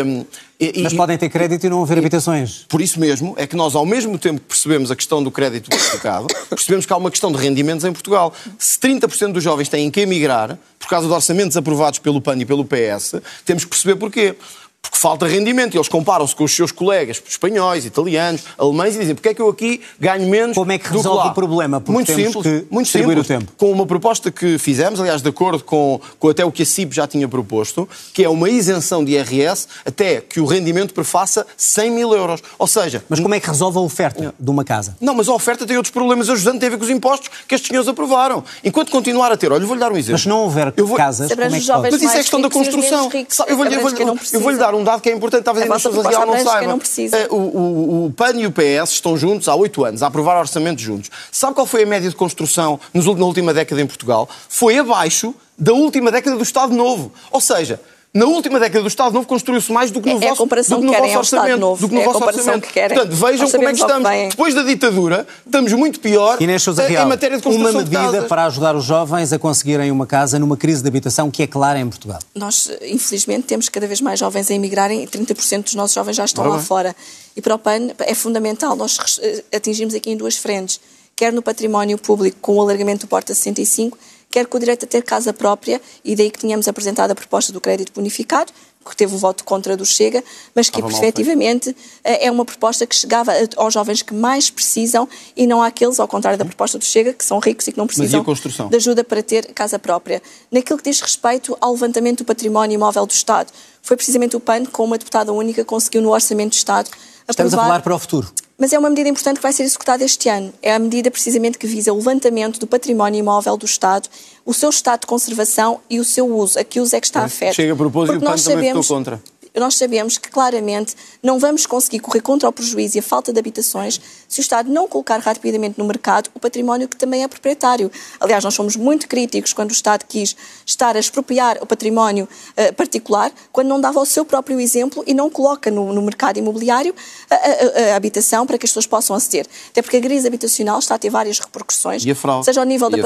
Hum, 0.05 0.25
e- 0.59 0.81
Mas 0.83 0.93
e- 0.93 0.95
podem 0.95 1.17
ter 1.17 1.29
crédito 1.29 1.65
e 1.65 1.69
não 1.69 1.83
haver 1.83 1.97
habitações. 1.99 2.65
por 2.69 2.81
isso 2.81 2.99
mesmo 2.99 3.33
é 3.37 3.45
que 3.45 3.55
nós, 3.55 3.75
ao 3.75 3.85
mesmo 3.85 4.17
tempo 4.17 4.39
que 4.39 4.47
percebemos 4.47 4.89
a 4.89 4.95
questão 4.95 5.21
do 5.21 5.29
crédito 5.29 5.69
bonificado, 5.69 6.27
percebemos 6.49 6.85
que 6.85 6.93
há 6.93 6.97
uma 6.97 7.11
questão 7.11 7.31
de 7.31 7.37
rendimentos 7.37 7.83
em 7.85 7.91
Portugal. 7.91 8.33
Se 8.57 8.79
30% 8.79 9.33
dos 9.33 9.43
jovens 9.43 9.67
têm 9.69 9.91
que 9.91 9.99
emigrar 9.99 10.57
por 10.79 10.87
causa 10.87 11.07
de 11.07 11.13
orçamentos 11.13 11.57
aprovados 11.57 11.99
pelo 11.99 12.21
PAN 12.21 12.37
e 12.39 12.45
pelo 12.45 12.63
PS, 12.63 13.21
temos 13.45 13.65
que 13.65 13.69
perceber 13.69 13.95
porquê. 13.97 14.35
Porque 14.81 14.97
falta 14.97 15.27
rendimento. 15.27 15.73
E 15.73 15.77
eles 15.77 15.89
comparam-se 15.89 16.35
com 16.35 16.43
os 16.45 16.55
seus 16.55 16.71
colegas 16.71 17.21
espanhóis, 17.27 17.83
italianos, 17.85 18.43
alemães 18.57 18.95
e 18.95 18.99
dizem 18.99 19.15
porque 19.15 19.29
é 19.29 19.33
que 19.33 19.41
eu 19.41 19.49
aqui 19.49 19.81
ganho 19.99 20.29
menos 20.29 20.55
Como 20.55 20.71
é 20.71 20.77
que 20.77 20.85
do 20.85 20.89
que 20.91 20.95
resolve 20.97 21.25
lá? 21.25 21.31
o 21.31 21.33
problema? 21.33 21.81
Porque 21.81 21.91
muito 21.91 22.07
temos 22.07 22.33
simples, 22.33 22.61
que 22.63 22.73
muito 22.73 22.87
simples. 22.89 23.19
o 23.19 23.23
tempo. 23.23 23.51
Com 23.57 23.71
uma 23.71 23.85
proposta 23.85 24.31
que 24.31 24.57
fizemos, 24.57 24.99
aliás, 24.99 25.21
de 25.21 25.27
acordo 25.27 25.63
com, 25.63 25.99
com 26.19 26.29
até 26.29 26.45
o 26.45 26.51
que 26.51 26.63
a 26.63 26.65
CIP 26.65 26.95
já 26.95 27.05
tinha 27.07 27.27
proposto, 27.27 27.87
que 28.13 28.23
é 28.23 28.29
uma 28.29 28.49
isenção 28.49 29.03
de 29.03 29.13
IRS 29.13 29.67
até 29.85 30.21
que 30.21 30.39
o 30.39 30.45
rendimento 30.45 30.93
prefaça 30.93 31.45
100 31.57 31.91
mil 31.91 32.13
euros. 32.13 32.41
Ou 32.57 32.67
seja, 32.67 33.03
Mas 33.09 33.19
como 33.19 33.33
é 33.35 33.39
que 33.39 33.47
resolve 33.47 33.77
a 33.77 33.81
oferta 33.81 34.33
de 34.39 34.49
uma 34.49 34.63
casa? 34.63 34.95
não, 35.01 35.13
mas 35.15 35.27
a 35.27 35.33
oferta 35.33 35.65
tem 35.65 35.75
outros 35.75 35.91
problemas 35.91 36.29
ajudando, 36.29 36.59
tem 36.59 36.67
a 36.67 36.69
ver 36.71 36.77
com 36.77 36.83
os 36.85 36.89
impostos 36.89 37.29
que 37.47 37.55
estes 37.55 37.67
senhores 37.67 37.89
aprovaram. 37.89 38.43
Enquanto 38.63 38.89
continuar 38.91 39.31
a 39.33 39.37
ter, 39.37 39.51
olha, 39.51 39.65
vou-lhe 39.65 39.79
dar 39.81 39.91
um 39.91 39.97
exemplo. 39.97 40.13
Mas 40.13 40.21
se 40.21 40.29
não 40.29 40.43
houver 40.43 40.73
Eu 40.77 40.87
vou- 40.87 40.95
casas, 40.95 41.29
como 41.29 41.41
é 41.41 41.45
que 41.47 41.51
Mas 41.51 41.63
isso 41.63 42.03
é 42.03 42.05
mais 42.07 42.19
questão 42.19 42.39
da 42.41 42.49
construção. 42.49 43.09
Eu 43.47 43.57
vou-lhe 43.57 43.75
eu 43.75 43.81
não 44.05 44.13
eu 44.13 44.15
precisa. 44.15 44.39
vou-lhe 44.39 44.57
dar 44.71 44.77
um 44.77 44.83
dado 44.83 45.01
que 45.01 45.09
é 45.09 45.13
importante, 45.13 45.43
talvez 45.43 45.65
A 45.65 45.69
a 45.69 45.73
vossa 45.77 45.89
Inês 45.89 45.95
Sousa 45.95 46.09
proposta 46.09 46.25
Real 46.35 46.43
não 46.45 46.51
saiba. 46.51 46.71
não 46.71 46.79
precisa. 46.79 47.17
Eh, 47.17 47.27
O, 47.29 47.35
o- 47.35 48.05
o 48.05 48.11
PAN 48.13 48.33
e 48.37 48.45
o 48.47 48.51
PS 48.51 48.91
estão 48.93 49.17
juntos 49.17 49.47
há 49.47 49.55
oito 49.55 49.83
anos 49.83 50.03
a 50.03 50.07
aprovar 50.07 50.39
orçamentos 50.39 50.83
juntos. 50.83 51.09
Sabe 51.31 51.53
qual 51.55 51.65
foi 51.67 51.83
a 51.83 51.85
média 51.85 52.09
de 52.09 52.15
construção 52.15 52.79
nos 52.93 53.05
na 53.05 53.25
última 53.25 53.53
década 53.53 53.81
em 53.81 53.87
Portugal? 53.87 54.27
Foi 54.49 54.77
abaixo 54.77 55.33
da 55.57 55.73
última 55.73 56.11
década 56.11 56.35
do 56.37 56.43
Estado 56.43 56.73
Novo. 56.75 57.11
Ou 57.31 57.41
seja, 57.41 57.79
Na 58.13 58.25
última 58.25 58.59
década 58.59 58.81
do 58.81 58.87
Estado 58.87 59.13
Novo 59.13 59.27
construiu-se 59.27 59.71
mais 59.71 59.91
do 59.91 60.01
que 60.01 60.11
no 60.11 60.19
É- 60.19 60.23
é 60.23 60.25
a 60.25 60.29
vosso, 60.29 60.41
comparação 60.41 60.77
do 60.77 60.81
que 60.81 60.85
no 60.87 60.91
que 60.91 60.97
querem 60.97 61.09
vosso 61.13 61.17
ao 61.17 61.23
Estado 61.23 61.39
orçamento. 61.41 61.59
Novo. 61.59 61.81
Do 61.81 61.87
que 61.89 61.93
no 61.93 61.99
É 61.99 62.03
a 62.03 62.05
vosso 62.05 62.19
comparação 62.19 62.41
orçamento. 62.45 62.67
que 62.67 62.73
querem. 62.73 62.97
Portanto, 62.97 63.15
vejam 63.15 63.51
como 63.51 63.63
é 63.63 63.67
que 63.67 63.73
que 63.75 63.81
estamos. 63.81 64.09
vêm. 64.09 64.29
Depois 64.29 64.55
da 64.55 64.63
ditadura, 64.63 65.27
estamos 65.45 65.73
muito 65.73 65.99
pior 65.99 66.41
Inês 66.41 66.63
Sousa 66.63 66.87
Real, 66.87 67.05
em 67.05 67.09
matéria 67.09 67.37
de 67.37 67.45
uma 67.47 67.53
construção 67.53 67.83
de 67.83 67.89
medida 67.91 68.11
casas. 68.13 68.27
para 68.29 68.45
ajudar 68.45 68.75
os 68.75 68.85
jovens 68.85 69.33
a 69.33 69.37
conseguirem 69.37 69.91
uma 69.91 70.07
casa 70.07 70.39
numa 70.39 70.57
crise 70.57 70.81
de 70.81 70.87
habitação 70.87 71.29
que 71.29 71.43
é 71.43 71.47
clara 71.47 71.79
em 71.79 71.87
Portugal. 71.87 72.17
Nós, 72.33 72.71
infelizmente, 72.81 73.43
temos 73.43 73.69
cada 73.69 73.85
vez 73.85 74.01
mais 74.01 74.19
jovens 74.19 74.49
a 74.49 74.53
emigrarem 74.53 75.03
e 75.03 75.07
30% 75.07 75.65
dos 75.65 75.75
nossos 75.75 75.93
jovens 75.93 76.15
já 76.15 76.25
estão 76.25 76.43
Ora 76.43 76.51
lá 76.53 76.57
bem. 76.57 76.65
fora. 76.65 76.95
E 77.35 77.41
para 77.41 77.53
o 77.53 77.59
PAN 77.59 77.89
é 77.99 78.15
fundamental. 78.15 78.75
Nós 78.75 79.19
eh, 79.21 79.43
atingimos 79.53 79.93
aqui 79.93 80.09
em 80.09 80.17
duas 80.17 80.35
frentes, 80.37 80.79
quer 81.15 81.31
no 81.31 81.43
património 81.43 81.99
público, 81.99 82.37
com 82.41 82.55
o 82.55 82.61
alargamento 82.61 83.05
do 83.05 83.09
Porta 83.09 83.35
65, 83.35 83.95
quer 84.29 84.45
com 84.45 84.57
o 84.57 84.59
direito 84.59 84.85
a 84.85 84.87
ter 84.87 85.03
casa 85.03 85.33
própria, 85.33 85.81
e 86.03 86.15
daí 86.15 86.29
que 86.29 86.39
tínhamos 86.39 86.67
apresentado 86.67 87.11
a 87.11 87.15
proposta 87.15 87.51
do 87.51 87.61
crédito 87.61 87.91
bonificado, 87.93 88.51
que 88.87 88.95
teve 88.95 89.13
o 89.13 89.17
voto 89.17 89.43
contra 89.43 89.75
do 89.75 89.85
Chega, 89.85 90.23
mas 90.55 90.69
que 90.69 90.79
efetivamente 90.81 91.75
eh, 92.03 92.27
é 92.27 92.31
uma 92.31 92.45
proposta 92.45 92.87
que 92.87 92.95
chegava 92.95 93.33
aos 93.55 93.73
jovens 93.73 94.01
que 94.01 94.13
mais 94.13 94.49
precisam 94.49 95.07
e 95.35 95.45
não 95.45 95.61
àqueles, 95.61 95.99
ao 95.99 96.07
contrário 96.07 96.39
da 96.39 96.45
proposta 96.45 96.77
do 96.77 96.85
Chega, 96.85 97.13
que 97.13 97.25
são 97.25 97.39
ricos 97.39 97.67
e 97.67 97.71
que 97.71 97.77
não 97.77 97.85
precisam 97.85 98.23
de 98.69 98.75
ajuda 98.75 99.03
para 99.03 99.21
ter 99.21 99.53
casa 99.53 99.77
própria. 99.77 100.21
Naquilo 100.51 100.77
que 100.77 100.89
diz 100.89 101.01
respeito 101.01 101.57
ao 101.59 101.73
levantamento 101.73 102.19
do 102.19 102.25
património 102.25 102.75
imóvel 102.75 103.05
do 103.05 103.11
Estado, 103.11 103.51
foi 103.81 103.95
precisamente 103.95 104.35
o 104.35 104.39
PAN, 104.39 104.65
com 104.65 104.83
uma 104.83 104.97
deputada 104.97 105.31
única, 105.33 105.63
conseguiu 105.63 106.01
no 106.01 106.11
Orçamento 106.11 106.51
do 106.51 106.55
Estado 106.55 106.89
Estamos 107.29 107.53
a 107.53 107.57
aprovar- 107.57 107.67
falar 107.67 107.81
para 107.81 107.95
o 107.95 107.99
futuro. 107.99 108.27
Mas 108.59 108.73
é 108.73 108.79
uma 108.79 108.89
medida 108.89 109.07
importante 109.09 109.35
que 109.37 109.43
vai 109.43 109.53
ser 109.53 109.63
executada 109.63 110.03
este 110.03 110.29
ano. 110.29 110.51
É 110.63 110.73
a 110.73 110.79
medida 110.79 111.11
precisamente 111.11 111.57
que 111.59 111.67
visa 111.67 111.93
o 111.93 111.97
levantamento 111.97 112.59
do 112.59 112.65
património 112.65 113.19
imóvel 113.19 113.55
do 113.55 113.65
Estado, 113.65 114.09
o 114.45 114.53
seu 114.53 114.69
estado 114.69 115.01
de 115.01 115.07
conservação 115.07 115.79
e 115.89 115.99
o 115.99 116.03
seu 116.05 116.25
uso. 116.35 116.57
A 116.57 116.63
que 116.63 116.79
uso 116.79 116.95
é 116.95 116.99
que 116.99 117.05
está 117.05 117.23
afeto. 117.23 117.53
Chega 117.55 117.73
a 117.73 117.75
propósito 117.75 118.13
e 118.13 118.17
o 118.17 118.19
Porque 118.19 118.31
nós 118.31 118.41
sabemos- 118.41 118.87
contra. 118.87 119.21
Nós 119.59 119.75
sabemos 119.75 120.17
que 120.17 120.29
claramente 120.29 120.95
não 121.21 121.39
vamos 121.39 121.65
conseguir 121.65 121.99
correr 121.99 122.21
contra 122.21 122.47
o 122.47 122.51
prejuízo 122.51 122.97
e 122.97 122.99
a 122.99 123.03
falta 123.03 123.31
de 123.33 123.39
habitações 123.39 123.99
se 124.27 124.39
o 124.39 124.41
Estado 124.41 124.69
não 124.71 124.87
colocar 124.87 125.17
rapidamente 125.19 125.75
no 125.77 125.85
mercado 125.85 126.29
o 126.33 126.39
património 126.39 126.87
que 126.87 126.95
também 126.95 127.23
é 127.23 127.27
proprietário. 127.27 127.91
Aliás, 128.19 128.43
nós 128.43 128.53
somos 128.53 128.75
muito 128.75 129.07
críticos 129.07 129.53
quando 129.53 129.69
o 129.69 129.73
Estado 129.73 130.03
quis 130.07 130.35
estar 130.65 130.95
a 130.95 130.99
expropriar 130.99 131.57
o 131.61 131.65
património 131.65 132.27
eh, 132.55 132.71
particular, 132.71 133.31
quando 133.51 133.67
não 133.67 133.79
dava 133.79 133.99
o 133.99 134.05
seu 134.05 134.25
próprio 134.25 134.59
exemplo 134.59 135.03
e 135.07 135.13
não 135.13 135.29
coloca 135.29 135.71
no, 135.71 135.93
no 135.93 136.01
mercado 136.01 136.37
imobiliário 136.37 136.93
a, 137.29 137.35
a- 137.35 137.93
a 137.93 137.95
habitação 137.95 138.45
para 138.45 138.57
que 138.57 138.65
as 138.65 138.71
pessoas 138.71 138.85
possam 138.85 139.15
aceder. 139.15 139.45
Até 139.71 139.81
porque 139.81 139.97
a 139.97 140.01
crise 140.01 140.27
habitacional 140.27 140.79
está 140.79 140.95
a 140.95 140.99
ter 140.99 141.09
várias 141.09 141.39
repercussões, 141.39 142.03
E 142.41 142.45
seja 142.45 142.59
ao 142.59 142.65
nível 142.65 142.89
da, 142.89 142.97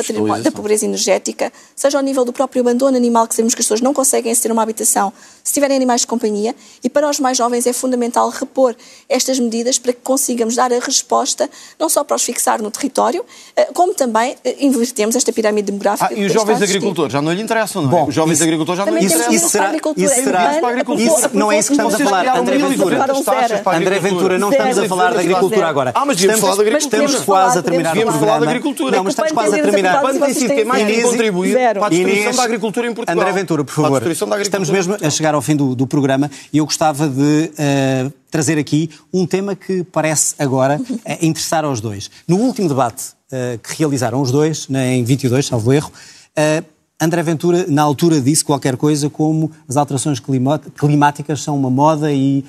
da 0.44 0.52
pobreza 0.52 0.86
energética, 0.86 1.52
seja 1.76 1.98
ao 1.98 2.04
nível 2.04 2.26
do 2.26 2.34
próprio 2.34 2.62
abandono 2.62 2.98
animal, 2.98 3.28
que 3.28 3.36
sabemos 3.36 3.54
que 3.54 3.62
as 3.62 3.66
pessoas 3.66 3.82
não 3.82 3.94
conseguem 3.94 4.32
aceder 4.32 4.52
a 4.52 4.54
uma 4.54 4.64
habitação 4.64 5.14
se 5.44 5.54
tiverem 5.54 5.78
animais 5.78 6.02
de 6.02 6.08
companhia. 6.08 6.41
E 6.84 6.90
para 6.90 7.10
os 7.10 7.20
mais 7.20 7.38
jovens 7.38 7.66
é 7.68 7.74
fundamental 7.74 8.30
repor 8.30 8.76
estas 9.08 9.40
medidas 9.40 9.78
para 9.78 9.94
que 9.94 10.00
consigamos 10.04 10.56
dar 10.56 10.72
a 10.74 10.80
resposta, 10.80 11.50
não 11.80 11.88
só 11.90 12.04
para 12.04 12.16
os 12.16 12.24
fixar 12.24 12.62
no 12.62 12.70
território, 12.72 13.24
eh, 13.56 13.66
como 13.74 13.94
também 13.94 14.36
eh, 14.44 14.56
invertemos 14.60 15.16
esta 15.16 15.32
pirâmide 15.32 15.68
demográfica. 15.68 16.10
Ah, 16.12 16.14
e 16.18 16.26
os 16.26 16.34
jovens 16.34 16.62
agricultores 16.62 17.14
já 17.14 17.22
não 17.22 17.32
lhe 17.34 17.42
interessam, 17.42 17.82
não 17.84 17.90
é? 17.90 17.92
Bom, 17.92 18.08
os 18.08 18.14
jovens 18.16 18.34
isso- 18.36 18.44
agricultores 18.44 18.78
já 18.80 18.86
não 18.86 18.98
lhe 18.98 19.06
interessam. 19.06 19.34
isso 19.34 19.50
será- 19.50 19.64
para 19.64 19.68
a 19.68 19.70
agricultura. 19.70 20.06
isso 20.08 20.24
será- 20.24 20.40
agricultura. 20.50 20.82
Aprovou- 20.82 21.18
Isso 21.20 21.30
não 21.38 21.52
é 21.52 21.60
isso 21.60 21.68
que 21.70 21.74
estamos 21.74 21.94
a 21.96 21.98
falar, 22.00 22.38
André 22.38 22.58
Ventura. 22.58 22.96
1.200 22.98 23.24
taxas 23.26 23.60
para 23.62 23.78
a 23.78 23.80
André. 23.80 24.00
Ventura, 24.00 24.40
não 24.40 24.52
estamos 24.52 24.78
a 24.80 24.88
falar 24.88 25.14
da 25.14 25.20
agricultura 25.20 25.68
agora. 25.68 25.92
Ah, 25.94 26.06
mas 26.06 26.18
devíamos 26.18 26.42
falar 26.42 26.56
da 26.56 26.62
agricultura. 26.62 27.04
Estamos 27.04 27.26
quase 27.26 27.60
a 27.60 27.62
terminar 27.62 27.90
o 27.90 27.94
Devíamos 27.94 28.14
programa. 28.16 28.34
falar 28.40 28.46
da 28.46 28.52
agricultura. 28.52 28.98
Não, 28.98 29.04
mas 29.04 29.12
estamos 29.14 29.32
quase 29.32 29.60
a 29.60 29.64
terminar. 29.64 29.92
tem 29.92 30.00
O 30.00 30.14
PAN 30.20 30.26
tem 30.26 30.34
sido 30.34 30.54
quem 30.56 30.66
mais 30.66 30.84
tem 30.86 30.94
Inês- 30.94 31.10
contribuído 31.10 31.58
para 31.60 31.86
a 31.86 31.90
destruição 31.90 32.32
da 32.36 32.44
agricultura 32.44 32.88
em 32.88 32.94
Portugal. 32.94 33.22
André 33.22 33.32
Ventura, 33.40 33.64
por 33.64 33.74
favor. 33.74 34.02
Estamos 34.42 34.70
mesmo 34.70 34.98
a 35.02 35.10
chegar 35.10 35.36
ao 35.36 35.42
fim 35.42 35.56
do 35.56 35.86
programa 35.88 36.31
e 36.52 36.58
eu 36.58 36.66
gostava 36.66 37.08
de 37.08 37.52
eh, 37.58 38.12
trazer 38.30 38.58
aqui 38.58 38.90
um 39.14 39.26
tema 39.26 39.56
que 39.56 39.84
parece 39.84 40.36
agora 40.40 40.80
eh, 41.06 41.26
interessar 41.26 41.66
aos 41.66 41.82
dois. 41.82 42.10
No 42.28 42.38
último 42.38 42.68
debate 42.68 43.14
eh, 43.32 43.60
que 43.62 43.78
realizaram 43.78 44.22
os 44.22 44.32
dois, 44.32 44.68
né, 44.68 44.96
em 44.96 45.04
22, 45.04 45.46
salvo 45.46 45.74
erro, 45.74 45.92
André 47.00 47.24
Ventura, 47.24 47.66
na 47.68 47.82
altura, 47.82 48.22
disse 48.22 48.46
qualquer 48.46 48.78
coisa 48.78 49.10
como 49.10 49.52
as 49.68 49.76
alterações 49.76 50.22
climáticas 50.78 51.42
são 51.42 51.58
uma 51.58 51.70
moda 51.70 52.14
e, 52.14 52.46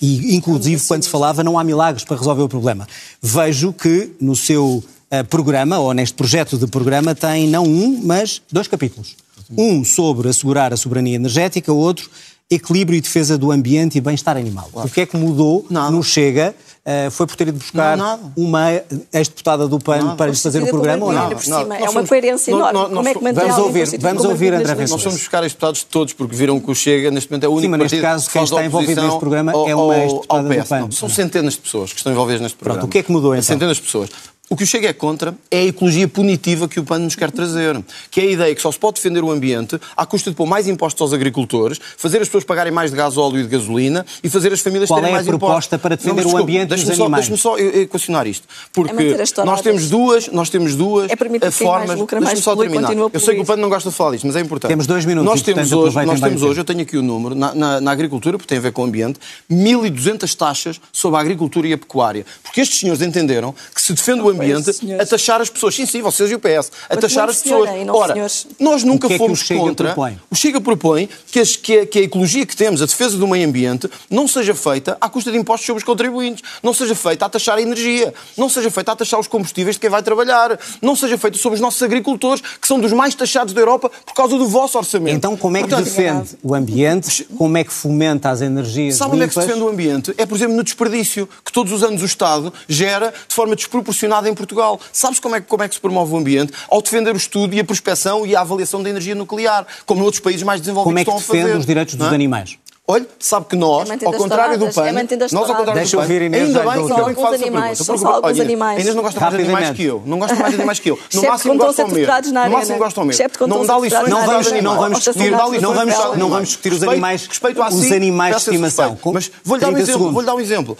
e 0.00 0.36
inclusive, 0.36 0.80
quando 0.86 1.02
se 1.02 1.08
falava, 1.08 1.42
não 1.42 1.58
há 1.58 1.64
milagres 1.64 2.04
para 2.04 2.16
resolver 2.16 2.42
o 2.42 2.48
problema. 2.48 2.86
Vejo 3.20 3.72
que 3.72 4.12
no 4.20 4.36
seu 4.36 4.84
programa, 5.28 5.78
ou 5.78 5.92
neste 5.92 6.14
projeto 6.14 6.56
de 6.56 6.68
programa, 6.68 7.12
tem 7.12 7.48
não 7.48 7.64
um, 7.64 8.00
mas 8.04 8.40
dois 8.52 8.68
capítulos. 8.68 9.16
Um 9.56 9.84
sobre 9.84 10.28
assegurar 10.28 10.72
a 10.72 10.76
soberania 10.76 11.16
energética, 11.16 11.72
outro 11.72 12.08
equilíbrio 12.50 12.96
e 12.96 13.00
defesa 13.02 13.36
do 13.36 13.50
ambiente 13.52 13.98
e 13.98 14.00
bem-estar 14.00 14.36
animal. 14.36 14.70
O 14.72 14.88
que 14.88 15.02
é 15.02 15.06
que 15.06 15.16
mudou 15.16 15.66
Nada. 15.68 15.90
no 15.90 16.02
Chega? 16.02 16.54
eh, 16.90 17.10
foi 17.10 17.26
por 17.26 17.36
ter 17.36 17.48
ido 17.48 17.58
buscar 17.58 17.94
Não, 17.98 18.32
uma 18.34 18.72
ex-deputada 19.12 19.68
do 19.68 19.78
PAN 19.78 19.98
Nada. 19.98 20.16
para 20.16 20.30
lhe 20.30 20.36
fazer 20.38 20.62
o 20.62 20.66
programa 20.68 21.04
ou 21.04 21.12
não? 21.12 21.28
Não, 21.28 21.72
É 21.74 21.80
uma 21.82 21.92
somos- 21.92 22.08
coerência 22.08 22.50
enorme. 22.50 22.72
nós- 22.72 22.88
Como 22.88 23.06
é 23.08 23.14
que 23.14 23.22
mantém 23.22 23.44
Vamos 23.48 23.58
ouvir, 23.58 23.98
vamos 24.00 24.24
ouvir, 24.24 24.54
André 24.54 24.58
das 24.68 24.68
Nós 24.68 24.78
Ventura. 24.78 25.02
somos 25.02 25.18
buscar 25.18 25.38
estes 25.40 25.52
deputados 25.52 25.82
todos 25.82 26.14
porque 26.14 26.34
viram 26.34 26.58
que 26.58 26.70
o 26.70 26.74
Chega, 26.74 27.10
neste 27.10 27.30
momento, 27.30 27.44
é 27.44 27.48
o 27.48 27.52
único 27.52 27.64
Sim, 27.64 27.68
mas 27.68 27.80
neste 27.80 27.96
partido 27.96 28.10
caso, 28.10 28.26
que 28.28 28.32
quem 28.32 28.42
está 28.44 28.64
envolvido 28.64 29.02
neste 29.02 29.18
programa 29.18 29.52
ao- 29.52 29.68
é 29.68 29.74
uma 29.74 29.98
ex-deputada 29.98 30.48
do. 30.48 30.64
PAN. 30.66 30.80
Não, 30.80 30.90
São 30.92 31.08
centenas 31.10 31.52
de 31.52 31.58
pessoas 31.60 31.90
que 31.92 31.98
estão 31.98 32.10
envolvidas 32.10 32.40
neste 32.40 32.56
programa. 32.56 32.86
o 32.86 32.88
que 32.88 32.96
é 32.98 33.02
que 33.02 33.12
mudou, 33.12 33.34
então? 33.34 33.42
Centenas 33.42 33.76
de 33.76 33.82
pessoas. 33.82 34.08
O 34.50 34.56
que 34.56 34.64
o 34.64 34.66
Chega 34.66 34.88
é 34.88 34.92
contra 34.94 35.34
é 35.50 35.58
a 35.58 35.64
ecologia 35.64 36.08
punitiva 36.08 36.66
que 36.66 36.80
o 36.80 36.84
PAN 36.84 37.00
nos 37.00 37.14
quer 37.14 37.30
trazer. 37.30 37.78
Que 38.10 38.20
é 38.20 38.22
a 38.24 38.26
ideia 38.30 38.54
que 38.54 38.62
só 38.62 38.72
se 38.72 38.78
pode 38.78 38.94
defender 38.94 39.22
o 39.22 39.30
ambiente 39.30 39.78
à 39.94 40.06
custa 40.06 40.30
de 40.30 40.36
pôr 40.36 40.46
mais 40.46 40.66
impostos 40.66 41.02
aos 41.02 41.12
agricultores, 41.12 41.78
fazer 41.98 42.22
as 42.22 42.28
pessoas 42.28 42.44
pagarem 42.44 42.72
mais 42.72 42.90
de 42.90 42.96
gás 42.96 43.18
óleo 43.18 43.40
e 43.40 43.42
de 43.42 43.48
gasolina 43.48 44.06
e 44.24 44.30
fazer 44.30 44.50
as 44.50 44.60
famílias 44.60 44.88
Qual 44.88 45.00
terem 45.00 45.10
é 45.10 45.12
a 45.12 45.16
mais 45.18 45.26
proposta 45.26 45.76
impostos. 45.76 45.82
para 45.82 45.96
defender 45.96 46.24
mas 46.24 46.32
o 46.32 46.36
ambiente 46.38 46.62
e 46.64 46.66
deixe-me 46.68 46.90
os 46.92 46.96
só- 46.96 47.02
animais? 47.04 47.28
Deixe-me 47.28 47.38
só 47.38 47.58
equacionar 47.58 48.26
isto. 48.26 48.48
Porque 48.72 48.92
manter 48.94 49.20
as 49.20 49.30
touradas. 49.32 49.54
nós 49.56 49.60
temos 49.62 49.90
duas, 49.90 50.28
nós 50.28 50.48
temos 50.48 50.74
duas 50.76 51.10
É 51.10 51.16
permitir 51.16 51.46
eh, 51.46 51.50
que 51.50 51.58
quem 51.58 51.66
mais 51.66 51.86
formas. 51.98 52.22
mais 52.24 52.38
só 52.38 52.56
terminar. 52.56 52.90
a 52.90 52.94
Eu 53.12 53.20
sei 53.20 53.34
que 53.34 53.40
o. 53.42 53.44
PAN 53.44 53.56
não 53.56 53.68
gosta 53.68 53.90
de 53.90 53.94
falar 53.96 54.12
disto, 54.12 54.26
mas 54.26 54.34
é 54.36 54.40
importante. 54.40 54.70
Temos 54.70 54.86
dois 54.86 55.04
minutos 55.04 55.26
Nós 55.30 55.42
portanto, 55.42 55.56
temos 55.56 55.72
hoje, 55.72 56.06
nós 56.06 56.20
temos 56.20 56.42
hoje, 56.42 56.60
eu 56.60 56.64
tenho 56.64 56.80
aqui 56.80 56.96
o 56.96 57.02
número, 57.02 57.34
na, 57.34 57.54
na- 57.54 57.80
na 57.82 57.90
agricultura, 57.90 58.38
porque 58.38 58.48
tem 58.48 58.56
a 58.58 58.62
ver 58.62 58.72
com 58.72 58.80
o 58.80 58.84
ambiente, 58.86 59.18
1.200 59.50 60.34
taxas 60.34 60.80
sobre 60.90 61.18
a 61.18 61.20
agricultura 61.20 61.68
e 61.68 61.72
a 61.74 61.78
pecuária. 61.78 62.24
Porque 62.42 62.62
estes 62.62 62.80
senhores 62.80 63.02
entenderam 63.02 63.54
que 63.74 63.82
se 63.82 63.92
defende 63.92 64.20
o 64.20 64.24
foi 64.24 64.37
ambiente 64.42 64.70
a 65.00 65.06
taxar 65.06 65.40
as 65.40 65.50
pessoas. 65.50 65.74
Sim, 65.74 65.86
sim, 65.86 66.02
vocês 66.02 66.30
e 66.30 66.34
o 66.34 66.38
PS. 66.38 66.70
A 66.88 66.94
Mas 66.94 67.00
taxar 67.00 67.28
as 67.28 67.42
pessoas. 67.42 67.68
Ora, 67.90 68.12
senhores. 68.14 68.46
nós 68.58 68.84
nunca 68.84 69.12
é 69.12 69.18
fomos 69.18 69.42
contra. 69.42 69.88
propõe? 69.88 70.18
O 70.30 70.34
Chega 70.34 70.60
propõe 70.60 71.08
que, 71.30 71.40
as- 71.40 71.56
que 71.56 71.78
a, 71.80 71.86
que 71.86 71.98
a 71.98 72.02
ecologia 72.02 72.44
que 72.46 72.56
temos, 72.56 72.80
a 72.82 72.86
defesa 72.86 73.16
do 73.16 73.26
meio 73.26 73.46
ambiente, 73.48 73.88
não 74.10 74.26
seja 74.28 74.54
feita 74.54 74.96
à 75.00 75.08
custa 75.08 75.30
de 75.32 75.38
impostos 75.38 75.66
sobre 75.66 75.78
os 75.80 75.84
contribuintes, 75.84 76.42
não 76.62 76.72
seja 76.72 76.94
feita 76.94 77.26
a 77.26 77.28
taxar 77.28 77.58
a 77.58 77.62
energia, 77.62 78.12
não 78.36 78.48
seja 78.48 78.70
feita 78.70 78.92
a 78.92 78.96
taxar 78.96 79.18
os 79.20 79.26
combustíveis 79.26 79.76
de 79.76 79.80
quem 79.80 79.90
vai 79.90 80.02
trabalhar, 80.02 80.58
não 80.80 80.94
seja 80.96 81.18
feita 81.18 81.36
sobre 81.38 81.54
os 81.56 81.60
nossos 81.60 81.82
agricultores, 81.82 82.42
que 82.60 82.66
são 82.68 82.78
dos 82.80 82.92
mais 82.92 83.14
taxados 83.14 83.52
da 83.54 83.60
Europa 83.60 83.90
por 84.06 84.14
causa 84.14 84.36
do 84.38 84.46
vosso 84.46 84.78
orçamento. 84.78 85.14
Então, 85.16 85.36
como 85.36 85.56
é 85.56 85.62
que 85.62 85.68
Portanto, 85.68 85.84
defende 85.86 86.30
o 86.42 86.54
ambiente? 86.54 87.24
Como 87.36 87.56
é 87.56 87.64
que 87.64 87.72
fomenta 87.72 88.30
as 88.30 88.40
energias 88.40 88.96
Sabe 88.96 89.14
onde 89.14 89.24
é 89.24 89.28
que 89.28 89.34
se 89.34 89.40
limpas? 89.40 89.54
defende 89.56 89.68
o 89.68 89.72
ambiente? 89.72 90.14
É, 90.16 90.24
por 90.26 90.36
exemplo, 90.36 90.56
no 90.56 90.62
desperdício, 90.64 91.28
que 91.44 91.52
todos 91.52 91.72
os 91.72 91.82
anos 91.82 92.02
o 92.02 92.04
Estado 92.04 92.52
gera 92.68 93.12
de 93.28 93.34
forma 93.34 93.54
desproporcionada 93.56 94.27
em 94.28 94.34
Portugal. 94.34 94.80
Sabe-se 94.92 95.20
como 95.20 95.34
é, 95.36 95.40
que- 95.40 95.46
como 95.46 95.62
é 95.62 95.68
que 95.68 95.74
se 95.74 95.80
promove 95.80 96.12
o 96.12 96.16
ambiente? 96.16 96.52
Ao 96.68 96.80
defender 96.82 97.14
o 97.14 97.16
estudo 97.16 97.54
e 97.54 97.60
a 97.60 97.64
prospecção 97.64 98.26
e 98.26 98.34
a 98.36 98.40
avaliação 98.40 98.82
da 98.82 98.90
energia 98.90 99.14
nuclear, 99.14 99.66
como 99.86 100.00
noutros 100.00 100.20
países 100.20 100.42
mais 100.42 100.60
desenvolvidos 100.60 100.88
Como 100.90 100.98
é 100.98 101.04
que 101.04 101.10
estão 101.10 101.16
a 101.18 101.20
fazer. 101.26 101.38
defende 101.42 101.58
os 101.60 101.66
direitos 101.66 101.94
dos 101.94 102.06
é? 102.10 102.14
animais? 102.14 102.58
Olha, 102.90 103.06
sabe 103.18 103.44
que 103.44 103.54
nós, 103.54 103.90
É 103.90 103.92
ao 104.02 104.12
contrário 104.14 104.58
do 104.58 104.72
PAN, 104.72 104.86
é 104.88 104.92
nós 105.30 105.32
ao 105.34 105.44
contrário 105.56 105.74
Deixa 105.74 105.90
do 105.96 106.00
eu 106.02 106.06
PAN, 106.06 106.14
ouvir, 106.14 106.22
Inês, 106.22 106.46
ainda 106.46 106.60
bem 106.60 106.72
que 106.72 106.78
o 106.78 106.82
alguém 106.94 107.24
essa 107.24 107.34
animais, 107.34 107.52
pergunta. 107.52 107.84
são 107.84 107.94
Porque, 107.94 108.00
só 108.00 108.14
alguns 108.14 108.30
olha, 108.32 108.42
animais. 108.42 108.80
Inês 108.80 108.94
não 108.96 109.02
gosta 109.02 109.20
mais 109.20 109.34
de 109.36 109.42
animais 109.42 109.70
que 109.76 109.82
eu. 109.84 110.02
Não 110.06 110.18
gosta 110.18 110.36
mais 110.36 110.48
de 110.48 110.54
animais 110.56 110.78
que 110.78 110.88
eu. 110.90 110.94
No 110.96 111.02
Excepto 111.08 111.28
máximo 111.28 111.52
quando 111.52 111.58
gosta 111.58 111.70
estão 111.70 111.84
ao 111.84 111.90
a 111.90 111.94
ser 111.94 111.96
torturados 112.00 112.32
na 112.32 112.44
No 112.48 112.52
máximo 112.56 112.78
gosta 112.78 113.00
ao 113.00 113.06
mesmo. 113.06 113.22
Não 113.46 113.66
dá 113.66 113.78
lições 113.78 114.08
Não 114.08 114.24
vamos, 114.24 114.52
não 114.62 114.76
vamos 114.78 114.98
discutir, 115.00 115.30
não 115.60 115.74
vamos, 115.74 115.94
não 116.16 116.28
vamos 116.30 116.48
discutir 116.48 116.72
os 116.72 116.82
animais, 116.82 117.26
respeito 117.26 117.62
a 117.62 117.68
os 117.68 117.74
si, 117.74 117.92
animais 117.94 118.36
de 118.36 118.40
estimação. 118.42 118.98
Mas 119.12 119.30
vou-lhe 119.44 119.60
dar 119.60 119.68
um 119.68 119.74
30 119.74 119.90
exemplo. 119.90 120.10
Vou-lhe 120.12 120.26
dar 120.26 120.34
um 120.34 120.40
exemplo. 120.40 120.78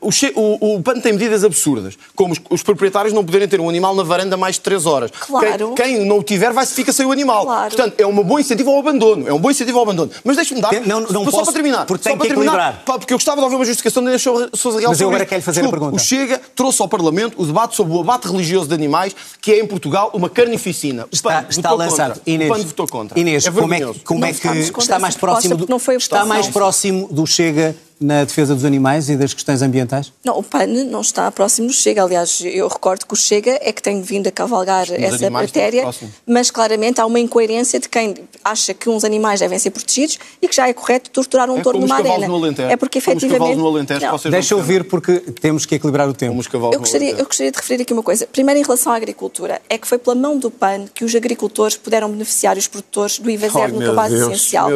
O, 0.00 0.10
che- 0.10 0.32
o, 0.34 0.74
o 0.74 0.82
PAN 0.82 0.98
tem 0.98 1.12
medidas 1.12 1.44
absurdas, 1.44 1.94
como 2.16 2.32
os, 2.32 2.40
os 2.50 2.62
proprietários 2.64 3.12
não 3.14 3.24
poderem 3.24 3.46
ter 3.46 3.60
um 3.60 3.68
animal 3.68 3.94
na 3.94 4.02
varanda 4.02 4.36
mais 4.36 4.56
de 4.56 4.62
3 4.62 4.86
horas. 4.86 5.12
Claro. 5.20 5.72
Quem, 5.74 5.96
quem 5.98 6.04
não 6.04 6.18
o 6.18 6.22
tiver 6.24 6.52
vai, 6.52 6.66
fica 6.66 6.92
sem 6.92 7.06
o 7.06 7.12
animal. 7.12 7.44
Claro. 7.44 7.68
Portanto, 7.76 7.94
é 8.00 8.04
um 8.06 8.14
bom 8.24 8.40
incentivo 8.40 8.70
ao 8.70 8.80
abandono. 8.80 9.28
É 9.28 9.32
um 9.32 9.38
bom 9.38 9.52
incentivo 9.52 9.78
ao 9.78 9.84
abandono. 9.84 10.10
Mas 10.24 10.34
deixe-me 10.34 10.60
dar. 10.60 10.70
Não- 11.00 11.10
não 11.12 11.24
só 11.24 11.30
posso, 11.30 11.44
para 11.44 11.52
terminar. 11.54 11.86
porque 11.86 12.02
só 12.04 12.10
tem 12.10 12.18
para 12.18 12.26
que 12.28 12.34
terminar, 12.34 12.52
equilibrar. 12.54 12.84
pá, 12.84 12.98
porque 12.98 13.12
eu 13.12 13.16
gostava 13.18 13.38
de 13.38 13.44
ouvir 13.44 13.56
uma 13.56 13.64
justificação 13.64 14.02
da 14.02 14.18
Sousa 14.18 14.78
Real 14.78 14.90
Mas 14.90 15.00
eu 15.00 15.08
agora 15.08 15.22
isto. 15.24 15.30
quero 15.30 15.42
fazer 15.42 15.60
a 15.60 15.62
Desculpe, 15.62 15.80
pergunta. 15.80 16.02
O 16.02 16.04
Chega 16.04 16.40
trouxe 16.54 16.82
ao 16.82 16.88
Parlamento 16.88 17.40
o 17.40 17.46
debate 17.46 17.74
sobre 17.76 17.92
o 17.94 18.00
abate 18.00 18.28
religioso 18.28 18.68
de 18.68 18.74
animais, 18.74 19.14
que 19.40 19.52
é 19.52 19.60
em 19.60 19.66
Portugal 19.66 20.10
uma 20.14 20.28
carnificina. 20.28 21.04
O 21.04 21.08
Está, 21.12 21.42
PAN 21.42 21.46
está 21.48 21.70
votou 21.70 21.86
lançado. 21.86 22.14
contra. 22.14 22.22
Inês, 22.30 22.50
o 22.50 22.54
PAN 22.54 22.62
votou 22.64 22.86
contra. 22.88 23.18
Inês 23.20 23.46
é 23.46 23.50
como 23.50 23.74
é, 23.74 23.80
como 24.04 24.20
Não 24.20 24.28
é 24.28 24.32
que 24.32 24.46
está 24.78 24.98
mais 24.98 25.14
do, 25.14 25.98
está 25.98 26.24
próximo 26.52 27.08
do 27.10 27.26
Chega 27.26 27.74
na 28.00 28.24
defesa 28.24 28.54
dos 28.54 28.64
animais 28.64 29.08
e 29.08 29.16
das 29.16 29.32
questões 29.32 29.62
ambientais? 29.62 30.12
Não, 30.24 30.38
o 30.38 30.42
PAN 30.42 30.66
não 30.66 31.00
está 31.00 31.30
próximo 31.30 31.68
do 31.68 31.72
Chega. 31.72 32.02
Aliás, 32.02 32.42
eu 32.44 32.68
recordo 32.68 33.06
que 33.06 33.14
o 33.14 33.16
Chega 33.16 33.58
é 33.62 33.72
que 33.72 33.82
tem 33.82 34.02
vindo 34.02 34.26
a 34.28 34.30
cavalgar 34.30 34.86
essa 34.92 35.30
matéria, 35.30 35.84
mas 36.26 36.50
claramente 36.50 37.00
há 37.00 37.06
uma 37.06 37.20
incoerência 37.20 37.80
de 37.80 37.88
quem 37.88 38.14
acha 38.44 38.74
que 38.74 38.88
uns 38.88 39.04
animais 39.04 39.40
devem 39.40 39.58
ser 39.58 39.70
protegidos 39.70 40.18
e 40.40 40.48
que 40.48 40.54
já 40.54 40.68
é 40.68 40.72
correto 40.72 41.10
torturar 41.10 41.50
um 41.50 41.58
é 41.58 41.62
touro 41.62 41.78
numa 41.78 41.96
arena. 41.96 42.26
É 42.70 42.76
porque 42.76 42.98
efetivamente. 42.98 43.56
No 43.56 43.66
Alentejo, 43.66 44.00
Deixa 44.30 44.54
eu 44.54 44.58
ouvir 44.58 44.84
porque 44.84 45.18
temos 45.40 45.64
que 45.64 45.74
equilibrar 45.74 46.08
o 46.08 46.14
tempo. 46.14 46.40
Eu 46.72 46.78
gostaria, 46.78 47.12
eu 47.12 47.24
gostaria 47.24 47.50
de 47.50 47.58
referir 47.58 47.82
aqui 47.82 47.92
uma 47.92 48.02
coisa. 48.02 48.26
Primeiro, 48.26 48.60
em 48.60 48.62
relação 48.62 48.92
à 48.92 48.96
agricultura, 48.96 49.60
é 49.68 49.78
que 49.78 49.86
foi 49.86 49.98
pela 49.98 50.14
mão 50.14 50.38
do 50.38 50.50
PAN 50.50 50.86
que 50.94 51.04
os 51.04 51.14
agricultores 51.14 51.76
puderam 51.76 52.10
beneficiar 52.10 52.56
os 52.56 52.66
produtores 52.66 53.18
do 53.18 53.30
IVA 53.30 53.48
zero 53.48 53.74
oh, 53.74 53.80
no 53.80 53.86
cabaz 53.86 54.12
essencial. 54.12 54.68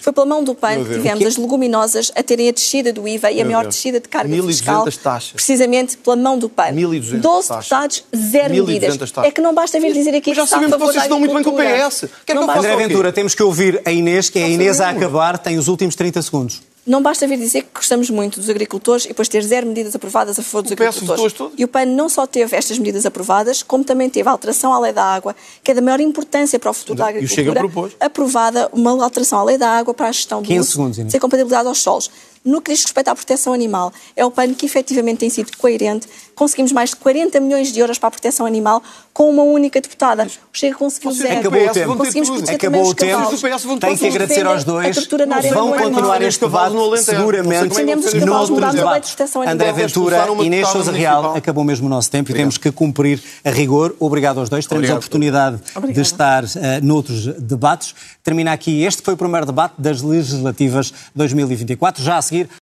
Foi 0.00 0.12
pela 0.12 0.26
mão 0.26 0.44
do 0.44 0.54
PAN 0.54 0.84
que 0.84 0.94
tivemos 0.94 1.24
as 1.24 1.36
leguminosas 1.36 2.12
a 2.14 2.22
terem 2.22 2.48
a 2.48 2.52
descida 2.68 2.92
do 2.92 3.08
IVA 3.08 3.32
e 3.32 3.40
a 3.40 3.44
maior 3.44 3.62
Deus. 3.62 3.74
descida 3.74 3.98
de 3.98 4.08
carga 4.08 4.42
fiscal. 4.42 4.84
taxas. 4.84 5.32
Precisamente 5.32 5.96
pela 5.96 6.16
mão 6.16 6.38
do 6.38 6.48
PAN. 6.48 6.72
1.200 6.72 7.20
12 7.20 7.48
deputados, 7.48 8.04
zero 8.14 8.54
medidas. 8.54 8.98
É 9.24 9.30
que 9.30 9.40
não 9.40 9.54
basta 9.54 9.80
vir 9.80 9.92
dizer 9.92 10.14
aqui 10.14 10.30
Mas 10.30 10.36
já 10.36 10.42
que 10.44 10.48
sabemos 10.48 10.74
que 10.74 10.80
vocês 10.80 11.02
estão 11.02 11.18
muito 11.18 11.34
bem 11.34 11.42
com 11.42 11.50
o 11.50 11.54
PS. 11.54 12.08
Quer 12.26 12.36
que 12.36 12.44
André 12.44 12.76
Ventura, 12.76 13.12
temos 13.12 13.34
que 13.34 13.42
ouvir 13.42 13.80
a 13.84 13.90
Inês, 13.90 14.28
que 14.28 14.38
é 14.38 14.44
a 14.44 14.48
Inês 14.48 14.80
a 14.80 14.90
acabar, 14.90 15.38
tem 15.38 15.56
os 15.58 15.68
últimos 15.68 15.94
30 15.94 16.20
segundos. 16.22 16.62
Não 16.88 17.02
basta 17.02 17.26
vir 17.26 17.38
dizer 17.38 17.64
que 17.64 17.68
gostamos 17.74 18.08
muito 18.08 18.40
dos 18.40 18.48
agricultores 18.48 19.04
e 19.04 19.08
depois 19.08 19.28
ter 19.28 19.42
zero 19.42 19.66
medidas 19.66 19.94
aprovadas 19.94 20.38
a 20.38 20.42
favor 20.42 20.62
dos 20.62 20.70
o 20.70 20.74
agricultores. 20.74 21.34
E 21.58 21.62
o 21.62 21.68
PAN 21.68 21.84
não 21.84 22.08
só 22.08 22.26
teve 22.26 22.56
estas 22.56 22.78
medidas 22.78 23.04
aprovadas, 23.04 23.62
como 23.62 23.84
também 23.84 24.08
teve 24.08 24.26
a 24.26 24.32
alteração 24.32 24.72
à 24.72 24.80
lei 24.80 24.92
da 24.92 25.04
água, 25.04 25.36
que 25.62 25.70
é 25.70 25.74
da 25.74 25.82
maior 25.82 26.00
importância 26.00 26.58
para 26.58 26.70
o 26.70 26.72
futuro 26.72 26.98
da 26.98 27.08
agricultura, 27.08 27.60
aprovada 28.00 28.70
uma 28.72 29.04
alteração 29.04 29.38
à 29.38 29.44
lei 29.44 29.58
da 29.58 29.68
água 29.68 29.92
para 29.92 30.08
a 30.08 30.12
gestão 30.12 30.40
do 30.40 30.50
uso, 30.50 30.70
segundos, 30.70 31.12
sem 31.12 31.20
compatibilidade 31.20 31.68
aos 31.68 31.82
solos. 31.82 32.10
No 32.42 32.62
que 32.62 32.72
diz 32.72 32.82
respeito 32.82 33.08
à 33.08 33.14
proteção 33.14 33.52
animal, 33.52 33.92
é 34.16 34.24
o 34.24 34.30
PAN 34.30 34.54
que 34.54 34.64
efetivamente 34.64 35.18
tem 35.18 35.28
sido 35.28 35.54
coerente. 35.58 36.08
Conseguimos 36.38 36.70
mais 36.70 36.90
de 36.90 36.96
40 36.96 37.40
milhões 37.40 37.72
de 37.72 37.80
euros 37.80 37.98
para 37.98 38.06
a 38.06 38.10
proteção 38.12 38.46
animal 38.46 38.80
com 39.12 39.28
uma 39.28 39.42
única 39.42 39.80
deputada. 39.80 40.24
O 40.24 40.28
Chega 40.52 40.76
conseguiu 40.76 41.10
zero. 41.10 41.40
Acabou 41.40 41.66
o 41.66 41.72
tempo. 41.72 41.96
Conseguimos 41.96 42.30
proteger 42.30 42.54
Acabou 42.54 42.88
o 42.88 42.94
tempo. 42.94 43.78
Tem 43.80 43.96
que 43.96 44.06
agradecer 44.06 44.46
aos 44.46 44.62
dois. 44.62 45.08
Vão 45.52 45.72
continuar 45.76 46.22
este 46.22 46.40
debate 46.40 47.02
seguramente 47.02 47.82
noutros 48.24 48.72
debates. 48.72 49.16
André 49.48 49.72
Ventura, 49.72 50.28
Inês 50.40 50.68
Sousa 50.68 50.92
Real, 50.92 51.36
acabou 51.36 51.64
mesmo 51.64 51.88
o 51.88 51.90
nosso 51.90 52.08
tempo 52.08 52.30
e 52.30 52.34
temos 52.34 52.56
que 52.56 52.70
cumprir 52.70 53.20
a 53.44 53.50
rigor. 53.50 53.96
Obrigado 53.98 54.38
aos 54.38 54.48
dois. 54.48 54.64
Teremos 54.64 54.90
a 54.90 54.94
oportunidade 54.94 55.58
de 55.92 56.00
estar 56.00 56.44
uh, 56.44 56.48
noutros 56.80 57.26
debates. 57.26 57.96
Termina 58.22 58.52
aqui. 58.52 58.84
Este 58.84 59.02
foi 59.02 59.14
o 59.14 59.16
primeiro 59.16 59.46
debate 59.46 59.74
das 59.76 60.02
legislativas 60.02 60.94
2024. 61.16 62.00
Já 62.00 62.18
a 62.18 62.22
seguir, 62.22 62.48